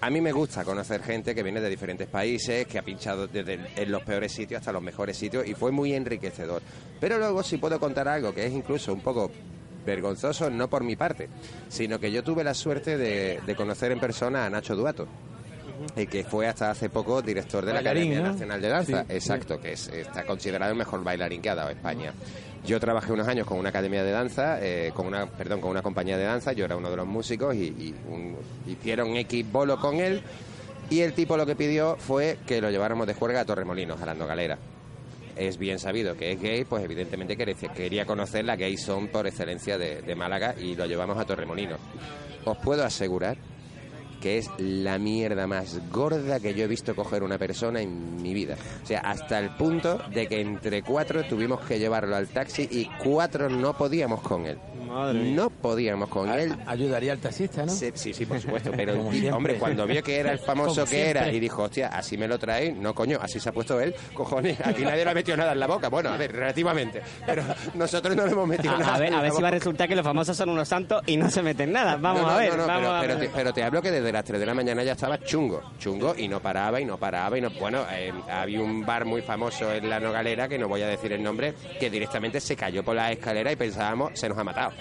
a 0.00 0.08
mí 0.10 0.20
me 0.20 0.32
gusta 0.32 0.64
conocer 0.64 1.02
gente 1.02 1.34
que 1.34 1.42
viene 1.42 1.60
de 1.60 1.68
diferentes 1.68 2.08
países, 2.08 2.66
que 2.66 2.78
ha 2.78 2.82
pinchado 2.82 3.26
desde 3.26 3.58
en 3.76 3.90
los 3.90 4.02
peores 4.02 4.32
sitios 4.32 4.60
hasta 4.60 4.72
los 4.72 4.82
mejores 4.82 5.16
sitios 5.16 5.46
y 5.46 5.54
fue 5.54 5.70
muy 5.72 5.92
enriquecedor. 5.92 6.62
Pero 7.00 7.18
luego 7.18 7.42
sí 7.42 7.58
puedo 7.58 7.78
contar 7.78 8.08
algo 8.08 8.34
que 8.34 8.46
es 8.46 8.52
incluso 8.52 8.92
un 8.92 9.00
poco 9.00 9.30
vergonzoso, 9.84 10.50
no 10.50 10.68
por 10.68 10.84
mi 10.84 10.94
parte, 10.94 11.28
sino 11.68 11.98
que 11.98 12.12
yo 12.12 12.22
tuve 12.22 12.44
la 12.44 12.54
suerte 12.54 12.96
de 12.96 13.54
conocer 13.56 13.92
en 13.92 13.98
persona 14.00 14.46
a 14.46 14.50
Nacho 14.50 14.76
Duato. 14.76 15.08
Eh, 15.96 16.06
que 16.06 16.24
fue 16.24 16.46
hasta 16.46 16.70
hace 16.70 16.88
poco 16.90 17.22
director 17.22 17.64
de 17.64 17.72
la 17.72 17.80
Academia 17.80 18.20
¿no? 18.20 18.32
Nacional 18.32 18.60
de 18.60 18.68
Danza. 18.68 19.04
Sí, 19.08 19.12
Exacto, 19.14 19.60
que 19.60 19.72
es, 19.72 19.88
está 19.88 20.24
considerado 20.24 20.72
el 20.72 20.78
mejor 20.78 21.02
bailarín 21.04 21.40
que 21.42 21.50
ha 21.50 21.54
dado 21.54 21.70
España. 21.70 22.12
Yo 22.66 22.78
trabajé 22.78 23.12
unos 23.12 23.26
años 23.26 23.46
con 23.46 23.58
una 23.58 23.70
academia 23.70 24.04
de 24.04 24.10
danza, 24.10 24.58
eh, 24.60 24.92
con 24.94 25.06
una, 25.06 25.26
perdón, 25.26 25.60
con 25.62 25.70
una 25.70 25.80
compañía 25.82 26.18
de 26.18 26.24
danza, 26.24 26.52
yo 26.52 26.66
era 26.66 26.76
uno 26.76 26.90
de 26.90 26.96
los 26.96 27.06
músicos 27.06 27.54
y, 27.54 27.64
y 27.68 27.94
un- 28.08 28.36
hicieron 28.66 29.16
X 29.16 29.50
bolo 29.50 29.78
con 29.80 29.96
él 29.96 30.20
y 30.90 31.00
el 31.00 31.14
tipo 31.14 31.36
lo 31.38 31.46
que 31.46 31.56
pidió 31.56 31.96
fue 31.96 32.36
que 32.46 32.60
lo 32.60 32.70
lleváramos 32.70 33.06
de 33.06 33.14
juerga 33.14 33.40
a 33.40 33.44
Torremolinos, 33.46 34.02
a 34.02 34.06
la 34.06 34.12
Nogalera. 34.14 34.58
Es 35.36 35.56
bien 35.56 35.78
sabido 35.78 36.14
que 36.16 36.32
es 36.32 36.40
gay, 36.42 36.64
pues 36.64 36.84
evidentemente 36.84 37.34
quería- 37.34 37.54
quería 37.72 38.04
conocer 38.04 38.44
la 38.44 38.56
gay 38.56 38.76
son 38.76 39.08
por 39.08 39.26
excelencia 39.26 39.78
de, 39.78 40.02
de 40.02 40.14
Málaga 40.14 40.54
y 40.60 40.74
lo 40.74 40.84
llevamos 40.84 41.16
a 41.16 41.24
Torremolinos. 41.24 41.80
Os 42.44 42.58
puedo 42.58 42.84
asegurar 42.84 43.38
que 44.20 44.38
es 44.38 44.50
la 44.58 44.98
mierda 44.98 45.46
más 45.46 45.80
gorda 45.90 46.40
que 46.40 46.54
yo 46.54 46.64
he 46.64 46.68
visto 46.68 46.94
coger 46.94 47.22
una 47.22 47.38
persona 47.38 47.80
en 47.80 48.22
mi 48.22 48.34
vida. 48.34 48.56
O 48.82 48.86
sea, 48.86 49.00
hasta 49.00 49.38
el 49.38 49.56
punto 49.56 50.00
de 50.12 50.26
que 50.26 50.40
entre 50.40 50.82
cuatro 50.82 51.24
tuvimos 51.24 51.60
que 51.62 51.78
llevarlo 51.78 52.16
al 52.16 52.28
taxi 52.28 52.68
y 52.70 52.88
cuatro 53.02 53.48
no 53.48 53.76
podíamos 53.76 54.20
con 54.20 54.46
él. 54.46 54.58
Madre 54.90 55.20
mía. 55.20 55.32
No 55.36 55.50
podíamos 55.50 56.08
con 56.08 56.28
él. 56.30 56.54
Ayudaría 56.66 57.12
al 57.12 57.18
taxista, 57.18 57.64
¿no? 57.64 57.72
Sí, 57.72 57.90
sí, 57.94 58.12
sí, 58.12 58.26
por 58.26 58.40
supuesto. 58.40 58.70
Pero, 58.76 58.94
hombre, 59.32 59.56
cuando 59.58 59.86
vio 59.86 60.02
que 60.02 60.18
era 60.18 60.32
el 60.32 60.38
famoso 60.38 60.84
que 60.84 61.10
era 61.10 61.30
y 61.32 61.40
dijo, 61.40 61.62
hostia, 61.62 61.88
así 61.88 62.16
me 62.18 62.26
lo 62.26 62.38
traéis, 62.38 62.76
no 62.76 62.94
coño, 62.94 63.18
así 63.20 63.38
se 63.40 63.48
ha 63.48 63.52
puesto 63.52 63.80
él, 63.80 63.94
cojones, 64.14 64.58
aquí 64.64 64.82
nadie 64.82 65.04
le 65.04 65.10
ha 65.10 65.14
metido 65.14 65.36
nada 65.36 65.52
en 65.52 65.60
la 65.60 65.66
boca. 65.66 65.88
Bueno, 65.88 66.10
a 66.10 66.16
ver, 66.16 66.32
relativamente. 66.32 67.02
Pero 67.24 67.42
nosotros 67.74 68.16
no 68.16 68.26
le 68.26 68.32
hemos 68.32 68.48
metido 68.48 68.76
nada. 68.76 68.92
A, 68.92 68.96
a 68.96 68.98
ver, 68.98 69.08
en 69.08 69.14
a 69.14 69.16
la 69.18 69.22
ver 69.22 69.32
si 69.32 69.42
va 69.42 69.48
a 69.48 69.52
resultar 69.52 69.88
que 69.88 69.96
los 69.96 70.04
famosos 70.04 70.36
son 70.36 70.48
unos 70.50 70.68
santos 70.68 71.02
y 71.06 71.16
no 71.16 71.30
se 71.30 71.42
meten 71.42 71.72
nada. 71.72 71.96
Vamos 71.96 72.22
No, 72.22 72.28
no, 72.28 72.34
a 72.34 72.38
ver, 72.38 72.50
no, 72.50 72.56
no, 72.56 72.66
vamos 72.66 72.82
pero, 72.82 72.94
a 72.94 73.00
pero 73.00 73.18
te, 73.18 73.28
pero 73.34 73.52
te 73.52 73.62
hablo 73.62 73.82
que 73.82 73.90
desde 73.90 74.12
las 74.12 74.24
3 74.24 74.40
de 74.40 74.46
la 74.46 74.54
mañana 74.54 74.82
ya 74.82 74.92
estaba 74.92 75.18
chungo, 75.18 75.62
chungo, 75.78 76.14
y 76.16 76.28
no 76.28 76.40
paraba, 76.40 76.80
y 76.80 76.84
no 76.84 76.98
paraba, 76.98 77.38
y 77.38 77.40
no... 77.40 77.50
Bueno, 77.50 77.84
eh, 77.92 78.12
había 78.30 78.60
un 78.60 78.84
bar 78.84 79.04
muy 79.04 79.22
famoso 79.22 79.72
en 79.72 79.88
la 79.88 80.00
Nogalera, 80.00 80.48
que 80.48 80.58
no 80.58 80.68
voy 80.68 80.82
a 80.82 80.88
decir 80.88 81.12
el 81.12 81.22
nombre, 81.22 81.54
que 81.78 81.90
directamente 81.90 82.40
se 82.40 82.56
cayó 82.56 82.82
por 82.82 82.96
la 82.96 83.12
escalera 83.12 83.52
y 83.52 83.56
pensábamos, 83.56 84.18
se 84.18 84.28
nos 84.28 84.38
ha 84.38 84.44
matado. 84.44 84.72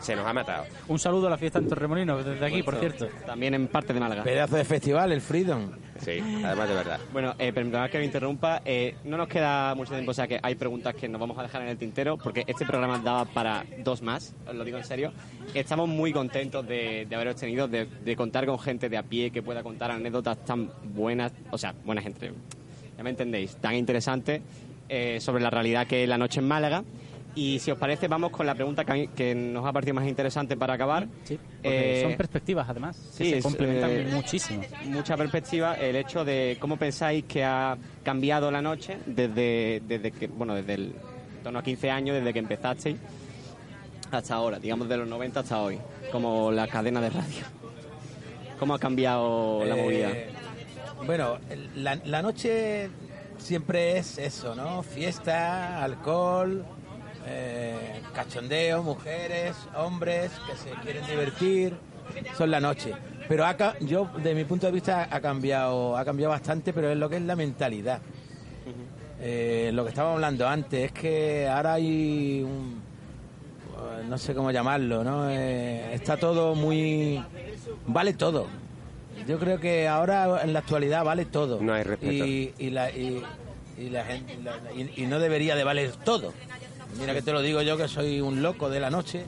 Se 0.00 0.14
nos 0.14 0.26
ha 0.26 0.32
matado. 0.34 0.64
Un 0.88 0.98
saludo 0.98 1.28
a 1.28 1.30
la 1.30 1.38
fiesta 1.38 1.58
en 1.58 1.68
Torremolinos 1.68 2.24
desde 2.24 2.44
aquí, 2.44 2.62
por 2.62 2.76
cierto. 2.76 3.08
También 3.24 3.54
en 3.54 3.68
parte 3.68 3.94
de 3.94 4.00
Málaga. 4.00 4.22
Pedazo 4.22 4.56
de 4.56 4.64
festival, 4.64 5.12
el 5.12 5.22
Freedom. 5.22 5.70
Sí, 5.98 6.18
además 6.44 6.68
de 6.68 6.74
verdad. 6.74 7.00
Bueno, 7.12 7.34
eh, 7.38 7.52
permitad 7.52 7.88
que 7.88 7.98
me 7.98 8.04
interrumpa. 8.04 8.60
eh, 8.64 8.96
no 9.04 9.16
nos 9.16 9.28
queda 9.28 9.74
mucho 9.74 9.92
tiempo, 9.92 10.10
o 10.10 10.14
sea 10.14 10.26
que 10.26 10.38
hay 10.42 10.56
preguntas 10.56 10.94
que 10.94 11.08
nos 11.08 11.18
vamos 11.20 11.38
a 11.38 11.42
dejar 11.42 11.62
en 11.62 11.68
el 11.68 11.78
tintero, 11.78 12.18
porque 12.18 12.44
este 12.46 12.66
programa 12.66 12.98
daba 12.98 13.24
para 13.24 13.64
dos 13.78 14.02
más, 14.02 14.34
os 14.46 14.54
lo 14.54 14.64
digo 14.64 14.76
en 14.76 14.84
serio. 14.84 15.12
Estamos 15.54 15.88
muy 15.88 16.12
contentos 16.12 16.66
de, 16.66 17.06
de 17.08 17.14
haberos 17.16 17.36
tenido, 17.36 17.66
de, 17.68 17.86
de 17.86 18.16
contar 18.16 18.44
con 18.44 18.58
gente 18.58 18.88
de 18.90 18.98
a 18.98 19.02
pie 19.04 19.30
que 19.30 19.40
pueda 19.42 19.62
contar 19.62 19.90
anécdotas 19.90 20.44
tan 20.44 20.70
buenas, 20.82 21.32
o 21.50 21.56
sea, 21.56 21.72
buenas 21.84 22.04
entre, 22.04 22.32
ya 22.96 23.02
me 23.02 23.10
entendéis, 23.10 23.56
tan 23.56 23.74
interesantes 23.74 24.42
eh, 24.88 25.18
sobre 25.20 25.42
la 25.42 25.48
realidad 25.50 25.86
que 25.86 26.02
es 26.02 26.08
la 26.08 26.18
noche 26.18 26.40
en 26.40 26.48
Málaga. 26.48 26.82
Y 27.36 27.58
si 27.58 27.70
os 27.72 27.78
parece, 27.78 28.06
vamos 28.06 28.30
con 28.30 28.46
la 28.46 28.54
pregunta 28.54 28.84
que, 28.84 28.92
a 28.92 28.94
mí- 28.94 29.08
que 29.08 29.34
nos 29.34 29.66
ha 29.66 29.72
parecido 29.72 29.94
más 29.94 30.06
interesante 30.06 30.56
para 30.56 30.74
acabar. 30.74 31.08
Sí, 31.24 31.38
Eh, 31.64 32.00
son 32.04 32.16
perspectivas, 32.16 32.68
además, 32.68 32.96
que 33.18 33.24
sí, 33.24 33.30
se 33.30 33.38
es, 33.38 33.42
complementan 33.44 33.90
eh, 33.90 34.06
muchísimo. 34.12 34.62
mucha 34.84 35.16
perspectiva 35.16 35.74
el 35.74 35.96
hecho 35.96 36.24
de 36.24 36.56
cómo 36.60 36.76
pensáis 36.76 37.24
que 37.24 37.42
ha 37.42 37.76
cambiado 38.04 38.50
la 38.52 38.62
noche 38.62 38.98
desde, 39.06 39.82
desde 39.86 40.12
que, 40.12 40.28
bueno, 40.28 40.54
desde 40.54 40.74
el 40.74 40.94
torno 41.42 41.58
a 41.58 41.62
15 41.64 41.90
años, 41.90 42.16
desde 42.16 42.32
que 42.32 42.38
empezasteis 42.38 42.96
hasta 44.12 44.34
ahora, 44.34 44.58
digamos 44.60 44.88
de 44.88 44.96
los 44.98 45.08
90 45.08 45.40
hasta 45.40 45.60
hoy, 45.60 45.78
como 46.12 46.52
la 46.52 46.68
cadena 46.68 47.00
de 47.00 47.10
radio. 47.10 47.44
¿Cómo 48.60 48.74
ha 48.74 48.78
cambiado 48.78 49.64
la 49.64 49.76
Eh, 49.76 49.82
movida? 49.82 50.08
Bueno, 51.04 51.38
la, 51.76 51.96
la 51.96 52.22
noche 52.22 52.88
siempre 53.38 53.98
es 53.98 54.18
eso, 54.18 54.54
¿no? 54.54 54.82
Fiesta, 54.84 55.82
alcohol, 55.82 56.64
eh, 57.26 58.00
cachondeo, 58.14 58.82
mujeres, 58.82 59.56
hombres 59.76 60.30
que 60.46 60.56
se 60.56 60.70
quieren 60.82 61.06
divertir, 61.06 61.74
son 62.36 62.50
la 62.50 62.60
noche. 62.60 62.92
Pero 63.28 63.46
ha 63.46 63.56
ca- 63.56 63.76
yo, 63.80 64.10
de 64.22 64.34
mi 64.34 64.44
punto 64.44 64.66
de 64.66 64.72
vista, 64.72 65.08
ha 65.10 65.20
cambiado, 65.20 65.96
ha 65.96 66.04
cambiado 66.04 66.30
bastante, 66.32 66.72
pero 66.72 66.90
es 66.90 66.96
lo 66.96 67.08
que 67.08 67.16
es 67.16 67.22
la 67.22 67.36
mentalidad. 67.36 68.00
Eh, 69.20 69.70
lo 69.72 69.84
que 69.84 69.90
estábamos 69.90 70.16
hablando 70.16 70.46
antes 70.46 70.86
es 70.86 70.92
que 70.92 71.48
ahora 71.48 71.74
hay 71.74 72.42
un, 72.42 72.82
eh, 74.00 74.04
no 74.08 74.18
sé 74.18 74.34
cómo 74.34 74.50
llamarlo, 74.50 75.02
¿no? 75.02 75.30
Eh, 75.30 75.94
está 75.94 76.16
todo 76.18 76.54
muy, 76.54 77.22
vale 77.86 78.12
todo. 78.14 78.46
Yo 79.26 79.38
creo 79.38 79.58
que 79.60 79.88
ahora 79.88 80.42
en 80.42 80.52
la 80.52 80.58
actualidad 80.58 81.04
vale 81.04 81.24
todo. 81.24 81.60
No 81.62 81.72
hay 81.72 81.84
respeto. 81.84 82.26
Y, 82.26 82.52
y 82.58 82.70
la, 82.70 82.90
y, 82.90 83.22
y 83.78 83.88
la 83.88 84.04
gente 84.04 84.36
la- 84.42 84.58
y, 84.76 84.92
y 85.02 85.06
no 85.06 85.18
debería 85.20 85.54
de 85.54 85.64
valer 85.64 85.92
todo. 86.04 86.34
Mira 86.98 87.12
que 87.14 87.22
te 87.22 87.32
lo 87.32 87.40
digo 87.42 87.62
yo 87.62 87.76
que 87.76 87.88
soy 87.88 88.20
un 88.20 88.42
loco 88.42 88.68
de 88.70 88.80
la 88.80 88.90
noche 88.90 89.24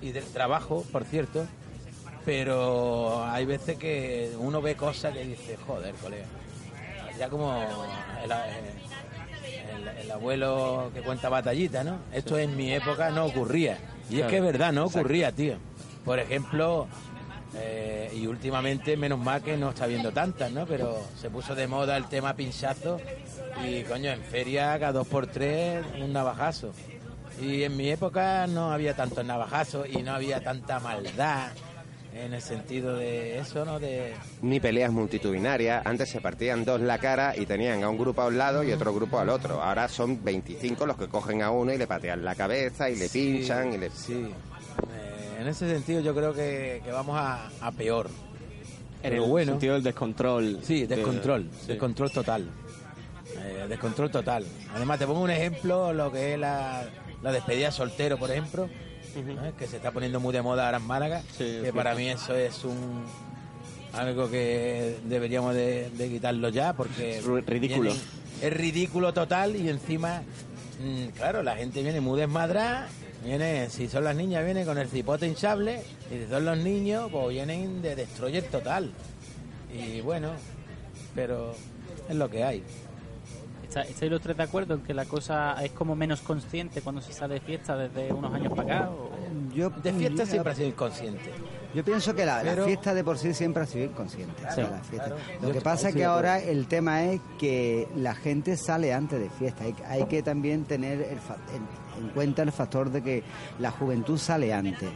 y 0.00 0.10
del 0.12 0.24
trabajo, 0.24 0.84
por 0.92 1.04
cierto. 1.04 1.46
Pero 2.24 3.24
hay 3.24 3.46
veces 3.46 3.78
que 3.78 4.30
uno 4.38 4.60
ve 4.60 4.74
cosas 4.76 5.14
que 5.14 5.24
dice, 5.24 5.56
joder, 5.66 5.94
colega. 5.94 6.26
Ya 7.18 7.28
como 7.28 7.56
el, 8.22 8.30
el- 8.30 9.98
el 10.02 10.10
abuelo 10.10 10.90
que 10.94 11.00
cuenta 11.00 11.28
batallita, 11.28 11.82
¿no? 11.84 11.98
Esto 12.12 12.38
en 12.38 12.56
mi 12.56 12.72
época 12.72 13.10
no 13.10 13.26
ocurría. 13.26 13.78
Y 14.10 14.20
es 14.20 14.26
que 14.26 14.36
es 14.38 14.42
verdad, 14.42 14.72
no 14.72 14.84
ocurría, 14.86 15.32
tío. 15.32 15.54
Por 16.04 16.18
ejemplo, 16.18 16.86
eh, 17.54 18.10
y 18.14 18.26
últimamente, 18.26 18.96
menos 18.96 19.18
mal 19.18 19.42
que 19.42 19.56
no 19.56 19.70
está 19.70 19.86
viendo 19.86 20.12
tantas, 20.12 20.50
¿no? 20.52 20.66
Pero 20.66 20.98
se 21.20 21.30
puso 21.30 21.54
de 21.54 21.66
moda 21.66 21.96
el 21.96 22.06
tema 22.08 22.34
pinchazo 22.34 23.00
y, 23.64 23.82
coño, 23.84 24.10
en 24.10 24.22
feria 24.22 24.78
cada 24.78 24.92
dos 24.92 25.06
por 25.08 25.26
tres 25.26 25.84
un 26.00 26.12
navajazo. 26.12 26.72
Y 27.40 27.62
en 27.62 27.76
mi 27.76 27.90
época 27.90 28.46
no 28.46 28.72
había 28.72 28.94
tantos 28.96 29.24
navajazos 29.24 29.86
y 29.88 30.02
no 30.02 30.12
había 30.12 30.42
tanta 30.42 30.80
maldad 30.80 31.50
en 32.14 32.34
el 32.34 32.42
sentido 32.42 32.96
de 32.96 33.38
eso, 33.38 33.64
¿no? 33.64 33.78
De, 33.78 34.12
Ni 34.42 34.58
peleas 34.58 34.90
multitudinarias. 34.90 35.86
Antes 35.86 36.08
se 36.10 36.20
partían 36.20 36.64
dos 36.64 36.80
la 36.80 36.98
cara 36.98 37.36
y 37.36 37.46
tenían 37.46 37.84
a 37.84 37.88
un 37.88 37.96
grupo 37.98 38.22
a 38.22 38.26
un 38.26 38.38
lado 38.38 38.64
y 38.64 38.72
otro 38.72 38.92
grupo 38.92 39.18
al 39.20 39.28
otro. 39.28 39.62
Ahora 39.62 39.86
son 39.88 40.24
25 40.24 40.84
los 40.86 40.96
que 40.96 41.06
cogen 41.06 41.42
a 41.42 41.50
uno 41.50 41.72
y 41.72 41.78
le 41.78 41.86
patean 41.86 42.24
la 42.24 42.34
cabeza 42.34 42.90
y 42.90 42.96
le 42.96 43.08
Sí, 43.08 43.34
pinchan 43.36 43.72
y 43.72 43.78
le... 43.78 43.90
Sí. 43.90 44.14
Eh, 44.14 45.36
en 45.40 45.46
ese 45.46 45.68
sentido 45.70 46.00
yo 46.00 46.14
creo 46.14 46.32
que, 46.32 46.80
que 46.84 46.90
vamos 46.90 47.16
a, 47.16 47.50
a 47.60 47.70
peor. 47.70 48.08
En 49.00 49.12
el 49.12 49.20
bueno. 49.20 49.52
sentido 49.52 49.74
del 49.74 49.84
descontrol. 49.84 50.58
Sí, 50.64 50.86
de- 50.86 50.96
descontrol, 50.96 51.48
sí. 51.60 51.68
descontrol 51.68 52.10
total. 52.10 52.48
Eh, 53.36 53.66
descontrol 53.68 54.10
total. 54.10 54.44
Además, 54.74 54.98
te 54.98 55.06
pongo 55.06 55.20
un 55.20 55.30
ejemplo, 55.30 55.92
lo 55.92 56.10
que 56.10 56.34
es 56.34 56.38
la, 56.40 56.82
la 57.22 57.32
despedida 57.32 57.70
soltero, 57.70 58.18
por 58.18 58.30
ejemplo, 58.30 58.68
que 59.58 59.66
se 59.66 59.76
está 59.76 59.90
poniendo 59.90 60.20
muy 60.20 60.32
de 60.32 60.42
moda 60.42 60.66
ahora 60.66 60.78
en 60.78 60.84
Málaga, 60.86 61.22
Sí, 61.36 61.44
es 61.44 61.62
que 61.64 61.72
para 61.72 61.94
mí 61.94 62.08
eso 62.08 62.34
es 62.34 62.64
un 62.64 63.04
algo 63.92 64.30
que 64.30 64.98
deberíamos 65.04 65.54
de, 65.54 65.90
de 65.90 66.08
quitarlo 66.08 66.50
ya, 66.50 66.74
porque 66.74 67.20
Ru- 67.22 67.42
ridículo. 67.44 67.90
es 68.42 68.52
ridículo 68.52 69.12
total 69.14 69.56
y 69.56 69.68
encima, 69.68 70.22
mm, 70.80 71.06
claro, 71.16 71.42
la 71.42 71.56
gente 71.56 71.82
viene 71.82 72.00
muy 72.00 72.20
desmadrada, 72.20 72.86
viene, 73.24 73.70
si 73.70 73.88
son 73.88 74.04
las 74.04 74.14
niñas, 74.14 74.44
viene 74.44 74.64
con 74.64 74.78
el 74.78 74.88
cipote 74.88 75.26
hinchable, 75.26 75.82
y 76.14 76.22
si 76.24 76.30
son 76.30 76.44
los 76.44 76.58
niños, 76.58 77.08
pues 77.10 77.30
vienen 77.30 77.80
de 77.82 77.96
destroyer 77.96 78.44
total. 78.44 78.92
Y 79.72 80.00
bueno, 80.02 80.30
pero 81.14 81.54
es 82.08 82.14
lo 82.14 82.28
que 82.30 82.44
hay. 82.44 82.62
¿Está- 83.68 83.82
¿Estáis 83.82 84.10
los 84.10 84.20
tres 84.22 84.36
de 84.36 84.42
acuerdo 84.42 84.74
en 84.74 84.80
que 84.80 84.94
la 84.94 85.04
cosa 85.04 85.62
es 85.62 85.72
como 85.72 85.94
menos 85.94 86.20
consciente 86.22 86.80
cuando 86.80 87.02
se 87.02 87.12
sale 87.12 87.34
de 87.34 87.40
fiesta 87.40 87.76
desde 87.76 88.12
unos 88.12 88.32
años 88.34 88.52
para 88.54 88.76
acá? 88.78 88.90
o- 88.90 89.10
Yo, 89.54 89.70
De 89.70 89.92
fiesta 89.92 90.24
yo- 90.24 90.30
siempre 90.30 90.52
ha 90.52 90.54
sido 90.56 90.68
inconsciente. 90.68 91.30
Yo 91.74 91.84
pienso 91.84 92.14
que 92.14 92.24
la, 92.24 92.40
fiesta 92.64 92.94
de 92.94 93.04
por 93.04 93.18
sí 93.18 93.34
siempre 93.34 93.62
ha 93.62 93.66
sido 93.66 93.84
inconsciente. 93.84 94.34
o 94.36 94.38
sea, 94.46 94.54
Claro, 94.54 94.70
la 94.70 94.82
fiesta. 94.82 95.08
claro. 95.08 95.22
Lo 95.42 95.52
que 95.52 95.60
pasa 95.60 95.88
es 95.90 95.94
que 95.94 96.04
ahora 96.04 96.38
el 96.40 96.66
tema 96.66 97.04
es 97.04 97.20
que 97.38 97.88
la 97.96 98.14
gente 98.14 98.56
sale 98.56 98.92
antes 98.94 99.20
de 99.20 99.28
fiesta. 99.30 99.64
Hay, 99.64 99.74
hay 99.86 100.04
que 100.06 100.22
también 100.22 100.64
tener 100.64 101.00
el 101.02 101.18
fa- 101.18 101.36
en, 101.54 102.02
en 102.04 102.10
cuenta 102.10 102.42
el 102.42 102.52
factor 102.52 102.90
de 102.90 103.02
que 103.02 103.22
la 103.58 103.70
juventud 103.70 104.16
sale 104.18 104.52
antes. 104.54 104.88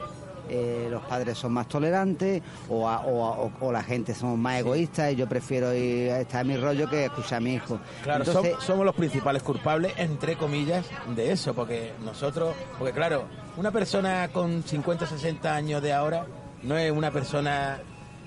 Eh, 0.54 0.88
los 0.90 1.02
padres 1.04 1.38
son 1.38 1.52
más 1.52 1.66
tolerantes 1.66 2.42
o, 2.68 2.86
a- 2.86 3.00
o 3.06 3.24
a- 3.24 3.38
o- 3.38 3.52
o 3.60 3.72
la 3.72 3.82
gente 3.82 4.14
somos 4.14 4.36
más 4.38 4.58
egoístas 4.60 5.10
y 5.12 5.16
yo 5.16 5.26
prefiero 5.26 5.72
ir 5.72 6.10
a 6.10 6.20
estar 6.20 6.42
a 6.42 6.44
mi 6.44 6.58
rollo 6.58 6.90
que 6.90 7.06
escuchar 7.06 7.38
a 7.38 7.40
mi 7.40 7.54
hijo. 7.54 7.78
Claro, 8.02 8.22
Entonces, 8.24 8.54
som- 8.56 8.60
somos 8.60 8.84
los 8.84 8.94
principales 8.94 9.42
culpables, 9.42 9.94
entre 9.96 10.36
comillas, 10.36 10.84
de 11.16 11.32
eso, 11.32 11.54
porque 11.54 11.92
nosotros, 12.04 12.54
porque 12.78 12.92
claro, 12.92 13.24
una 13.56 13.70
persona 13.70 14.28
con 14.30 14.62
50, 14.62 15.06
60 15.06 15.54
años 15.54 15.80
de 15.80 15.94
ahora 15.94 16.26
no 16.62 16.76
es 16.76 16.92
una 16.92 17.10
persona 17.10 17.80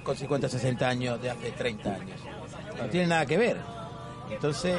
con 0.03 0.15
50, 0.15 0.49
60 0.49 0.88
años 0.89 1.21
de 1.21 1.30
hace 1.30 1.51
30 1.51 1.93
años. 1.93 2.19
No 2.82 2.88
tiene 2.89 3.05
nada 3.07 3.26
que 3.28 3.38
ver. 3.38 3.57
Entonces, 4.32 4.78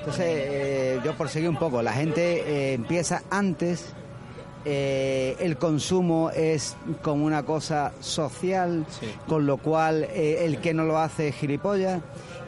Entonces, 0.00 0.26
eh, 0.26 1.00
yo 1.04 1.12
por 1.14 1.28
seguir 1.28 1.48
un 1.48 1.56
poco, 1.56 1.80
la 1.80 1.92
gente 1.92 2.40
eh, 2.40 2.74
empieza 2.74 3.22
antes, 3.30 3.94
eh, 4.64 5.36
el 5.40 5.56
consumo 5.56 6.30
es 6.30 6.76
como 7.02 7.24
una 7.24 7.42
cosa 7.44 7.92
social, 8.00 8.86
Sí. 9.00 9.06
con 9.26 9.46
lo 9.46 9.56
cual 9.58 10.04
eh, 10.10 10.44
el 10.44 10.58
que 10.58 10.74
no 10.74 10.84
lo 10.84 10.98
hace 10.98 11.28
es 11.28 11.34
gilipollas. 11.36 12.00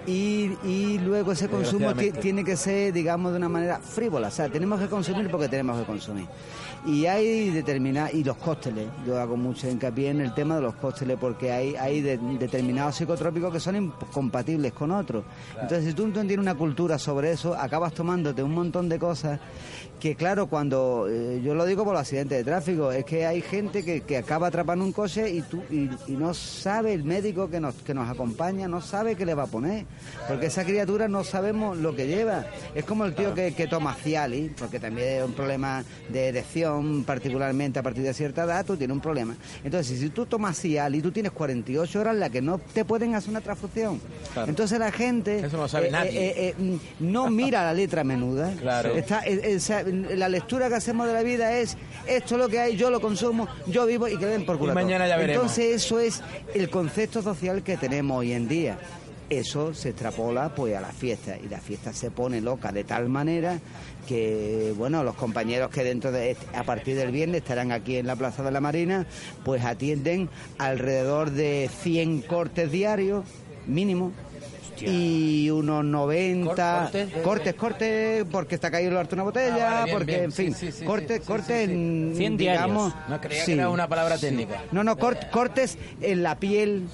Y, 0.06 0.52
y 0.64 0.98
luego 0.98 1.32
ese 1.32 1.48
consumo 1.48 1.94
tiene 1.94 2.44
que 2.44 2.58
ser, 2.58 2.92
digamos, 2.92 3.32
de 3.32 3.38
una 3.38 3.48
manera 3.48 3.78
frívola. 3.78 4.28
O 4.28 4.30
sea, 4.30 4.50
tenemos 4.50 4.78
que 4.78 4.86
consumir 4.86 5.30
porque 5.30 5.48
tenemos 5.48 5.78
que 5.80 5.86
consumir. 5.86 6.26
Y 6.86 7.06
hay 7.06 7.48
determinados, 7.48 8.12
y 8.12 8.22
los 8.22 8.36
cócteles, 8.36 8.86
yo 9.06 9.18
hago 9.18 9.36
mucho 9.38 9.68
hincapié 9.70 10.10
en 10.10 10.20
el 10.20 10.34
tema 10.34 10.56
de 10.56 10.60
los 10.62 10.74
cócteles 10.74 11.16
porque 11.18 11.50
hay, 11.50 11.74
hay 11.76 12.02
de- 12.02 12.18
determinados 12.38 12.96
psicotrópicos 12.96 13.50
que 13.52 13.58
son 13.60 13.76
incompatibles 13.76 14.72
con 14.74 14.90
otros. 14.90 15.24
Entonces, 15.54 15.86
si 15.86 15.94
tú 15.94 16.06
no 16.06 16.12
tienes 16.12 16.38
una 16.38 16.54
cultura 16.54 16.98
sobre 16.98 17.32
eso, 17.32 17.54
acabas 17.54 17.94
tomándote 17.94 18.42
un 18.42 18.52
montón 18.52 18.90
de 18.90 18.98
cosas 18.98 19.40
que, 19.98 20.14
claro, 20.14 20.46
cuando, 20.48 21.06
eh, 21.08 21.40
yo 21.42 21.54
lo 21.54 21.64
digo 21.64 21.84
por 21.84 21.94
los 21.94 22.02
accidentes 22.02 22.36
de 22.36 22.44
tráfico, 22.44 22.92
es 22.92 23.06
que 23.06 23.24
hay 23.24 23.40
gente 23.40 23.82
que, 23.82 24.02
que 24.02 24.18
acaba 24.18 24.48
atrapando 24.48 24.84
un 24.84 24.92
coche 24.92 25.30
y, 25.30 25.40
tú, 25.40 25.62
y, 25.70 25.88
y 26.06 26.16
no 26.16 26.34
sabe 26.34 26.92
el 26.92 27.04
médico 27.04 27.48
que 27.48 27.60
nos, 27.60 27.76
que 27.76 27.94
nos 27.94 28.10
acompaña, 28.10 28.68
no 28.68 28.82
sabe 28.82 29.14
qué 29.16 29.24
le 29.24 29.32
va 29.32 29.44
a 29.44 29.46
poner, 29.46 29.86
porque 30.28 30.46
esa 30.46 30.64
criatura 30.64 31.08
no 31.08 31.24
sabemos 31.24 31.78
lo 31.78 31.96
que 31.96 32.06
lleva. 32.06 32.44
Es 32.74 32.84
como 32.84 33.06
el 33.06 33.14
tío 33.14 33.32
que, 33.32 33.54
que 33.54 33.66
toma 33.68 33.94
Cialis, 33.94 34.50
porque 34.58 34.78
también 34.78 35.08
es 35.20 35.24
un 35.24 35.32
problema 35.32 35.82
de 36.10 36.28
erección, 36.28 36.73
particularmente 37.06 37.78
a 37.78 37.82
partir 37.82 38.02
de 38.02 38.14
cierta 38.14 38.44
edad, 38.44 38.64
tú 38.64 38.76
tienes 38.76 38.94
un 38.94 39.00
problema. 39.00 39.36
Entonces, 39.62 39.98
si 39.98 40.08
tú 40.10 40.26
tomas 40.26 40.58
Cialis, 40.60 41.02
tú 41.02 41.10
tienes 41.12 41.32
48 41.32 42.00
horas 42.00 42.14
en 42.14 42.20
las 42.20 42.30
que 42.30 42.42
no 42.42 42.58
te 42.58 42.84
pueden 42.84 43.14
hacer 43.14 43.30
una 43.30 43.40
transfusión. 43.40 44.00
Claro. 44.32 44.48
Entonces 44.48 44.78
la 44.78 44.92
gente 44.92 45.38
Eso 45.44 45.56
no 45.56 45.66
nadie. 45.90 46.10
eh, 46.28 46.34
eh, 46.48 46.54
mm, 46.56 46.76
no 47.12 47.30
mira 47.30 47.62
la 47.64 47.74
letra 47.74 48.04
menuda. 48.04 48.52
Claro. 48.64 48.94
Está, 48.94 49.20
eh, 49.26 49.40
eh, 49.42 49.60
sea, 49.60 49.82
la 49.82 50.28
lectura 50.28 50.68
que 50.68 50.76
hacemos 50.76 51.06
de 51.06 51.12
la 51.12 51.22
vida 51.22 51.52
es 51.58 51.76
esto 52.06 52.34
es 52.36 52.40
lo 52.40 52.48
que 52.48 52.58
hay, 52.60 52.76
yo 52.76 52.90
lo 52.90 53.00
consumo, 53.00 53.46
yo 53.66 53.84
vivo 53.84 54.08
y 54.08 54.16
que 54.16 54.26
den 54.26 54.46
por 54.46 54.58
culo. 54.58 54.68
Y 54.68 54.70
a 54.70 54.74
todo. 54.74 54.84
mañana 54.84 55.06
ya 55.06 55.16
veremos. 55.16 55.42
Entonces 55.42 55.84
eso 55.84 55.98
es 55.98 56.22
el 56.54 56.70
concepto 56.70 57.20
social 57.22 57.62
que 57.62 57.76
tenemos 57.76 58.18
hoy 58.18 58.32
en 58.32 58.48
día. 58.48 58.78
Eso 59.34 59.74
se 59.74 59.90
extrapola 59.90 60.54
pues 60.54 60.74
a 60.76 60.80
la 60.80 60.92
fiesta 60.92 61.36
y 61.36 61.48
la 61.48 61.58
fiesta 61.60 61.92
se 61.92 62.10
pone 62.10 62.40
loca 62.40 62.72
de 62.72 62.84
tal 62.84 63.08
manera 63.08 63.58
que 64.06 64.72
bueno 64.76 65.02
los 65.02 65.14
compañeros 65.16 65.70
que 65.70 65.82
dentro 65.82 66.12
de 66.12 66.32
este- 66.32 66.56
a 66.56 66.62
partir 66.64 66.96
del 66.96 67.10
viernes 67.10 67.42
estarán 67.42 67.72
aquí 67.72 67.96
en 67.96 68.06
la 68.06 68.16
Plaza 68.16 68.42
de 68.42 68.50
la 68.50 68.60
Marina 68.60 69.06
pues 69.44 69.64
atienden 69.64 70.28
alrededor 70.58 71.30
de 71.30 71.70
100 71.82 72.20
cortes 72.22 72.70
diarios 72.70 73.24
mínimo 73.66 74.12
y 74.80 75.50
unos 75.50 75.84
90 75.84 76.44
¿Cortes? 76.90 77.08
cortes, 77.22 77.54
cortes, 77.54 78.24
porque 78.30 78.54
está 78.54 78.70
caído 78.70 78.90
el 78.90 78.96
arte 78.96 79.14
una 79.14 79.24
botella, 79.24 79.54
Ah, 79.68 79.74
vale, 79.80 79.84
bien, 79.84 79.96
porque 79.98 80.12
bien. 80.12 80.24
en 80.24 80.32
fin, 80.32 80.54
sí, 80.54 80.72
sí, 80.72 80.84
cortes, 80.84 81.20
sí, 81.20 81.26
cortes, 81.26 81.68
mm, 81.68 82.14
100 82.14 82.36
digamos. 82.36 82.94
No, 83.08 83.20
creía 83.20 83.44
que 83.44 83.52
era 83.52 83.68
una 83.70 83.88
palabra 83.88 84.18
técnica. 84.18 84.62
No, 84.72 84.84
no, 84.84 84.96
cort- 84.96 85.30
cortes 85.30 85.78
en 86.00 86.22
la 86.22 86.38
piel, 86.38 86.86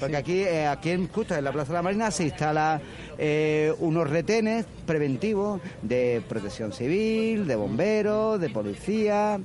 porque 0.00 0.16
aquí, 0.16 0.40
eh, 0.40 0.66
aquí 0.66 0.90
en, 0.90 1.08
justo 1.08 1.34
en 1.34 1.44
la 1.44 1.52
Plaza 1.52 1.68
de 1.72 1.78
la 1.78 1.82
Marina 1.82 2.10
se 2.10 2.24
instala 2.24 2.80
eh, 3.18 3.72
unos 3.78 4.08
retenes 4.10 4.66
preventivos 4.86 5.60
de 5.82 6.22
protección 6.28 6.72
civil, 6.72 7.46
de 7.46 7.56
bomberos, 7.56 8.40
de 8.40 8.50
policía. 8.50 9.40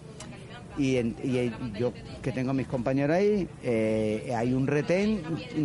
Y, 0.78 0.96
en- 0.96 1.16
y, 1.24 1.38
eh, 1.38 1.52
yo 1.78 1.92
que 2.22 2.32
tengo 2.32 2.54
mis 2.54 2.66
compañeros 2.68 3.18
ahí, 3.18 3.48
eh, 3.64 4.32
hay 4.36 4.54
un 4.54 4.66
retén 4.66 5.22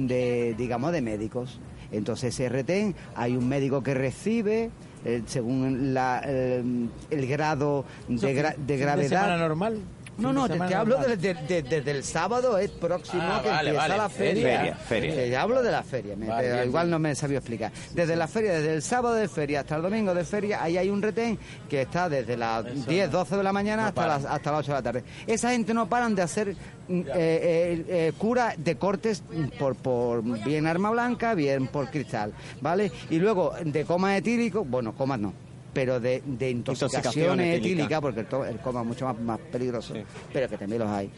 de, 0.08 0.54
digamos, 0.58 0.90
de 0.92 1.02
médicos. 1.02 1.60
Entonces 1.96 2.34
retén, 2.48 2.94
hay 3.16 3.36
un 3.36 3.48
médico 3.48 3.82
que 3.82 3.94
recibe, 3.94 4.70
eh, 5.04 5.22
según 5.26 5.94
la, 5.94 6.22
eh, 6.24 6.62
el 7.10 7.26
grado 7.26 7.84
de, 8.08 8.16
gra- 8.42 8.54
gravedad. 8.78 9.38
normal? 9.38 9.78
No, 10.16 10.28
de 10.48 10.56
no, 10.56 10.66
te, 10.68 10.74
hablo 10.74 10.98
desde, 10.98 11.34
desde 11.62 11.90
el 11.90 12.04
sábado 12.04 12.56
es 12.58 12.70
próximo 12.70 13.22
Ah, 13.24 13.40
que 13.42 13.48
vale, 13.50 13.70
empieza 13.70 13.88
vale. 13.88 13.96
la 14.02 14.08
feria. 14.08 14.42
Feria, 14.58 14.76
feria. 14.76 15.14
Te 15.14 15.36
hablo 15.36 15.62
de 15.62 15.70
la 15.72 15.82
feria, 15.82 16.14
me- 16.16 16.26
Vale, 16.26 16.42
pero 16.42 16.54
bien, 16.56 16.68
igual 16.68 16.84
bien. 16.86 16.90
no 16.92 16.98
me 17.00 17.14
sabía 17.14 17.38
explicar. 17.38 17.72
Desde 17.94 18.14
la 18.16 18.28
feria, 18.28 18.52
desde 18.52 18.74
el 18.74 18.82
sábado 18.82 19.14
de 19.16 19.28
feria 19.28 19.60
hasta 19.60 19.76
el 19.76 19.82
domingo 19.82 20.14
de 20.14 20.24
feria, 20.24 20.62
ahí 20.62 20.76
hay 20.78 20.88
un 20.88 21.02
retén 21.02 21.38
que 21.68 21.82
está 21.82 22.08
desde 22.08 22.36
las 22.36 22.86
10, 22.86 23.10
12 23.10 23.36
de 23.36 23.42
la 23.42 23.52
mañana 23.52 23.88
hasta 23.88 24.06
las, 24.06 24.24
hasta 24.24 24.50
las 24.52 24.60
8 24.60 24.66
de 24.72 24.78
la 24.78 24.82
tarde. 24.82 25.04
Esa 25.26 25.50
gente 25.50 25.74
no 25.74 25.88
paran 25.88 26.14
de 26.14 26.22
hacer 26.22 26.54
mm, 26.88 27.00
eh, 27.00 27.04
eh, 27.14 27.84
eh, 27.88 28.12
cura 28.16 28.54
de 28.56 28.76
cortes 28.76 29.22
mm, 29.28 29.58
por, 29.58 29.74
por 29.74 30.22
bien 30.44 30.66
arma 30.66 30.90
blanca, 30.90 31.34
bien 31.34 31.66
por 31.66 31.90
cristal, 31.90 32.32
¿vale? 32.60 32.92
Y 33.10 33.18
luego 33.18 33.52
de 33.64 33.84
coma 33.84 34.16
etílico, 34.16 34.64
bueno, 34.64 34.94
comas 34.94 35.18
no. 35.18 35.32
Pero 35.74 36.00
de, 36.00 36.22
de 36.24 36.50
Intoxicación 36.50 36.88
intoxicaciones 37.34 37.46
etílica. 37.58 37.66
etílicas, 37.82 38.00
porque 38.00 38.20
el, 38.20 38.26
to- 38.26 38.44
el 38.46 38.58
coma 38.58 38.80
es 38.80 38.86
mucho 38.86 39.04
más, 39.06 39.18
más 39.20 39.38
peligroso, 39.52 39.92
pero 40.32 40.48
que 40.48 40.56
también 40.56 40.80
los 40.80 40.90
hay. 40.90 41.10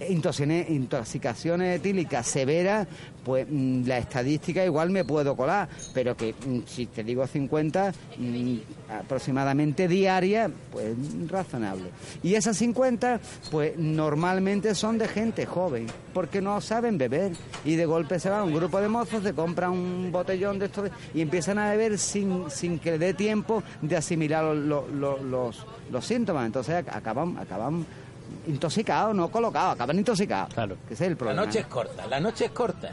Intoxine- 0.00 0.66
intoxicaciones 0.68 1.78
etílicas 1.78 2.26
severas, 2.26 2.86
pues 3.24 3.46
mm, 3.48 3.84
la 3.86 3.98
estadística 3.98 4.64
igual 4.64 4.90
me 4.90 5.04
puedo 5.04 5.36
colar, 5.36 5.68
pero 5.92 6.16
que 6.16 6.32
mm, 6.32 6.60
si 6.66 6.86
te 6.86 7.04
digo 7.04 7.26
50, 7.26 7.92
mm, 8.16 8.56
aproximadamente 9.00 9.88
diarias, 9.88 10.50
pues 10.70 10.94
razonable. 11.28 11.90
Y 12.22 12.34
esas 12.34 12.56
50, 12.56 13.20
pues 13.50 13.76
normalmente 13.76 14.74
son 14.74 14.98
de 14.98 15.08
gente 15.08 15.46
joven, 15.46 15.86
porque 16.14 16.40
no 16.40 16.60
saben 16.60 16.96
beber. 16.98 17.32
Y 17.64 17.74
de 17.76 17.84
golpe 17.86 18.18
se 18.20 18.30
va 18.30 18.44
un 18.44 18.54
grupo 18.54 18.80
de 18.80 18.88
mozos, 18.88 19.22
se 19.22 19.32
compran 19.34 19.72
un 19.72 20.10
botellón 20.12 20.58
de 20.58 20.66
esto 20.66 20.84
y 21.14 21.20
empiezan 21.20 21.58
a 21.58 21.70
beber 21.70 21.98
sin, 21.98 22.50
sin 22.50 22.78
que 22.78 22.92
le 22.92 22.98
dé 22.98 23.14
tiempo 23.14 23.62
de 23.82 23.96
asimilar 23.98 24.42
los, 24.44 24.56
los, 24.56 24.90
los- 24.92 25.20
los- 25.22 25.66
los 25.90 26.04
síntomas. 26.04 26.46
Entonces 26.46 26.84
ac- 26.84 26.94
acaban, 26.94 27.36
acaban 27.38 27.86
intoxicados, 28.46 29.14
no 29.14 29.28
colocados, 29.30 29.74
acaban 29.74 29.98
intoxicados. 29.98 30.52
Claro. 30.54 30.76
Que 30.86 30.94
ese 30.94 31.04
es 31.04 31.08
el 31.08 31.12
La 31.14 31.18
problema. 31.18 31.44
noche 31.46 31.58
es 31.60 31.66
corta, 31.66 32.06
la 32.06 32.20
noche 32.20 32.44
es 32.46 32.50
corta. 32.52 32.90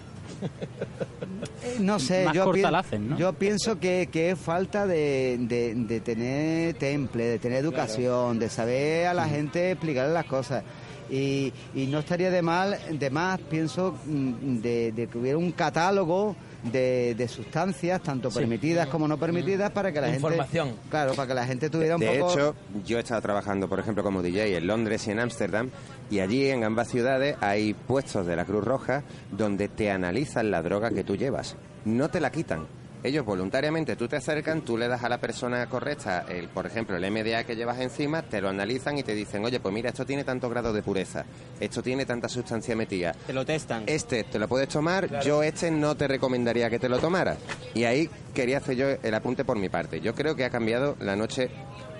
Eh, 1.63 1.77
No 1.79 1.99
sé, 1.99 2.25
Más 2.25 2.33
yo, 2.35 2.45
corta 2.45 2.59
pien- 2.67 2.71
la 2.71 2.79
hacen, 2.79 3.09
¿no? 3.09 3.17
yo 3.17 3.33
pienso 3.33 3.79
que, 3.79 4.09
que 4.11 4.31
es 4.31 4.39
falta 4.39 4.85
de, 4.85 5.37
de- 5.39 5.73
de 5.75 5.99
tener 6.01 6.73
temple, 6.75 7.23
de 7.25 7.39
tener 7.39 7.57
educación, 7.59 8.37
de 8.39 8.49
saber 8.49 9.07
a 9.07 9.13
la 9.13 9.25
gente 9.27 9.71
explicarle 9.71 10.13
las 10.13 10.25
cosas. 10.25 10.63
Y, 11.09 11.53
y 11.75 11.85
no 11.87 11.99
estaría 11.99 12.31
de 12.31 12.41
mal, 12.41 12.77
de 12.91 13.09
más, 13.09 13.39
pienso, 13.39 13.95
mm, 14.05 14.57
de, 14.57 14.91
de 14.91 15.07
que 15.07 15.17
hubiera 15.17 15.37
un 15.37 15.51
catálogo 15.51 16.35
de, 16.63 17.15
de 17.15 17.27
sustancias, 17.27 18.01
tanto 18.01 18.29
permitidas 18.29 18.87
como 18.87 19.07
no 19.07 19.17
permitidas, 19.17 19.71
para 19.71 19.91
que 19.91 20.01
la 20.01 20.07
gente... 20.07 20.17
Información. 20.17 20.73
Claro, 20.89 21.13
para 21.13 21.27
que 21.27 21.33
la 21.33 21.45
gente 21.45 21.69
tuviera 21.69 21.95
un 21.95 22.01
De 22.01 22.19
poco... 22.19 22.31
hecho, 22.31 22.55
yo 22.85 22.97
he 22.97 23.01
estado 23.01 23.21
trabajando, 23.21 23.67
por 23.69 23.79
ejemplo, 23.79 24.03
como 24.03 24.21
DJ 24.21 24.57
en 24.57 24.67
Londres 24.67 25.07
y 25.07 25.11
en 25.11 25.19
Ámsterdam, 25.19 25.69
y 26.09 26.19
allí 26.19 26.49
en 26.49 26.63
ambas 26.63 26.89
ciudades 26.89 27.35
hay 27.41 27.73
puestos 27.73 28.25
de 28.25 28.35
la 28.35 28.45
Cruz 28.45 28.63
Roja 28.63 29.03
donde 29.31 29.67
te 29.67 29.91
analizan 29.91 30.51
la 30.51 30.61
droga 30.61 30.91
que 30.91 31.03
tú 31.03 31.15
llevas. 31.15 31.55
No 31.85 32.09
te 32.09 32.19
la 32.19 32.31
quitan. 32.31 32.65
Ellos 33.05 33.23
voluntariamente, 33.23 33.95
tú 33.95 34.07
te 34.07 34.15
acercan, 34.15 34.61
tú 34.61 34.79
le 34.79 34.87
das 34.87 35.03
a 35.03 35.09
la 35.09 35.19
persona 35.19 35.67
correcta, 35.67 36.25
el, 36.27 36.47
por 36.47 36.65
ejemplo, 36.65 36.97
el 36.97 37.11
MDA 37.11 37.43
que 37.43 37.55
llevas 37.55 37.79
encima, 37.79 38.23
te 38.23 38.41
lo 38.41 38.49
analizan 38.49 38.97
y 38.97 39.03
te 39.03 39.13
dicen, 39.13 39.45
oye, 39.45 39.59
pues 39.59 39.71
mira, 39.71 39.89
esto 39.89 40.07
tiene 40.07 40.23
tanto 40.23 40.49
grado 40.49 40.73
de 40.73 40.81
pureza, 40.81 41.23
esto 41.59 41.83
tiene 41.83 42.07
tanta 42.07 42.27
sustancia 42.27 42.75
metida, 42.75 43.13
Te 43.27 43.31
lo 43.33 43.45
testan. 43.45 43.83
este 43.85 44.23
te 44.23 44.39
lo 44.39 44.47
puedes 44.47 44.69
tomar, 44.69 45.21
yo 45.21 45.43
este 45.43 45.69
no 45.69 45.95
te 45.95 46.07
recomendaría 46.07 46.67
que 46.71 46.79
te 46.79 46.89
lo 46.89 46.97
tomaras. 46.97 47.37
Y 47.75 47.83
ahí 47.83 48.09
quería 48.33 48.57
hacer 48.57 48.75
yo 48.75 48.87
el 48.89 49.13
apunte 49.13 49.45
por 49.45 49.59
mi 49.59 49.69
parte. 49.69 50.01
Yo 50.01 50.15
creo 50.15 50.35
que 50.35 50.43
ha 50.43 50.49
cambiado 50.49 50.95
la 50.99 51.15
noche 51.15 51.51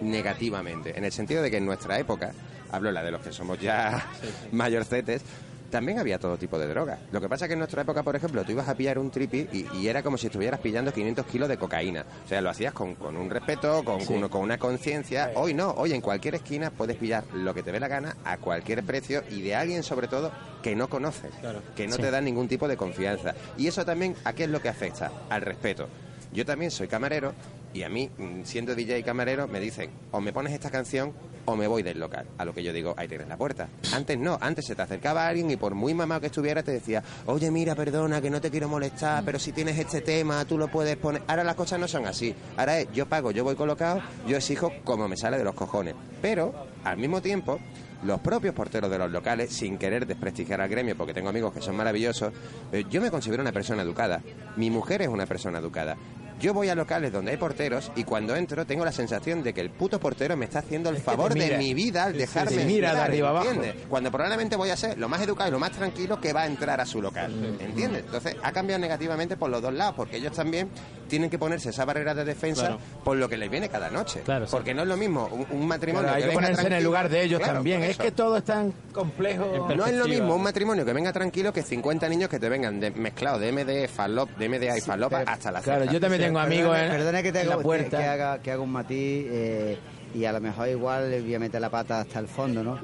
negativamente, 0.02 0.98
en 0.98 1.04
el 1.06 1.12
sentido 1.12 1.44
de 1.44 1.52
que 1.52 1.58
en 1.58 1.66
nuestra 1.68 2.00
época, 2.00 2.32
hablo 2.72 2.92
la 2.92 3.04
de 3.04 3.12
los 3.12 3.22
que 3.22 3.32
somos 3.32 3.60
ya 3.60 4.08
mayorcetes, 4.52 5.22
también 5.70 6.00
había 6.00 6.20
todo 6.20 6.38
tipo 6.38 6.58
de 6.60 6.68
drogas. 6.68 7.00
Lo 7.12 7.20
que 7.22 7.28
pasa 7.30 7.46
es 7.46 7.50
que 7.50 7.54
en 7.54 7.60
nuestra 7.60 7.82
época, 7.82 8.04
por 8.04 8.16
ejemplo, 8.16 8.44
tú 8.44 8.52
ibas 8.52 8.68
a 8.70 8.76
pillar 8.76 8.98
un 9.00 9.12
tripi 9.12 9.48
y, 9.52 9.68
y 9.78 9.88
era 9.88 10.02
como 10.04 10.18
si 10.18 10.28
estuvieras 10.28 10.60
pillando 10.60 10.92
500 10.94 11.26
kilos 11.26 11.50
de 11.50 11.58
cocaína. 11.58 12.06
O 12.26 12.28
sea, 12.28 12.42
lo 12.42 12.50
hacías 12.50 12.74
con, 12.74 12.96
con 12.96 13.16
un 13.18 13.30
respeto, 13.30 13.84
con, 13.84 14.04
con- 14.06 14.30
con 14.30 14.42
una 14.42 14.58
conciencia. 14.58 15.32
Hoy 15.36 15.54
no, 15.54 15.72
hoy 15.72 15.94
en 15.94 16.02
cualquier 16.02 16.36
esquina 16.36 16.72
puedes 16.72 16.98
pillar 16.98 17.24
lo 17.34 17.54
que 17.54 17.64
te 17.64 17.72
dé 17.72 17.80
la 17.80 17.88
gana 17.88 18.16
a 18.26 18.38
cualquier 18.38 18.84
precio 18.84 19.24
y 19.30 19.42
de 19.42 19.56
alguien, 19.56 19.84
sobre 19.84 20.08
todo, 20.08 20.32
que 20.62 20.76
no 20.76 20.88
conoces, 20.90 21.32
que 21.76 21.88
no 21.88 21.96
Sí. 21.96 22.02
te 22.02 22.12
da 22.12 22.22
ningún 22.22 22.48
tipo 22.48 22.68
de 22.68 22.78
confianza. 22.78 23.34
Y 23.58 23.68
eso 23.68 23.86
también, 23.86 24.16
¿a 24.24 24.34
qué 24.34 24.46
es 24.46 24.50
lo 24.50 24.62
que 24.62 24.70
afecta? 24.70 25.12
Al 25.30 25.42
respeto. 25.42 25.88
Yo 26.36 26.46
también 26.46 26.70
soy 26.70 26.90
camarero 26.90 27.34
y 27.74 27.84
a 27.84 27.90
mí, 27.90 28.10
mm, 28.18 28.44
siendo 28.44 28.76
DJ 28.76 29.00
y 29.00 29.04
camarero, 29.04 29.48
me 29.48 29.62
dicen, 29.62 29.90
o 30.12 30.20
me 30.20 30.34
pones 30.34 30.54
esta 30.54 30.70
canción 30.70 31.14
o 31.46 31.56
me 31.56 31.66
voy 31.68 31.82
del 31.82 31.98
local. 31.98 32.26
A 32.38 32.44
lo 32.44 32.54
que 32.54 32.62
yo 32.62 32.74
digo, 32.74 32.94
ahí 32.98 33.08
tienes 33.08 33.30
la 33.30 33.38
puerta. 33.38 33.70
Antes 33.94 34.18
no, 34.20 34.38
antes 34.42 34.66
se 34.66 34.76
te 34.76 34.82
acercaba 34.82 35.28
alguien 35.28 35.50
y 35.50 35.56
por 35.56 35.76
muy 35.76 35.94
mamado 35.94 36.20
que 36.20 36.28
estuviera 36.28 36.62
te 36.62 36.72
decía, 36.72 37.02
oye, 37.26 37.50
mira, 37.52 37.74
perdona, 37.74 38.22
que 38.22 38.30
no 38.30 38.42
te 38.42 38.52
quiero 38.52 38.68
molestar, 38.68 39.24
pero 39.24 39.40
si 39.40 39.54
tienes 39.54 39.78
este 39.80 40.02
tema, 40.02 40.44
tú 40.44 40.58
lo 40.58 40.68
puedes 40.68 40.98
poner. 40.98 41.22
Ahora 41.28 41.46
las 41.46 41.56
cosas 41.56 41.80
no 41.80 41.88
son 41.88 42.06
así. 42.06 42.36
Ahora 42.58 42.80
es, 42.80 42.92
yo 42.92 43.06
pago, 43.06 43.32
yo 43.32 43.46
voy 43.46 43.56
colocado, 43.56 44.02
yo 44.28 44.36
exijo 44.36 44.74
como 44.84 45.08
me 45.08 45.16
sale 45.16 45.38
de 45.38 45.46
los 45.46 45.56
cojones. 45.56 45.96
Pero, 46.22 46.54
al 46.84 46.98
mismo 46.98 47.22
tiempo, 47.22 47.60
los 48.04 48.20
propios 48.20 48.54
porteros 48.54 48.90
de 48.92 48.98
los 48.98 49.12
locales, 49.12 49.52
sin 49.52 49.78
querer 49.78 50.06
desprestigiar 50.06 50.62
al 50.62 50.70
gremio, 50.70 50.96
porque 50.96 51.14
tengo 51.14 51.30
amigos 51.30 51.54
que 51.54 51.62
son 51.62 51.76
maravillosos, 51.76 52.34
eh, 52.72 52.84
yo 52.90 53.02
me 53.02 53.10
considero 53.10 53.42
una 53.42 53.52
persona 53.52 53.82
educada. 53.82 54.22
Mi 54.58 54.70
mujer 54.70 55.02
es 55.02 55.08
una 55.08 55.26
persona 55.26 55.60
educada. 55.60 55.98
Yo 56.40 56.54
voy 56.54 56.70
a 56.70 56.76
locales 56.76 57.12
donde 57.12 57.32
hay 57.32 57.38
porteros 57.38 57.92
y 57.96 58.04
cuando 58.04 58.36
entro 58.36 58.66
tengo 58.66 58.84
la 58.84 58.92
sensación 58.92 59.42
de 59.42 59.54
que 59.54 59.62
el 59.62 59.70
puto 59.70 60.00
portero 60.00 60.36
me 60.36 60.46
está 60.46 60.60
haciendo 60.60 60.90
el 60.90 60.98
Es 60.98 61.04
favor 61.04 61.34
de 61.34 61.58
mi 61.58 61.74
vida 61.74 62.04
al 62.06 62.12
Sí, 62.14 62.20
dejarme 62.20 62.52
sí, 62.62 62.66
mira 62.66 62.94
de 62.94 63.02
arriba 63.02 63.30
abajo. 63.30 63.50
¿entiendes? 63.50 63.84
Cuando 63.88 64.12
probablemente 64.12 64.56
voy 64.56 64.70
a 64.70 64.76
ser 64.78 64.98
lo 64.98 65.08
más 65.08 65.22
educado 65.22 65.50
y 65.50 65.52
lo 65.54 65.60
más 65.60 65.72
tranquilo 65.72 66.20
que 66.20 66.34
va 66.34 66.42
a 66.44 66.46
entrar 66.46 66.80
a 66.82 66.86
su 66.86 67.02
local, 67.02 67.58
¿entiendes? 67.60 68.04
Entonces 68.06 68.36
ha 68.44 68.52
cambiado 68.52 68.80
negativamente 68.82 69.38
por 69.38 69.50
los 69.50 69.62
dos 69.62 69.74
lados, 69.74 69.96
porque 69.96 70.18
ellos 70.18 70.34
también 70.34 70.70
tienen 71.08 71.30
que 71.30 71.38
ponerse 71.40 71.70
esa 71.70 71.86
barrera 71.86 72.14
de 72.14 72.26
defensa 72.26 72.62
Claro. 72.62 72.80
por 73.04 73.16
lo 73.18 73.30
que 73.30 73.38
les 73.38 73.50
viene 73.50 73.70
cada 73.70 73.90
noche. 73.90 74.22
Claro, 74.26 74.46
sí. 74.48 74.52
porque 74.52 74.74
no 74.74 74.82
es 74.82 74.88
lo 74.88 74.98
mismo 74.98 75.28
un, 75.32 75.46
un 75.62 75.68
matrimonio 75.68 76.04
Claro, 76.10 76.16
hay 76.18 76.22
que 76.24 76.28
venga 76.30 76.42
ponerse 76.42 76.62
en 76.62 76.66
el 76.68 76.72
tranquilo- 76.72 76.90
lugar 76.90 77.10
de 77.10 77.24
ellos 77.24 77.40
Claro, 77.40 77.54
también. 77.56 77.84
Es 77.84 77.98
que 77.98 78.12
todo 78.12 78.38
es 78.38 78.44
tan 78.44 78.74
complejo. 78.92 79.68
No 79.76 79.86
es 79.86 79.94
lo 79.96 80.06
mismo 80.08 80.36
un 80.36 80.44
matrimonio 80.44 80.84
que 80.86 80.94
venga 80.94 81.14
tranquilo 81.14 81.54
que 81.54 81.62
50 81.64 82.10
niños 82.10 82.30
que 82.30 82.40
te 82.40 82.50
vengan 82.50 82.80
de, 82.80 82.92
mezclados 82.92 83.40
de 83.40 83.52
MD, 83.52 83.88
falop, 83.88 84.30
de 84.38 84.50
MDA 84.50 84.78
y 84.78 84.82
falopa 84.82 85.20
hasta 85.26 85.52
la 85.52 85.62
Claro, 85.62 85.86
yo 85.86 86.00
también 86.00 86.24
tengo 86.26 86.40
amigos 86.40 86.78
en, 86.78 86.90
perdone 86.92 87.24
que, 87.24 87.32
te 87.32 87.42
en 87.42 87.48
haga, 87.48 87.56
la 87.58 87.62
puerta. 87.64 87.98
que, 87.98 88.04
que 88.04 88.10
haga, 88.10 88.42
que 88.42 88.52
haga 88.52 88.62
un 88.62 88.72
matiz 88.72 89.26
eh, 89.30 89.78
y 90.14 90.26
a 90.26 90.32
lo 90.32 90.40
mejor 90.42 90.70
igual 90.70 91.10
le 91.12 91.22
voy 91.22 91.36
a 91.36 91.40
meter 91.40 91.60
la 91.62 91.70
pata 91.70 92.02
hasta 92.02 92.20
el 92.20 92.28
fondo, 92.28 92.64
¿no? 92.64 92.80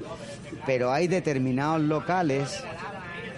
Pero 0.65 0.91
hay 0.91 1.07
determinados 1.07 1.81
locales 1.81 2.63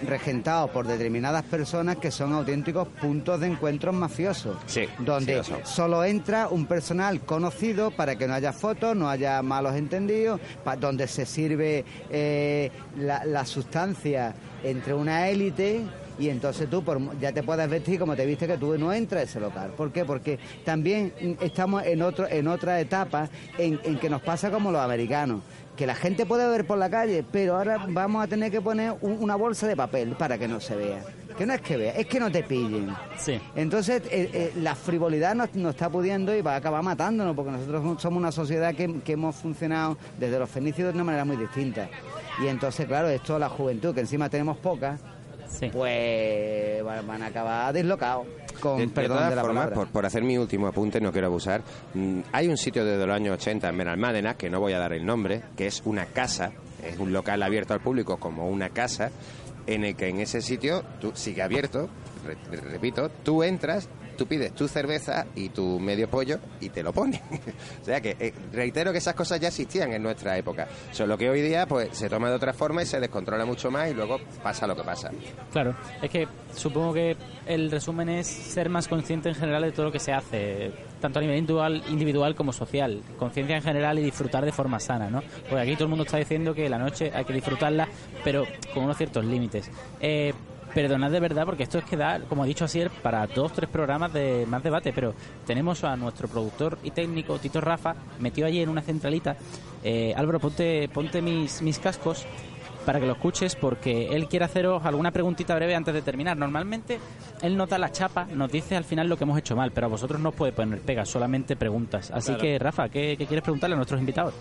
regentados 0.06 0.70
por 0.70 0.86
determinadas 0.86 1.44
personas 1.44 1.96
que 1.96 2.10
son 2.10 2.32
auténticos 2.34 2.88
puntos 2.88 3.40
de 3.40 3.46
encuentros 3.46 3.94
mafiosos. 3.94 4.56
Sí, 4.66 4.86
Donde 4.98 5.42
sí 5.44 5.52
solo 5.62 6.04
entra 6.04 6.48
un 6.48 6.66
personal 6.66 7.20
conocido 7.20 7.90
para 7.90 8.16
que 8.16 8.26
no 8.26 8.34
haya 8.34 8.52
fotos, 8.52 8.94
no 8.96 9.08
haya 9.08 9.40
malos 9.42 9.74
entendidos, 9.76 10.40
pa- 10.62 10.76
donde 10.76 11.06
se 11.08 11.24
sirve 11.24 11.84
eh, 12.10 12.70
la, 12.98 13.24
la 13.24 13.46
sustancia 13.46 14.34
entre 14.62 14.92
una 14.92 15.28
élite 15.28 15.82
y 16.18 16.28
entonces 16.28 16.68
tú 16.70 16.82
por- 16.82 17.18
ya 17.18 17.32
te 17.32 17.42
puedes 17.42 17.68
vestir 17.68 17.98
como 17.98 18.14
te 18.16 18.24
viste 18.26 18.46
que 18.46 18.56
tú 18.58 18.76
no 18.78 18.92
entras 18.92 19.20
a 19.20 19.24
ese 19.24 19.40
local. 19.40 19.70
¿Por 19.76 19.92
qué? 19.92 20.04
Porque 20.04 20.38
también 20.64 21.12
estamos 21.40 21.84
en 21.84 22.02
otro 22.02 22.26
en 22.28 22.48
otra 22.48 22.80
etapa 22.80 23.28
en, 23.58 23.80
en 23.84 23.98
que 23.98 24.08
nos 24.10 24.22
pasa 24.22 24.50
como 24.50 24.70
los 24.72 24.80
americanos. 24.80 25.40
Que 25.76 25.88
la 25.88 25.96
gente 25.96 26.24
puede 26.24 26.48
ver 26.48 26.64
por 26.68 26.78
la 26.78 26.88
calle, 26.88 27.24
pero 27.32 27.56
ahora 27.56 27.84
vamos 27.88 28.22
a 28.22 28.28
tener 28.28 28.52
que 28.52 28.60
poner 28.60 28.94
un- 29.00 29.16
una 29.20 29.34
bolsa 29.34 29.66
de 29.66 29.74
papel 29.76 30.10
para 30.10 30.38
que 30.38 30.46
no 30.46 30.60
se 30.60 30.76
vea. 30.76 31.02
Que 31.36 31.44
no 31.46 31.52
es 31.52 31.60
que 31.62 31.76
vea, 31.76 31.90
es 31.96 32.06
que 32.06 32.20
no 32.20 32.30
te 32.30 32.44
pillen. 32.44 32.94
Sí. 33.18 33.40
Entonces, 33.56 34.02
eh, 34.08 34.30
eh, 34.32 34.52
la 34.62 34.76
frivolidad 34.76 35.34
nos, 35.34 35.52
nos 35.56 35.74
está 35.74 35.90
pudiendo 35.90 36.32
y 36.32 36.42
va 36.42 36.52
a 36.54 36.56
acabar 36.58 36.80
matándonos, 36.84 37.34
porque 37.34 37.50
nosotros 37.50 38.00
somos 38.00 38.20
una 38.20 38.30
sociedad 38.30 38.72
que, 38.72 39.00
que 39.00 39.14
hemos 39.14 39.34
funcionado 39.34 39.98
desde 40.16 40.38
los 40.38 40.48
fenicios 40.48 40.86
de 40.86 40.94
una 40.94 41.02
manera 41.02 41.24
muy 41.24 41.36
distinta. 41.36 41.88
Y 42.40 42.46
entonces, 42.46 42.86
claro, 42.86 43.08
esto, 43.08 43.36
la 43.36 43.48
juventud, 43.48 43.92
que 43.92 44.00
encima 44.02 44.28
tenemos 44.28 44.56
poca, 44.58 44.96
Sí. 45.48 45.70
pues 45.72 46.82
van 47.06 47.22
a 47.22 47.26
acabar 47.26 47.72
deslocados, 47.72 48.26
con 48.60 48.78
De, 48.78 48.88
perdón 48.88 49.28
de 49.30 49.36
la 49.36 49.42
formas, 49.42 49.64
palabra. 49.64 49.74
por, 49.74 49.88
por 49.88 50.06
hacer 50.06 50.22
mi 50.22 50.36
último 50.38 50.66
apunte, 50.66 51.00
no 51.00 51.12
quiero 51.12 51.26
abusar, 51.28 51.62
mm, 51.94 52.20
hay 52.32 52.48
un 52.48 52.56
sitio 52.56 52.84
desde 52.84 53.06
los 53.06 53.14
años 53.14 53.34
80 53.34 53.68
en 53.68 53.78
Benalmádena, 53.78 54.34
que 54.34 54.50
no 54.50 54.60
voy 54.60 54.72
a 54.72 54.78
dar 54.78 54.92
el 54.92 55.04
nombre, 55.04 55.42
que 55.56 55.66
es 55.66 55.82
una 55.84 56.06
casa, 56.06 56.52
es 56.82 56.98
un 56.98 57.12
local 57.12 57.42
abierto 57.42 57.74
al 57.74 57.80
público 57.80 58.16
como 58.18 58.48
una 58.48 58.70
casa, 58.70 59.10
en 59.66 59.84
el 59.84 59.96
que 59.96 60.08
en 60.08 60.20
ese 60.20 60.42
sitio 60.42 60.82
tú, 61.00 61.12
sigue 61.14 61.42
abierto, 61.42 61.88
re- 62.26 62.60
repito, 62.60 63.08
tú 63.08 63.42
entras 63.42 63.88
tú 64.14 64.26
pides 64.26 64.54
tu 64.54 64.68
cerveza 64.68 65.26
y 65.34 65.50
tu 65.50 65.78
medio 65.78 66.08
pollo 66.08 66.38
y 66.60 66.70
te 66.70 66.82
lo 66.82 66.92
ponen. 66.92 67.20
o 67.82 67.84
sea 67.84 68.00
que 68.00 68.16
eh, 68.18 68.32
reitero 68.52 68.92
que 68.92 68.98
esas 68.98 69.14
cosas 69.14 69.40
ya 69.40 69.48
existían 69.48 69.92
en 69.92 70.02
nuestra 70.02 70.36
época. 70.36 70.68
Solo 70.92 71.16
que 71.18 71.28
hoy 71.28 71.42
día 71.42 71.66
pues 71.66 71.96
se 71.96 72.08
toma 72.08 72.28
de 72.28 72.36
otra 72.36 72.52
forma 72.52 72.82
y 72.82 72.86
se 72.86 73.00
descontrola 73.00 73.44
mucho 73.44 73.70
más 73.70 73.90
y 73.90 73.94
luego 73.94 74.18
pasa 74.42 74.66
lo 74.66 74.76
que 74.76 74.82
pasa. 74.82 75.10
Claro, 75.52 75.74
es 76.02 76.10
que 76.10 76.26
supongo 76.54 76.94
que 76.94 77.16
el 77.46 77.70
resumen 77.70 78.08
es 78.08 78.26
ser 78.26 78.68
más 78.68 78.88
consciente 78.88 79.28
en 79.28 79.34
general 79.34 79.62
de 79.62 79.72
todo 79.72 79.86
lo 79.86 79.92
que 79.92 80.00
se 80.00 80.12
hace, 80.12 80.72
tanto 81.00 81.18
a 81.18 81.22
nivel 81.22 81.38
individual, 81.38 81.82
individual 81.88 82.34
como 82.34 82.52
social. 82.52 83.02
Conciencia 83.18 83.56
en 83.56 83.62
general 83.62 83.98
y 83.98 84.02
disfrutar 84.02 84.44
de 84.44 84.52
forma 84.52 84.80
sana, 84.80 85.10
¿no? 85.10 85.22
Porque 85.48 85.60
aquí 85.60 85.74
todo 85.74 85.84
el 85.84 85.90
mundo 85.90 86.04
está 86.04 86.18
diciendo 86.18 86.54
que 86.54 86.68
la 86.68 86.78
noche 86.78 87.10
hay 87.14 87.24
que 87.24 87.32
disfrutarla, 87.32 87.88
pero 88.22 88.44
con 88.72 88.84
unos 88.84 88.96
ciertos 88.96 89.24
límites. 89.24 89.70
Eh, 90.00 90.32
perdonad 90.74 91.10
de 91.10 91.20
verdad, 91.20 91.44
porque 91.46 91.62
esto 91.62 91.78
es 91.78 91.84
que 91.84 91.96
da, 91.96 92.20
como 92.20 92.44
he 92.44 92.48
dicho 92.48 92.64
así, 92.64 92.82
para 93.02 93.26
dos, 93.26 93.52
tres 93.52 93.68
programas 93.70 94.12
de 94.12 94.44
más 94.48 94.62
debate, 94.62 94.92
pero 94.92 95.14
tenemos 95.46 95.84
a 95.84 95.96
nuestro 95.96 96.28
productor 96.28 96.78
y 96.82 96.90
técnico, 96.90 97.38
Tito 97.38 97.60
Rafa, 97.60 97.94
metido 98.18 98.46
allí 98.46 98.60
en 98.60 98.68
una 98.68 98.82
centralita. 98.82 99.36
Eh, 99.82 100.12
Álvaro, 100.16 100.40
ponte, 100.40 100.88
ponte 100.92 101.22
mis, 101.22 101.62
mis 101.62 101.78
cascos 101.78 102.26
para 102.84 103.00
que 103.00 103.06
lo 103.06 103.12
escuches 103.12 103.56
porque 103.56 104.08
él 104.08 104.28
quiere 104.28 104.44
haceros 104.44 104.84
alguna 104.84 105.10
preguntita 105.10 105.54
breve 105.54 105.74
antes 105.74 105.94
de 105.94 106.02
terminar. 106.02 106.36
Normalmente 106.36 106.98
él 107.40 107.56
nos 107.56 107.68
da 107.70 107.78
la 107.78 107.90
chapa, 107.90 108.26
nos 108.26 108.52
dice 108.52 108.76
al 108.76 108.84
final 108.84 109.08
lo 109.08 109.16
que 109.16 109.24
hemos 109.24 109.38
hecho 109.38 109.56
mal, 109.56 109.72
pero 109.72 109.86
a 109.86 109.90
vosotros 109.90 110.20
no 110.20 110.28
os 110.30 110.34
puede 110.34 110.52
poner 110.52 110.80
pega, 110.80 111.06
solamente 111.06 111.56
preguntas. 111.56 112.10
Así 112.10 112.26
Claro. 112.28 112.42
que, 112.42 112.58
Rafa, 112.58 112.88
¿qué, 112.90 113.16
qué 113.16 113.24
quieres 113.26 113.42
preguntarle 113.42 113.72
a 113.74 113.76
nuestros 113.78 114.00
invitados? 114.00 114.34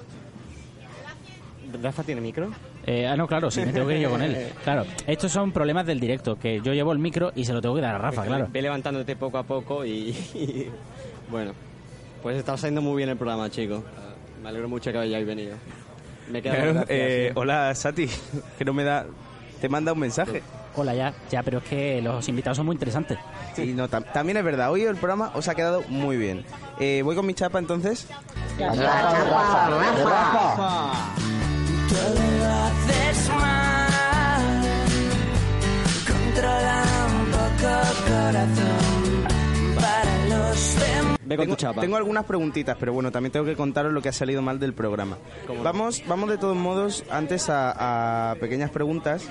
¿Rafa 1.81 2.03
tiene 2.03 2.19
micro? 2.21 2.49
Eh, 2.85 3.07
ah, 3.07 3.15
no, 3.15 3.27
claro, 3.27 3.49
sí, 3.49 3.61
me 3.65 3.71
tengo 3.71 3.87
que 3.87 3.95
ir 3.95 4.01
yo 4.01 4.09
con 4.09 4.21
él. 4.21 4.47
Claro, 4.63 4.85
estos 5.07 5.31
son 5.31 5.51
problemas 5.51 5.85
del 5.85 5.99
directo, 5.99 6.37
que 6.37 6.59
yo 6.61 6.73
llevo 6.73 6.91
el 6.91 6.99
micro 6.99 7.31
y 7.35 7.45
se 7.45 7.53
lo 7.53 7.61
tengo 7.61 7.75
que 7.75 7.81
dar 7.81 7.95
a 7.95 7.97
Rafa, 7.97 8.23
claro. 8.25 8.47
Ve 8.51 8.61
levantándote 8.61 9.15
poco 9.15 9.37
a 9.37 9.43
poco 9.43 9.85
y, 9.85 10.09
y- 10.33 10.69
bueno, 11.31 11.53
pues 12.21 12.37
está 12.37 12.57
saliendo 12.57 12.81
muy 12.81 12.97
bien 12.97 13.09
el 13.09 13.17
programa, 13.17 13.49
chicos. 13.49 13.83
Me 14.41 14.49
alegro 14.49 14.67
mucho 14.67 14.91
que 14.91 14.97
hayáis 14.97 15.25
venido. 15.25 15.55
Me 16.29 16.41
quedo 16.41 16.53
Claro, 16.55 16.73
gracias, 16.73 16.89
eh, 16.99 17.25
sí. 17.29 17.33
hola 17.39 17.75
Sati, 17.75 18.09
que 18.57 18.65
no 18.65 18.73
me 18.73 18.83
da... 18.83 19.05
Te 19.61 19.69
manda 19.69 19.93
un 19.93 19.99
mensaje. 19.99 20.43
Hola, 20.75 20.93
ya, 20.93 21.13
ya, 21.31 21.41
pero 21.43 21.59
es 21.59 21.63
que 21.63 22.01
los 22.01 22.27
invitados 22.27 22.57
son 22.57 22.65
muy 22.65 22.73
interesantes. 22.73 23.17
Sí, 23.55 23.71
no, 23.73 23.87
tam- 23.89 24.11
también 24.11 24.35
es 24.37 24.43
verdad, 24.43 24.71
hoy 24.71 24.81
el 24.81 24.95
programa 24.97 25.31
os 25.35 25.47
ha 25.47 25.55
quedado 25.55 25.83
muy 25.87 26.17
bien. 26.17 26.43
Eh, 26.79 27.01
voy 27.05 27.15
con 27.15 27.25
mi 27.25 27.33
chapa 27.33 27.59
entonces. 27.59 28.07
Tengo, 41.79 41.97
algunas 41.97 42.25
preguntitas, 42.25 42.77
pero 42.79 42.93
bueno, 42.93 43.11
también 43.11 43.31
tengo 43.31 43.45
que 43.45 43.55
contaros 43.55 43.91
lo 43.91 44.01
que 44.01 44.09
ha 44.09 44.13
salido 44.13 44.41
mal 44.41 44.59
del 44.59 44.73
programa. 44.73 45.17
Vamos, 45.63 46.03
vamos 46.07 46.29
de 46.29 46.37
todos 46.37 46.55
modos 46.55 47.03
antes 47.09 47.49
a, 47.49 48.31
a 48.31 48.35
pequeñas 48.35 48.69
preguntas 48.69 49.27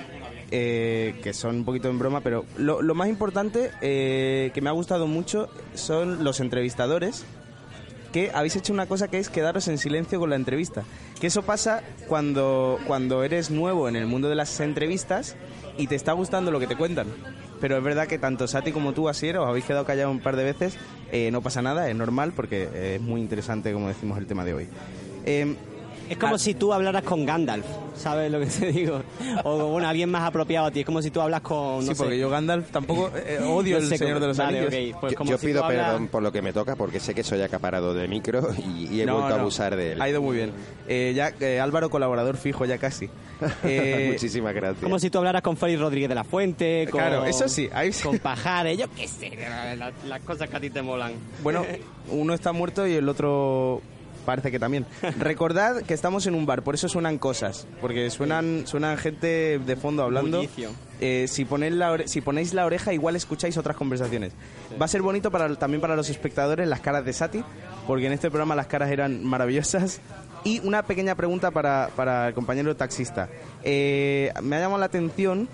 eh, 0.55 1.19
que 1.23 1.33
son 1.33 1.57
un 1.57 1.65
poquito 1.65 1.89
en 1.89 1.97
broma, 1.97 2.21
pero 2.21 2.45
lo, 2.57 2.83
lo 2.83 2.93
más 2.93 3.09
importante 3.09 3.71
eh, 3.81 4.51
que 4.53 4.61
me 4.61 4.69
ha 4.69 4.73
gustado 4.73 5.07
mucho 5.07 5.49
son 5.73 6.23
los 6.23 6.39
entrevistadores 6.39 7.25
que 8.13 8.31
habéis 8.33 8.55
hecho 8.55 8.71
una 8.71 8.85
cosa 8.85 9.09
que 9.09 9.17
es 9.17 9.27
quedaros 9.27 9.67
en 9.67 9.77
silencio 9.77 10.19
con 10.19 10.29
la 10.29 10.37
entrevista. 10.37 10.83
Que 11.19 11.27
eso 11.27 11.41
pasa 11.41 11.83
cuando, 12.07 12.79
cuando 12.87 13.23
eres 13.23 13.51
nuevo 13.51 13.89
en 13.89 13.97
el 13.97 14.05
mundo 14.05 14.29
de 14.29 14.35
las 14.35 14.57
entrevistas 14.61 15.35
y 15.77 15.87
te 15.87 15.95
está 15.95 16.13
gustando 16.13 16.51
lo 16.51 16.59
que 16.59 16.67
te 16.67 16.77
cuentan. 16.77 17.07
Pero 17.59 17.77
es 17.77 17.83
verdad 17.83 18.07
que 18.07 18.19
tanto 18.19 18.47
Sati 18.47 18.71
como 18.71 18.93
tú, 18.93 19.09
Asier, 19.09 19.37
os 19.37 19.47
habéis 19.47 19.65
quedado 19.65 19.85
callados 19.85 20.13
un 20.13 20.21
par 20.21 20.35
de 20.35 20.43
veces. 20.43 20.77
Eh, 21.11 21.31
no 21.31 21.41
pasa 21.41 21.61
nada, 21.61 21.89
es 21.89 21.95
normal 21.95 22.33
porque 22.35 22.95
es 22.95 23.01
muy 23.01 23.19
interesante, 23.19 23.73
como 23.73 23.87
decimos, 23.87 24.17
el 24.17 24.27
tema 24.27 24.45
de 24.45 24.53
hoy. 24.53 24.67
Eh, 25.25 25.55
Es 26.13 26.17
como 26.19 26.37
si 26.37 26.53
tú 26.53 26.73
hablaras 26.73 27.03
con 27.03 27.25
Gandalf, 27.25 27.65
¿sabes 27.95 28.31
lo 28.31 28.39
que 28.39 28.45
te 28.47 28.71
digo? 28.71 29.01
O 29.43 29.67
bueno, 29.67 29.87
alguien 29.87 30.09
más 30.09 30.23
apropiado 30.23 30.67
a 30.67 30.71
ti. 30.71 30.79
Es 30.81 30.85
como 30.85 31.01
si 31.01 31.11
tú 31.11 31.21
hablas 31.21 31.41
con. 31.41 31.77
No 31.77 31.81
sí, 31.81 31.87
sé, 31.89 31.95
porque 31.95 32.17
yo 32.19 32.29
Gandalf 32.29 32.71
tampoco 32.71 33.11
eh, 33.15 33.39
odio 33.45 33.77
no 33.77 33.83
el 33.83 33.89
sé 33.89 33.97
Señor 33.97 34.19
de 34.19 34.27
los 34.27 34.37
vale, 34.37 34.59
Anillos. 34.67 34.97
pues 34.99 35.11
yo 35.13 35.17
como 35.17 35.31
yo 35.31 35.37
si 35.37 35.45
pido 35.47 35.63
hablas- 35.63 35.85
perdón 35.87 36.07
por 36.07 36.23
lo 36.23 36.31
que 36.31 36.41
me 36.41 36.53
toca 36.53 36.75
porque 36.75 36.99
sé 36.99 37.13
que 37.13 37.23
soy 37.23 37.41
acaparado 37.41 37.93
de 37.93 38.07
micro 38.07 38.49
y, 38.57 38.87
y 38.95 39.01
he 39.01 39.05
No, 39.05 39.17
vuelto 39.17 39.35
a 39.35 39.39
abusar 39.39 39.75
de 39.75 39.93
él. 39.93 40.01
Ha 40.01 40.09
ido 40.09 40.21
muy 40.21 40.37
bien. 40.37 40.51
Eh, 40.87 41.13
ya, 41.15 41.33
eh, 41.39 41.59
Álvaro, 41.59 41.89
colaborador 41.89 42.37
fijo, 42.37 42.65
ya 42.65 42.77
casi. 42.77 43.09
Eh, 43.65 44.09
Muchísimas 44.13 44.53
gracias. 44.53 44.81
Como 44.83 44.99
si 44.99 45.09
tú 45.09 45.17
hablaras 45.17 45.41
con 45.41 45.57
Félix 45.57 45.79
Rodríguez 45.81 46.07
de 46.09 46.15
la 46.15 46.23
Fuente, 46.23 46.87
con, 46.89 47.01
Claro, 47.01 47.25
eso 47.25 47.49
sí, 47.49 47.67
ahí 47.73 47.91
sí. 47.91 48.03
con 48.03 48.17
Pajares, 48.19 48.77
yo 48.77 48.85
qué 48.95 49.07
sé, 49.07 49.31
las, 49.77 49.91
las 50.07 50.21
cosas 50.21 50.49
que 50.49 50.55
a 50.57 50.59
ti 50.59 50.69
te 50.69 50.81
molan. 50.81 51.11
Bueno, 51.41 51.65
uno 52.09 52.33
está 52.33 52.51
muerto 52.53 52.87
y 52.87 52.93
el 52.93 53.09
otro 53.09 53.81
parece 54.23 54.51
que 54.51 54.59
también. 54.59 54.85
Recordad 55.19 55.81
que 55.83 55.93
estamos 55.93 56.25
en 56.27 56.35
un 56.35 56.45
bar, 56.45 56.63
por 56.63 56.75
eso 56.75 56.89
suenan 56.89 57.17
cosas, 57.17 57.67
porque 57.81 58.09
suenan 58.09 58.65
suenan 58.65 58.97
gente 58.97 59.59
de 59.59 59.75
fondo 59.75 60.03
hablando. 60.03 60.43
Eh, 61.01 61.25
si, 61.27 61.43
ponéis 61.43 61.73
la 61.73 62.07
si 62.07 62.21
ponéis 62.21 62.53
la 62.53 62.65
oreja, 62.65 62.93
igual 62.93 63.15
escucháis 63.15 63.57
otras 63.57 63.75
conversaciones. 63.75 64.33
Va 64.81 64.85
a 64.85 64.87
ser 64.87 65.01
bonito 65.01 65.31
para, 65.31 65.53
también 65.55 65.81
para 65.81 65.95
los 65.95 66.09
espectadores 66.09 66.67
las 66.67 66.79
caras 66.79 67.03
de 67.05 67.13
Sati, 67.13 67.43
porque 67.87 68.07
en 68.07 68.13
este 68.13 68.29
programa 68.29 68.55
las 68.55 68.67
caras 68.67 68.91
eran 68.91 69.23
maravillosas. 69.23 69.99
Y 70.45 70.59
una 70.67 70.83
pequeña 70.83 71.15
pregunta 71.15 71.51
para, 71.51 71.89
para 71.95 72.27
el 72.27 72.33
compañero 72.33 72.75
taxista. 72.75 73.29
Eh, 73.63 74.29
me 74.41 74.57
ha 74.57 74.59
llamado 74.59 74.79
la 74.79 74.87
atención 74.87 75.47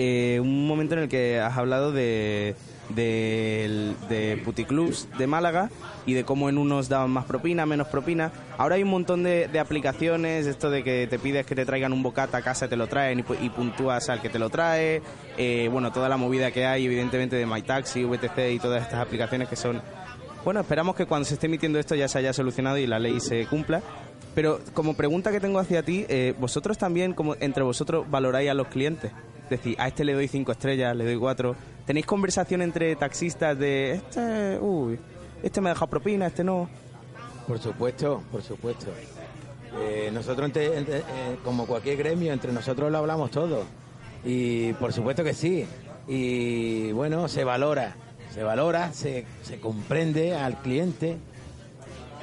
eh, 0.00 0.38
un 0.40 0.68
momento 0.68 0.94
en 0.94 1.00
el 1.00 1.08
que 1.08 1.40
has 1.40 1.56
hablado 1.58 1.90
de, 1.90 2.54
de, 2.90 3.94
de 4.08 4.40
puticlubs 4.44 5.08
de 5.18 5.26
Málaga 5.26 5.70
y 6.06 6.14
de 6.14 6.22
cómo 6.22 6.48
en 6.48 6.56
unos 6.56 6.88
daban 6.88 7.10
más 7.10 7.24
propina, 7.24 7.66
menos 7.66 7.88
propina. 7.88 8.30
Ahora 8.58 8.76
hay 8.76 8.84
un 8.84 8.90
montón 8.90 9.24
de, 9.24 9.48
de 9.48 9.58
aplicaciones, 9.58 10.46
esto 10.46 10.70
de 10.70 10.84
que 10.84 11.08
te 11.08 11.18
pides 11.18 11.44
que 11.46 11.56
te 11.56 11.66
traigan 11.66 11.92
un 11.92 12.04
bocata 12.04 12.38
a 12.38 12.42
casa 12.42 12.68
te 12.68 12.76
lo 12.76 12.86
traen 12.86 13.18
y, 13.18 13.44
y 13.44 13.50
puntúas 13.50 14.08
al 14.08 14.22
que 14.22 14.28
te 14.28 14.38
lo 14.38 14.50
trae. 14.50 15.02
Eh, 15.36 15.68
bueno, 15.72 15.90
toda 15.90 16.08
la 16.08 16.16
movida 16.16 16.52
que 16.52 16.64
hay, 16.64 16.86
evidentemente, 16.86 17.34
de 17.34 17.44
MyTaxi, 17.44 18.04
VTC 18.04 18.52
y 18.52 18.58
todas 18.60 18.82
estas 18.82 19.00
aplicaciones 19.00 19.48
que 19.48 19.56
son... 19.56 19.82
Bueno, 20.44 20.60
esperamos 20.60 20.94
que 20.94 21.06
cuando 21.06 21.24
se 21.24 21.34
esté 21.34 21.46
emitiendo 21.46 21.80
esto 21.80 21.96
ya 21.96 22.06
se 22.06 22.18
haya 22.20 22.32
solucionado 22.32 22.78
y 22.78 22.86
la 22.86 23.00
ley 23.00 23.18
se 23.18 23.46
cumpla. 23.46 23.82
Pero 24.34 24.60
como 24.74 24.94
pregunta 24.94 25.32
que 25.32 25.40
tengo 25.40 25.58
hacia 25.58 25.82
ti, 25.82 26.06
eh, 26.08 26.34
vosotros 26.38 26.78
también, 26.78 27.12
como 27.12 27.34
entre 27.40 27.62
vosotros, 27.62 28.08
valoráis 28.10 28.50
a 28.50 28.54
los 28.54 28.68
clientes. 28.68 29.12
Es 29.44 29.50
decir, 29.50 29.76
a 29.78 29.88
este 29.88 30.04
le 30.04 30.12
doy 30.12 30.28
cinco 30.28 30.52
estrellas, 30.52 30.94
le 30.94 31.04
doy 31.04 31.16
cuatro. 31.16 31.56
¿Tenéis 31.86 32.06
conversación 32.06 32.60
entre 32.62 32.94
taxistas 32.96 33.58
de 33.58 33.92
este, 33.92 34.58
uy, 34.60 34.98
este 35.42 35.60
me 35.60 35.70
ha 35.70 35.72
dejado 35.72 35.88
propina, 35.88 36.26
este 36.26 36.44
no? 36.44 36.68
Por 37.46 37.58
supuesto, 37.58 38.22
por 38.30 38.42
supuesto. 38.42 38.88
Eh, 39.80 40.10
nosotros, 40.12 40.50
eh, 40.54 41.02
como 41.44 41.66
cualquier 41.66 41.96
gremio, 41.96 42.32
entre 42.32 42.52
nosotros 42.52 42.92
lo 42.92 42.98
hablamos 42.98 43.30
todo. 43.30 43.64
Y 44.24 44.74
por 44.74 44.92
supuesto 44.92 45.24
que 45.24 45.32
sí. 45.32 45.64
Y 46.06 46.92
bueno, 46.92 47.28
se 47.28 47.44
valora, 47.44 47.94
se 48.34 48.42
valora, 48.42 48.92
se, 48.92 49.24
se 49.42 49.60
comprende 49.60 50.34
al 50.34 50.60
cliente. 50.60 51.16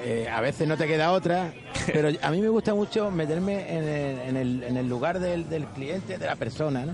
Eh, 0.08 0.30
a 0.30 0.39
veces 0.39 0.68
no 0.68 0.78
te 0.78 0.86
queda 0.86 1.12
otra, 1.12 1.51
pero 1.88 2.10
a 2.22 2.30
mí 2.30 2.39
me 2.39 2.49
gusta 2.49 2.76
mucho 2.76 3.10
meterme 3.10 3.76
en 3.76 3.84
el, 3.84 4.20
en 4.30 4.38
el- 4.38 4.64
en 4.64 4.78
el 4.78 4.88
lugar 4.88 5.20
del, 5.20 5.49
del 5.49 5.66
cliente, 5.66 6.20
de 6.20 6.26
la 6.28 6.36
persona, 6.36 6.86
¿no? 6.86 6.93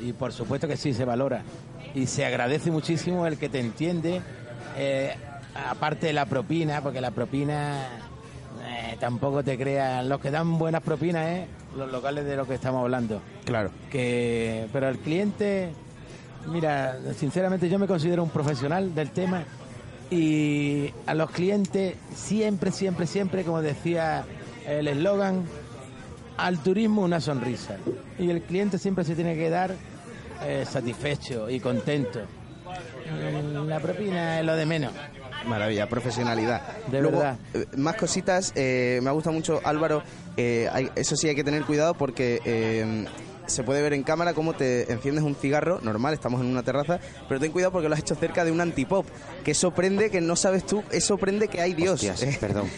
Y 0.00 0.12
por 0.14 0.32
supuesto 0.32 0.66
que 0.66 0.78
sí, 0.78 0.94
se 0.94 1.04
valora. 1.04 1.42
Y 1.94 2.06
se 2.06 2.24
agradece 2.24 2.70
muchísimo 2.70 3.26
el 3.26 3.36
que 3.36 3.50
te 3.50 3.60
entiende, 3.60 4.22
eh, 4.78 5.14
aparte 5.68 6.06
de 6.06 6.14
la 6.14 6.24
propina, 6.24 6.80
porque 6.80 7.02
la 7.02 7.10
propina 7.10 7.82
eh, 8.66 8.96
tampoco 8.98 9.42
te 9.44 9.58
crea. 9.58 10.02
Los 10.02 10.18
que 10.20 10.30
dan 10.30 10.58
buenas 10.58 10.80
propinas, 10.82 11.26
¿eh? 11.28 11.46
Los 11.76 11.92
locales 11.92 12.24
de 12.24 12.34
los 12.36 12.48
que 12.48 12.54
estamos 12.54 12.80
hablando. 12.80 13.20
Claro. 13.44 13.70
Que, 13.90 14.68
pero 14.72 14.88
el 14.88 14.98
cliente, 15.00 15.68
mira, 16.46 16.96
sinceramente 17.14 17.68
yo 17.68 17.78
me 17.78 17.86
considero 17.86 18.22
un 18.22 18.30
profesional 18.30 18.94
del 18.94 19.10
tema 19.10 19.44
y 20.10 20.90
a 21.06 21.14
los 21.14 21.30
clientes 21.30 21.94
siempre, 22.14 22.70
siempre, 22.72 23.06
siempre, 23.06 23.44
como 23.44 23.60
decía 23.62 24.24
el 24.66 24.88
eslogan, 24.88 25.44
al 26.36 26.58
turismo 26.62 27.02
una 27.02 27.20
sonrisa. 27.20 27.76
Y 28.18 28.30
el 28.30 28.42
cliente 28.42 28.78
siempre 28.78 29.04
se 29.04 29.14
tiene 29.14 29.34
que 29.36 29.50
dar 29.50 29.74
eh, 30.44 30.64
satisfecho 30.70 31.50
y 31.50 31.60
contento. 31.60 32.20
Mm, 33.06 33.68
La 33.68 33.80
propina 33.80 34.40
es 34.40 34.46
lo 34.46 34.56
de 34.56 34.66
menos. 34.66 34.92
Maravilla, 35.46 35.88
profesionalidad. 35.88 36.60
De 36.88 37.00
Luego, 37.00 37.18
verdad. 37.18 37.38
eh, 37.54 37.64
más 37.76 37.96
cositas, 37.96 38.52
eh, 38.56 39.00
me 39.02 39.10
gusta 39.12 39.30
mucho 39.30 39.60
Álvaro, 39.64 40.02
eh, 40.36 40.68
hay- 40.72 40.90
eso 40.96 41.16
sí 41.16 41.28
hay 41.28 41.34
que 41.36 41.44
tener 41.44 41.64
cuidado 41.64 41.94
porque 41.94 42.40
eh, 42.44 43.04
se 43.48 43.62
puede 43.64 43.82
ver 43.82 43.92
en 43.92 44.02
cámara 44.02 44.34
cómo 44.34 44.52
te 44.54 44.90
enciendes 44.92 45.24
un 45.24 45.34
cigarro, 45.34 45.80
normal, 45.82 46.14
estamos 46.14 46.40
en 46.40 46.46
una 46.46 46.62
terraza, 46.62 47.00
pero 47.28 47.40
ten 47.40 47.50
cuidado 47.52 47.72
porque 47.72 47.88
lo 47.88 47.94
has 47.94 48.00
hecho 48.00 48.14
cerca 48.14 48.44
de 48.44 48.52
un 48.52 48.60
antipop, 48.60 49.06
que 49.44 49.54
sorprende 49.54 50.10
que 50.10 50.20
no 50.20 50.36
sabes 50.36 50.64
tú, 50.64 50.82
eso 50.92 51.08
sorprende 51.08 51.48
que 51.48 51.60
hay 51.60 51.74
Dios. 51.74 51.94
Hostias, 52.04 52.36
perdón. 52.40 52.68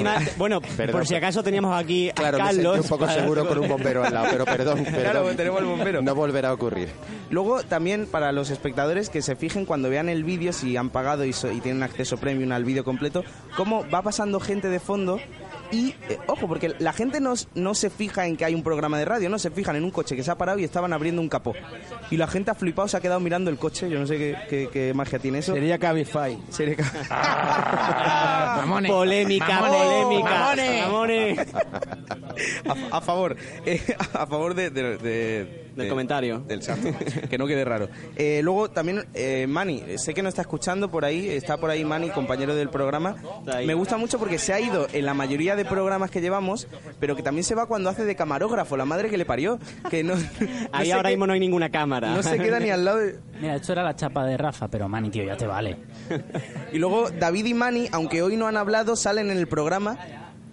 Una- 0.00 0.20
bueno, 0.36 0.60
Perdón. 0.60 0.92
por 0.92 1.06
si 1.06 1.14
acaso 1.14 1.42
teníamos 1.42 1.80
aquí 1.80 2.10
Claro, 2.14 2.36
a 2.36 2.40
me 2.40 2.46
sentí 2.50 2.64
Carlos. 2.64 2.80
un 2.84 2.88
poco 2.88 3.08
seguro 3.08 3.46
con 3.48 3.58
un 3.58 3.68
bombero 3.68 4.04
al 4.04 4.12
lado, 4.12 4.26
pero 4.30 4.44
perdón, 4.44 4.84
perdón. 4.84 5.00
Claro, 5.02 5.34
tenemos 5.36 5.60
el 5.60 5.66
bombero. 5.66 6.02
No 6.02 6.14
volverá 6.14 6.50
a 6.50 6.52
ocurrir. 6.52 6.88
Luego 7.30 7.62
también 7.62 8.06
para 8.06 8.32
los 8.32 8.50
espectadores 8.50 9.08
que 9.08 9.22
se 9.22 9.36
fijen 9.36 9.64
cuando 9.64 9.88
vean 9.88 10.08
el 10.08 10.24
vídeo, 10.24 10.52
si 10.52 10.76
han 10.76 10.90
pagado 10.90 11.24
y, 11.24 11.32
so- 11.32 11.50
y 11.52 11.60
tienen 11.60 11.82
acceso 11.82 12.16
premium 12.18 12.52
al 12.52 12.64
vídeo 12.64 12.84
completo, 12.84 13.24
cómo 13.56 13.88
va 13.88 14.02
pasando 14.02 14.40
gente 14.40 14.68
de 14.68 14.80
fondo 14.80 15.18
y, 15.74 15.94
eh, 16.08 16.18
ojo, 16.28 16.46
porque 16.46 16.74
la 16.78 16.92
gente 16.92 17.20
no, 17.20 17.34
no 17.54 17.74
se 17.74 17.90
fija 17.90 18.26
en 18.26 18.36
que 18.36 18.44
hay 18.44 18.54
un 18.54 18.62
programa 18.62 18.98
de 18.98 19.04
radio, 19.04 19.28
no 19.28 19.38
se 19.38 19.50
fijan 19.50 19.76
en 19.76 19.84
un 19.84 19.90
coche 19.90 20.14
que 20.16 20.22
se 20.22 20.30
ha 20.30 20.36
parado 20.38 20.58
y 20.58 20.64
estaban 20.64 20.92
abriendo 20.92 21.20
un 21.20 21.28
capó. 21.28 21.52
Y 22.10 22.16
la 22.16 22.26
gente 22.26 22.50
ha 22.50 22.54
flipado, 22.54 22.86
se 22.88 22.96
ha 22.96 23.00
quedado 23.00 23.20
mirando 23.20 23.50
el 23.50 23.58
coche, 23.58 23.88
yo 23.90 23.98
no 23.98 24.06
sé 24.06 24.16
qué, 24.18 24.36
qué- 24.48 24.68
qué 24.72 24.94
magia 24.94 25.18
tiene 25.18 25.38
eso. 25.38 25.52
Sería 25.54 25.78
Cabify. 25.78 26.38
Sería 26.50 26.76
ca- 26.76 28.54
Mamones. 28.60 28.90
Polémica, 28.90 29.46
Mamones. 29.60 29.82
polémica. 29.82 30.30
Mamones. 30.30 30.86
Mamones. 30.86 31.54
a, 32.92 32.96
a 32.96 33.00
favor, 33.00 33.36
eh, 33.66 33.80
a 34.12 34.26
favor 34.26 34.54
de, 34.54 34.70
de- 34.70 34.98
de- 34.98 35.64
Del 35.74 35.84
de- 35.86 35.88
comentario. 35.88 36.38
Del 36.40 36.62
santo, 36.62 36.88
que 37.30 37.38
no 37.38 37.46
quede 37.46 37.64
raro. 37.64 37.88
Eh, 38.16 38.40
luego 38.42 38.70
también, 38.70 39.04
eh, 39.14 39.46
Mani, 39.48 39.82
sé 39.96 40.14
que 40.14 40.22
no 40.22 40.28
está 40.28 40.42
escuchando 40.42 40.90
por 40.90 41.04
ahí, 41.04 41.28
está 41.28 41.56
por 41.56 41.70
ahí 41.70 41.84
Mani, 41.84 42.10
compañero 42.10 42.54
del 42.54 42.68
programa. 42.70 43.16
Me 43.66 43.74
gusta 43.74 43.96
mucho 43.96 44.18
porque 44.18 44.38
se 44.38 44.52
ha 44.52 44.60
ido 44.60 44.86
en 44.92 45.04
la 45.06 45.14
mayoría 45.14 45.56
de 45.56 45.64
programas 45.64 46.10
que 46.10 46.20
llevamos, 46.20 46.66
pero 47.00 47.16
que 47.16 47.22
también 47.22 47.44
se 47.44 47.54
va 47.54 47.66
cuando 47.66 47.90
hace 47.90 48.04
de 48.04 48.14
camarógrafo, 48.16 48.76
la 48.76 48.84
madre 48.84 49.10
que 49.10 49.16
le 49.18 49.24
parió. 49.24 49.58
Que 49.90 50.02
no, 50.04 50.14
Ahí 50.72 50.90
ahora 50.92 51.08
que- 51.10 51.16
mismo 51.16 51.26
no 51.26 51.32
hay 51.32 51.40
ninguna 51.40 51.70
cámara. 51.70 52.14
No 52.14 52.22
se 52.22 52.38
queda 52.38 52.60
ni 52.60 52.70
al 52.70 52.84
lado 52.84 52.98
de... 52.98 53.18
Mira, 53.40 53.56
esto 53.56 53.72
era 53.72 53.82
la 53.82 53.96
chapa 53.96 54.24
de 54.24 54.36
Rafa, 54.36 54.68
pero 54.68 54.88
Mani, 54.88 55.10
tío, 55.10 55.24
ya 55.24 55.36
te 55.36 55.46
vale. 55.46 55.76
Y 56.72 56.78
luego 56.78 57.08
David 57.10 57.46
y 57.46 57.54
Mani, 57.54 57.88
aunque 57.92 58.22
hoy 58.22 58.36
no 58.36 58.46
han 58.48 58.56
hablado, 58.56 58.96
salen 58.96 59.30
en 59.30 59.38
el 59.38 59.46
programa 59.46 59.96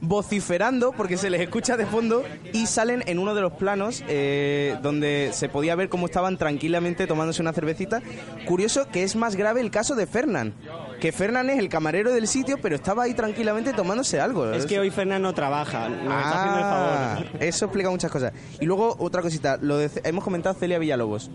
vociferando 0.02 0.92
porque 0.92 1.16
se 1.16 1.30
les 1.30 1.42
escucha 1.42 1.78
de 1.78 1.86
fondo 1.86 2.24
y 2.54 2.66
salen 2.66 3.04
en 3.06 3.20
uno 3.20 3.36
de 3.36 3.42
los 3.42 3.54
planos 3.54 4.04
eh, 4.08 4.76
donde 4.82 5.30
se 5.34 5.48
podía 5.48 5.76
ver 5.76 5.90
cómo 5.90 6.08
estaban 6.08 6.38
tranquilamente 6.38 7.06
tomándose 7.08 7.42
una 7.42 7.54
cervecita. 7.54 8.02
Curioso 8.48 8.88
que 8.92 9.04
es 9.04 9.16
más 9.16 9.36
grave 9.36 9.62
el 9.62 9.70
caso 9.72 9.96
de 9.96 10.08
Fernán, 10.08 10.54
que 11.00 11.12
Fernán 11.12 11.50
es 11.52 11.60
el 11.60 11.70
camarero 11.70 12.12
del 12.12 12.28
sitio, 12.28 12.58
pero 12.62 12.76
estaba 12.76 13.04
ahí 13.04 13.14
tranquilamente 13.14 13.74
tomándose 13.74 14.20
algo. 14.20 14.52
Es 14.52 14.66
que 14.66 14.80
hoy 14.80 14.90
Fernando 14.90 15.30
no 15.30 15.34
trabaja. 15.36 15.88
Nos 15.88 16.00
está 16.02 16.40
haciendo 16.42 16.58
el 16.60 16.64
Ah, 16.66 17.16
favor. 17.30 17.44
eso 17.44 17.66
explica 17.66 17.90
muchas 17.90 18.12
cosas. 18.12 18.34
Y 18.60 18.66
luego 18.66 18.96
otra 19.00 19.22
cosita, 19.22 19.58
lo 19.62 19.78
de, 19.78 19.90
hemos 20.04 20.24
comentado 20.24 20.56
Celia 20.56 20.80
Villalobos. 20.80 21.30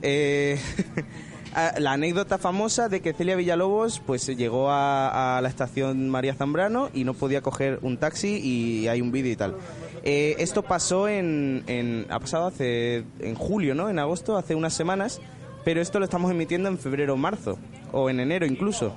Eh, 0.00 0.58
la 1.54 1.92
anécdota 1.92 2.38
famosa 2.38 2.88
de 2.88 3.00
que 3.00 3.12
Celia 3.12 3.36
Villalobos 3.36 4.00
pues 4.00 4.26
llegó 4.26 4.68
a, 4.70 5.40
la 5.42 5.48
estación 5.48 6.08
María 6.08 6.34
Zambrano 6.34 6.88
y 6.94 7.04
no 7.04 7.14
podía 7.14 7.42
coger 7.42 7.78
un 7.82 7.98
taxi 7.98 8.40
y 8.42 8.88
hay 8.88 9.00
un 9.00 9.12
vídeo 9.12 9.32
y 9.32 9.36
tal. 9.36 9.56
Eh, 10.02 10.36
esto 10.38 10.62
pasó 10.62 11.08
en, 11.08 12.06
ha 12.08 12.18
pasado 12.18 12.46
hace 12.46 13.04
en 13.20 13.34
julio, 13.34 13.74
¿no? 13.74 13.90
En 13.90 13.98
agosto, 13.98 14.36
hace 14.36 14.54
unas 14.54 14.72
semanas, 14.72 15.20
pero 15.64 15.80
esto 15.80 15.98
lo 15.98 16.04
estamos 16.04 16.30
emitiendo 16.30 16.68
en 16.68 16.78
febrero 16.78 17.16
marzo 17.16 17.58
o 17.92 18.08
en 18.08 18.20
enero 18.20 18.46
incluso. 18.46 18.94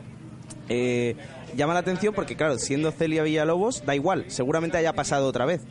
Eh, 0.69 1.15
llama 1.55 1.73
la 1.73 1.81
atención 1.81 2.13
porque, 2.13 2.35
claro, 2.35 2.57
siendo 2.57 2.91
Celia 2.91 3.23
Villalobos, 3.23 3.85
da 3.85 3.95
igual, 3.95 4.25
seguramente 4.27 4.77
haya 4.77 4.93
pasado 4.93 5.27
otra 5.27 5.45
vez. 5.45 5.61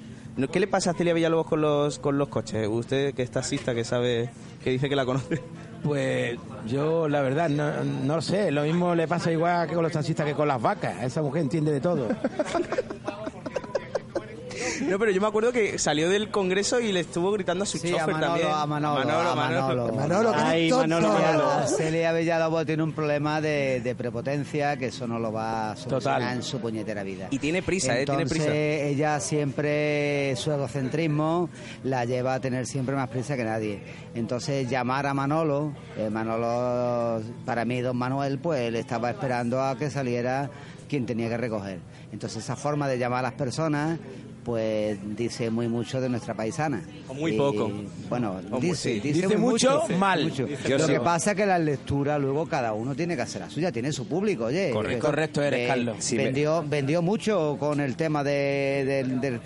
¿Qué 0.53 0.61
le 0.61 0.67
pasa 0.67 0.91
a 0.91 0.95
Celia 0.95 1.15
Villalobos 1.15 1.47
con 1.47 1.61
los, 1.61 1.99
con 1.99 2.19
los 2.19 2.29
coches? 2.29 2.69
Usted 2.69 3.15
que 3.15 3.23
es 3.23 3.31
taxista, 3.31 3.75
que 3.75 3.85
sabe, 3.85 4.31
que 4.63 4.71
dice 4.71 4.89
que 4.89 4.97
la 4.97 5.07
conoce. 5.07 5.41
Pues 5.85 6.39
yo, 6.67 7.09
la 7.09 7.21
verdad, 7.21 7.51
no, 7.51 7.85
no 7.85 8.23
sé. 8.23 8.51
Lo 8.51 8.63
mismo 8.63 8.95
le 8.95 9.07
pasa 9.07 9.31
igual 9.31 9.69
que 9.69 9.75
con 9.75 9.83
los 9.83 9.93
taxistas 9.93 10.27
que 10.27 10.33
con 10.33 10.49
las 10.49 10.61
vacas. 10.61 11.03
Esa 11.03 11.21
mujer 11.21 11.43
entiende 11.43 11.71
de 11.71 11.81
todo. 11.81 12.09
No, 14.89 14.99
pero 14.99 15.11
yo 15.11 15.21
me 15.21 15.27
acuerdo 15.27 15.53
que 15.53 15.79
salió 15.79 16.09
del 16.09 16.31
Congreso 16.31 16.81
y 16.81 16.93
le 16.93 17.01
estuvo 17.01 17.31
gritando 17.33 17.65
a 17.65 17.67
su 17.67 17.79
Sí, 17.79 17.89
a 17.89 17.99
chofer 18.01 18.15
Manolo, 18.15 18.27
también. 18.33 18.51
a 18.53 18.67
Manolo, 18.67 19.01
a 19.31 19.35
Manolo. 19.35 19.93
Manolo, 19.95 20.33
que 20.33 20.39
Ay. 20.39 20.71
Manolo, 20.71 21.09
Manolo. 21.09 21.67
Celia 21.69 22.13
Villalobos 22.13 22.67
tiene 22.67 22.83
un 22.83 22.93
problema 22.93 23.41
de, 23.41 23.81
de 23.83 23.95
prepotencia 23.95 24.77
que 24.77 24.87
eso 24.87 25.07
no 25.07 25.19
lo 25.19 25.33
va 25.33 25.73
a 25.73 25.77
solucionar 25.77 26.21
Total. 26.21 26.37
en 26.37 26.43
su 26.43 26.61
puñetera 26.61 27.03
vida. 27.03 27.29
Y 27.31 27.39
tiene 27.39 27.63
prisa, 27.63 27.99
¿eh? 27.99 28.05
Tiene 28.05 28.27
prisa. 28.27 28.55
ella 28.55 29.21
siempre, 29.21 30.35
su 30.37 30.53
egocentrismo 30.53 31.49
la 31.85 32.05
lleva 32.05 32.35
a 32.35 32.41
tener 32.41 32.67
siempre 32.67 32.95
más 32.95 33.09
prisa 33.09 33.37
que 33.37 33.45
nadie. 33.45 33.83
Entonces, 34.15 34.69
llamar 34.69 35.07
a 35.07 35.15
Manolo, 35.15 35.73
eh, 35.97 36.11
Manolo, 36.11 37.23
para 37.45 37.65
mí, 37.65 37.81
don 37.81 37.97
Manuel, 37.97 38.39
pues 38.39 38.61
él 38.61 38.77
estaba 38.77 39.11
esperando 39.11 39.63
a 39.63 39.77
que 39.77 39.91
saliera 39.91 40.51
quien 40.89 41.07
tenía 41.07 41.29
que 41.29 41.37
recoger. 41.37 41.79
Entonces, 42.13 42.45
esa 42.45 42.55
forma 42.57 42.87
de 42.89 42.99
llamar 42.99 43.21
a 43.21 43.23
las 43.23 43.33
personas, 43.33 43.99
pues 44.45 44.99
dice 45.17 45.51
muy 45.51 45.69
mucho 45.69 46.01
de 46.01 46.09
nuestra 46.09 46.35
paisana. 46.35 46.83
O 47.09 47.15
muy 47.15 47.33
Y, 47.35 47.39
poco. 47.39 47.71
Bueno, 48.09 48.41
O 48.51 48.61
dice, 48.61 48.95
sí. 48.95 49.01
dice, 49.01 49.37
mucho, 49.37 49.81
mucho, 49.83 49.99
mal. 49.99 50.25
mucho. 50.25 50.47
Lo 50.69 50.79
sí. 50.87 50.93
que 50.93 51.01
pasa 51.01 51.31
es 51.33 51.37
que 51.37 51.47
la 51.47 51.59
lectura 51.59 52.19
luego 52.19 52.47
cada 52.47 52.73
uno 52.75 52.95
tiene 52.95 53.17
que 53.17 53.23
hacer 53.23 53.41
la 53.41 53.51
suya, 53.51 53.73
tiene 53.73 53.91
su 53.93 54.07
público, 54.07 54.45
oye. 54.47 54.71
Correcto. 54.71 55.07
Correcto 55.07 55.43
eres, 55.43 55.61
eh, 55.61 55.67
Carlos. 55.67 55.97
Sí, 56.01 56.17
me- 56.17 56.25
vendió, 56.25 56.65
vendió 56.69 57.03
mucho 57.03 57.57
con 57.59 57.81
el 57.81 57.97
tema 57.97 58.23
de- 58.23 58.85
del, 58.87 59.21
del 59.21 59.41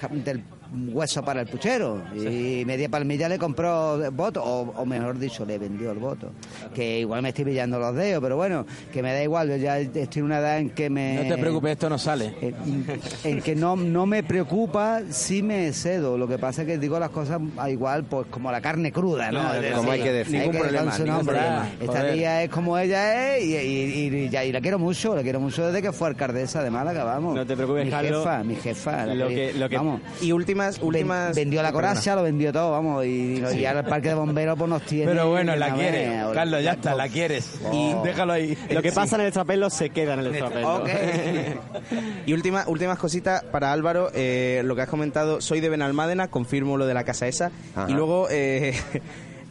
hueso 0.92 1.24
para 1.24 1.40
el 1.40 1.46
puchero 1.46 2.02
y 2.14 2.64
media 2.66 2.88
palmilla 2.88 3.28
le 3.28 3.38
compró 3.38 3.98
voto 4.12 4.42
o, 4.44 4.70
o 4.76 4.84
mejor 4.86 5.18
dicho 5.18 5.44
le 5.46 5.58
vendió 5.58 5.90
el 5.92 5.98
voto 5.98 6.30
que 6.74 7.00
igual 7.00 7.22
me 7.22 7.30
estoy 7.30 7.46
pillando 7.46 7.78
los 7.78 7.94
dedos 7.94 8.22
pero 8.22 8.36
bueno 8.36 8.66
que 8.92 9.02
me 9.02 9.12
da 9.12 9.22
igual 9.22 9.48
yo 9.48 9.56
ya 9.56 9.78
estoy 9.78 10.20
en 10.20 10.24
una 10.24 10.38
edad 10.40 10.58
en 10.58 10.70
que 10.70 10.90
me 10.90 11.22
No 11.22 11.34
te 11.34 11.40
preocupes, 11.40 11.72
esto 11.72 11.88
no 11.88 11.98
sale. 11.98 12.34
en, 12.40 12.86
en 13.24 13.40
que 13.42 13.54
no, 13.56 13.76
no 13.76 14.04
me 14.06 14.22
preocupa 14.22 15.00
si 15.10 15.42
me 15.42 15.72
cedo. 15.72 16.18
Lo 16.18 16.28
que 16.28 16.38
pasa 16.38 16.62
es 16.62 16.68
que 16.68 16.78
digo 16.78 16.98
las 16.98 17.10
cosas 17.10 17.40
igual, 17.68 18.04
pues 18.04 18.26
como 18.30 18.50
la 18.52 18.60
carne 18.60 18.92
cruda, 18.92 19.30
¿no? 19.30 19.40
Como 19.76 19.90
hay 19.92 20.00
que 20.02 20.12
decir. 20.12 20.34
hay 20.36 20.40
Ningún 20.40 20.52
que 20.52 20.58
problema, 20.60 20.84
con 20.84 20.92
su 20.92 21.04
ningún 21.04 21.16
nombre. 21.18 21.36
problema. 21.36 21.68
Esta 21.80 22.12
tía 22.12 22.42
es 22.44 22.50
como 22.50 22.78
ella 22.78 23.36
es 23.36 23.44
y, 23.44 23.56
y- 23.56 24.24
y- 24.24 24.28
ya- 24.28 24.44
y 24.44 24.52
la 24.52 24.60
quiero 24.60 24.78
mucho, 24.78 25.14
la 25.16 25.22
quiero 25.22 25.40
mucho 25.40 25.66
desde 25.66 25.82
que 25.82 25.92
fue 25.92 26.08
alcaldesa 26.08 26.62
de 26.62 26.70
Málaga, 26.70 27.04
vamos. 27.04 27.34
No 27.34 27.46
te 27.46 27.56
preocupes, 27.56 27.84
mi 27.86 27.90
Carlos. 27.90 28.18
jefa, 28.24 28.44
mi 28.44 28.54
jefa. 28.56 29.06
la 29.06 29.14
Lo 29.14 29.28
que- 29.28 29.52
lo 29.54 29.68
que- 29.68 29.76
vamos. 29.76 30.00
Y 30.20 30.32
últimas, 30.58 30.78
Ven- 30.78 30.86
últimas... 30.86 31.36
vendió 31.36 31.62
la 31.62 31.72
coraza, 31.72 32.14
lo 32.16 32.22
vendió 32.22 32.52
todo, 32.52 32.70
vamos, 32.72 33.04
y, 33.06 33.42
y 33.56 33.64
ahora 33.66 33.80
el 33.80 33.86
parque 33.86 34.08
de 34.08 34.14
bomberos 34.14 34.58
pues 34.58 34.68
nos 34.70 34.82
tiene. 34.82 35.06
Pero 35.12 35.28
bueno, 35.30 35.54
la 35.56 35.74
quieres. 35.74 36.24
Carlos, 36.34 36.62
ya 36.62 36.72
está, 36.72 36.94
la 36.94 37.08
quieres. 37.08 37.60
Y 37.72 37.94
déjalo 38.04 38.32
ahí. 38.32 38.56
Lo 38.70 38.82
que 38.82 38.92
pasa 38.92 39.16
en 39.16 39.22
el 39.22 39.26
extrapelo 39.28 39.70
se 39.70 39.90
queda 39.90 40.14
en 40.14 40.20
el 40.20 40.26
extrapelo. 40.28 40.84
Y 42.26 42.32
última, 42.34 42.64
últimas 42.66 42.98
cositas 42.98 43.42
para 43.44 43.72
Álvaro, 43.72 44.10
eh, 44.14 44.60
lo 44.64 44.76
que 44.76 44.82
has 44.82 44.88
comentado, 44.88 45.40
soy 45.40 45.60
de 45.60 45.68
Benalmádena, 45.70 46.28
confirmo 46.28 46.76
lo 46.76 46.86
de 46.86 46.94
la 46.94 47.04
casa 47.04 47.26
esa. 47.26 47.50
Ajá. 47.74 47.86
Y 47.90 47.94
luego 47.94 48.28
eh, 48.30 48.74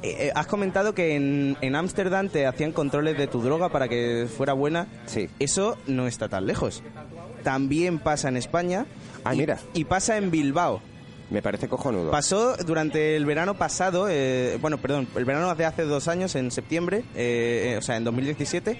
eh, 0.03 0.31
has 0.35 0.45
comentado 0.47 0.93
que 0.93 1.15
en 1.15 1.57
en 1.61 1.75
Ámsterdam 1.75 2.29
te 2.29 2.45
hacían 2.45 2.71
controles 2.71 3.17
de 3.17 3.25
tu 3.27 3.41
droga 3.41 3.69
para 3.69 3.87
que 3.87 4.27
fuera 4.35 4.53
buena. 4.53 4.87
Sí. 5.07 5.27
Eso 5.39 5.77
no 5.87 6.05
está 6.07 6.29
tan 6.29 6.45
lejos. 6.45 6.83
También 7.43 7.97
pasa 7.99 8.29
en 8.29 8.37
España. 8.37 8.85
Ah, 9.23 9.33
y- 9.33 9.37
mira. 9.39 9.57
Y 9.73 9.85
pasa 9.85 10.17
en 10.17 10.29
Bilbao. 10.29 10.81
Me 11.29 11.41
parece 11.41 11.67
cojonudo. 11.67 12.11
Pasó 12.11 12.55
durante 12.57 13.15
el 13.15 13.25
verano 13.25 13.55
pasado, 13.55 14.07
eh, 14.09 14.57
bueno, 14.61 14.77
perdón, 14.77 15.07
el 15.15 15.25
verano 15.25 15.53
de 15.55 15.65
hace 15.65 15.83
dos 15.83 16.07
años, 16.07 16.35
en 16.35 16.51
septiembre, 16.51 17.03
eh, 17.15 17.73
eh, 17.73 17.77
o 17.77 17.81
sea, 17.81 17.97
en 17.97 18.03
2017, 18.05 18.77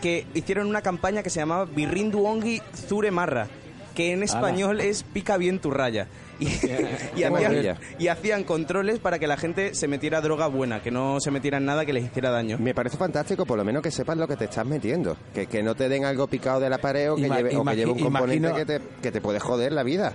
que 0.00 0.26
hicieron 0.34 0.66
una 0.66 0.80
campaña 0.82 1.22
que 1.22 1.30
se 1.30 1.40
llamaba 1.40 1.66
Birrindu 1.66 2.24
Ongi 2.26 2.60
Zure 2.88 3.10
Marra, 3.10 3.48
que 3.94 4.12
en 4.12 4.22
español 4.22 4.80
es 4.80 5.02
pica 5.02 5.36
bien 5.36 5.58
tu 5.60 5.70
raya. 5.70 6.08
Y, 6.40 6.46
hacían, 7.24 7.78
y 7.98 8.08
hacían 8.08 8.44
controles 8.44 8.98
para 8.98 9.18
que 9.18 9.26
la 9.26 9.36
gente 9.36 9.74
se 9.74 9.86
metiera 9.86 10.20
droga 10.20 10.46
buena, 10.48 10.82
que 10.82 10.90
no 10.90 11.20
se 11.20 11.30
metiera 11.30 11.58
en 11.58 11.64
nada 11.66 11.84
que 11.86 11.92
les 11.92 12.04
hiciera 12.04 12.30
daño. 12.30 12.56
Me 12.58 12.74
parece 12.74 12.96
fantástico, 12.96 13.46
por 13.46 13.56
lo 13.58 13.64
menos 13.64 13.82
que 13.82 13.90
sepas 13.90 14.16
lo 14.16 14.26
que 14.26 14.36
te 14.36 14.46
estás 14.46 14.66
metiendo. 14.66 15.16
Que, 15.32 15.46
que 15.46 15.62
no 15.62 15.74
te 15.74 15.88
den 15.88 16.04
algo 16.04 16.26
picado 16.26 16.58
de 16.60 16.70
la 16.70 16.78
pared 16.78 17.12
o 17.12 17.16
que, 17.16 17.26
Ima- 17.28 17.36
lleve, 17.36 17.48
o 17.56 17.62
que 17.62 17.70
imagi- 17.70 17.76
lleve 17.76 17.92
un 17.92 17.98
componente 18.00 18.36
imagino- 18.48 18.56
que, 18.56 18.64
te, 18.64 18.80
que 19.02 19.12
te 19.12 19.20
puede 19.20 19.38
joder 19.38 19.72
la 19.72 19.82
vida. 19.84 20.12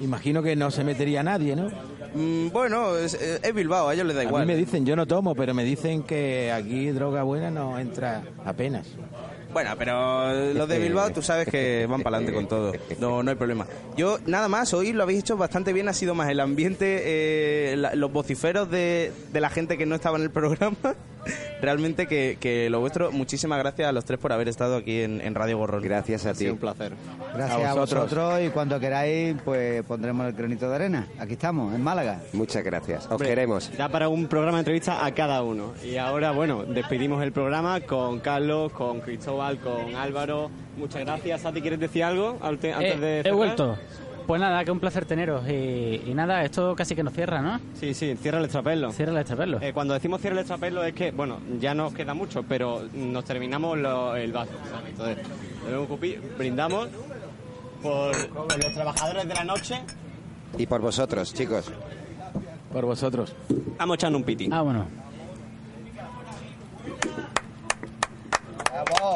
Imagino 0.00 0.42
que 0.42 0.56
no 0.56 0.70
se 0.70 0.82
metería 0.84 1.22
nadie, 1.22 1.54
¿no? 1.56 1.68
Mm, 2.14 2.48
bueno, 2.50 2.96
es, 2.96 3.14
es 3.14 3.54
Bilbao, 3.54 3.88
a 3.88 3.94
ellos 3.94 4.06
les 4.06 4.16
da 4.16 4.22
A 4.22 4.24
igual. 4.24 4.46
mí 4.46 4.52
me 4.52 4.58
dicen, 4.58 4.84
yo 4.86 4.96
no 4.96 5.06
tomo, 5.06 5.34
pero 5.34 5.54
me 5.54 5.62
dicen 5.64 6.02
que 6.02 6.50
aquí 6.52 6.88
droga 6.90 7.22
buena 7.22 7.50
no 7.50 7.78
entra 7.78 8.22
apenas. 8.44 8.86
Bueno, 9.52 9.72
pero 9.76 10.52
los 10.54 10.68
de 10.68 10.78
Bilbao 10.78 11.10
tú 11.10 11.22
sabes 11.22 11.48
que 11.48 11.84
van 11.90 12.02
para 12.02 12.18
adelante 12.18 12.32
con 12.36 12.46
todo. 12.48 12.72
No, 13.00 13.22
no 13.22 13.30
hay 13.30 13.36
problema. 13.36 13.66
Yo, 13.96 14.18
nada 14.26 14.46
más, 14.48 14.72
hoy 14.74 14.92
lo 14.92 15.02
habéis 15.02 15.20
hecho 15.20 15.36
bastante 15.36 15.72
bien. 15.72 15.88
Ha 15.88 15.92
sido 15.92 16.14
más 16.14 16.30
el 16.30 16.38
ambiente, 16.38 17.02
eh, 17.72 17.76
la- 17.76 17.94
los 17.96 18.12
vociferos 18.12 18.70
de, 18.70 19.10
de 19.32 19.40
la 19.40 19.50
gente 19.50 19.76
que 19.76 19.86
no 19.86 19.96
estaba 19.96 20.16
en 20.18 20.22
el 20.22 20.30
programa. 20.30 20.76
realmente 21.60 22.06
que, 22.06 22.36
que 22.40 22.70
lo 22.70 22.80
vuestro, 22.80 23.10
muchísimas 23.12 23.58
gracias 23.58 23.88
a 23.88 23.92
los 23.92 24.04
tres 24.04 24.18
por 24.18 24.32
haber 24.32 24.48
estado 24.48 24.76
aquí 24.76 25.02
en, 25.02 25.20
en 25.20 25.34
Radio 25.34 25.58
Gorrón. 25.58 25.82
Gracias 25.82 26.26
a 26.26 26.30
Ha 26.30 26.34
sido 26.34 26.50
ti. 26.50 26.54
un 26.54 26.58
placer. 26.58 26.92
Gracias 27.34 27.60
A 27.66 27.70
a 27.70 27.74
vosotros. 27.74 28.40
y 28.44 28.48
cuando 28.50 28.80
queráis, 28.80 29.36
pues 29.44 29.82
pondremos 29.84 30.26
el 30.26 30.32
granito 30.32 30.68
de 30.68 30.74
arena. 30.76 31.06
Aquí 31.18 31.34
estamos, 31.34 31.74
en 31.74 31.82
Málaga. 31.82 32.20
Muchas 32.32 32.64
gracias. 32.64 33.06
Os 33.06 33.12
Hombre, 33.12 33.28
queremos. 33.28 33.70
Da 33.76 33.88
para 33.88 34.08
un 34.08 34.26
programa 34.26 34.58
de 34.58 34.60
entrevista 34.62 35.04
a 35.04 35.12
cada 35.14 35.42
uno. 35.42 35.74
Y 35.84 35.96
ahora, 35.96 36.30
bueno, 36.32 36.64
despedimos 36.64 37.22
el 37.22 37.32
programa 37.32 37.80
con 37.82 38.20
Carlos, 38.20 38.72
con 38.72 39.00
Cristóbal, 39.00 39.58
con 39.58 39.94
Álvaro. 39.94 40.50
Muchas 40.76 41.02
gracias. 41.04 41.42
Sati, 41.42 41.60
¿quieres 41.60 41.78
decir 41.80 42.02
algo 42.04 42.38
ante- 42.40 42.72
antes 42.72 42.94
Eh, 42.96 42.98
de 43.00 43.20
he 43.20 43.22
cerrar? 43.22 43.36
vuelto. 43.36 43.78
Pues 44.30 44.40
nada, 44.40 44.64
que 44.64 44.70
un 44.70 44.78
placer 44.78 45.06
teneros. 45.06 45.42
Y, 45.48 46.02
y 46.06 46.14
nada, 46.14 46.44
esto 46.44 46.76
casi 46.76 46.94
que 46.94 47.02
nos 47.02 47.12
cierra, 47.12 47.42
¿no? 47.42 47.58
Sí, 47.74 47.92
sí, 47.94 48.14
cierra 48.14 48.38
el 48.38 48.44
extrapelo. 48.44 48.92
Cierra 48.92 49.10
el 49.10 49.18
extraperlo. 49.18 49.60
Eh, 49.60 49.72
cuando 49.72 49.92
decimos 49.92 50.20
cierre 50.20 50.34
el 50.34 50.38
extrapelo 50.42 50.84
es 50.84 50.94
que, 50.94 51.10
bueno, 51.10 51.38
ya 51.58 51.74
nos 51.74 51.92
queda 51.92 52.14
mucho, 52.14 52.44
pero 52.44 52.84
nos 52.94 53.24
terminamos 53.24 53.76
lo- 53.76 54.14
el 54.14 54.30
vaso. 54.30 54.52
¿sabes? 54.70 54.90
Entonces, 54.90 56.38
brindamos 56.38 56.86
por 57.82 58.14
los 58.36 58.72
trabajadores 58.72 59.26
de 59.26 59.34
la 59.34 59.42
noche. 59.42 59.80
Y 60.56 60.64
por 60.64 60.80
vosotros, 60.80 61.34
chicos. 61.34 61.64
Por 62.72 62.84
vosotros. 62.84 63.34
Vamos 63.78 63.96
echando 63.96 64.16
un 64.16 64.22
piti. 64.22 64.48
Ah, 64.52 64.62
bueno. 64.62 64.86
¡Bravo! 68.70 69.14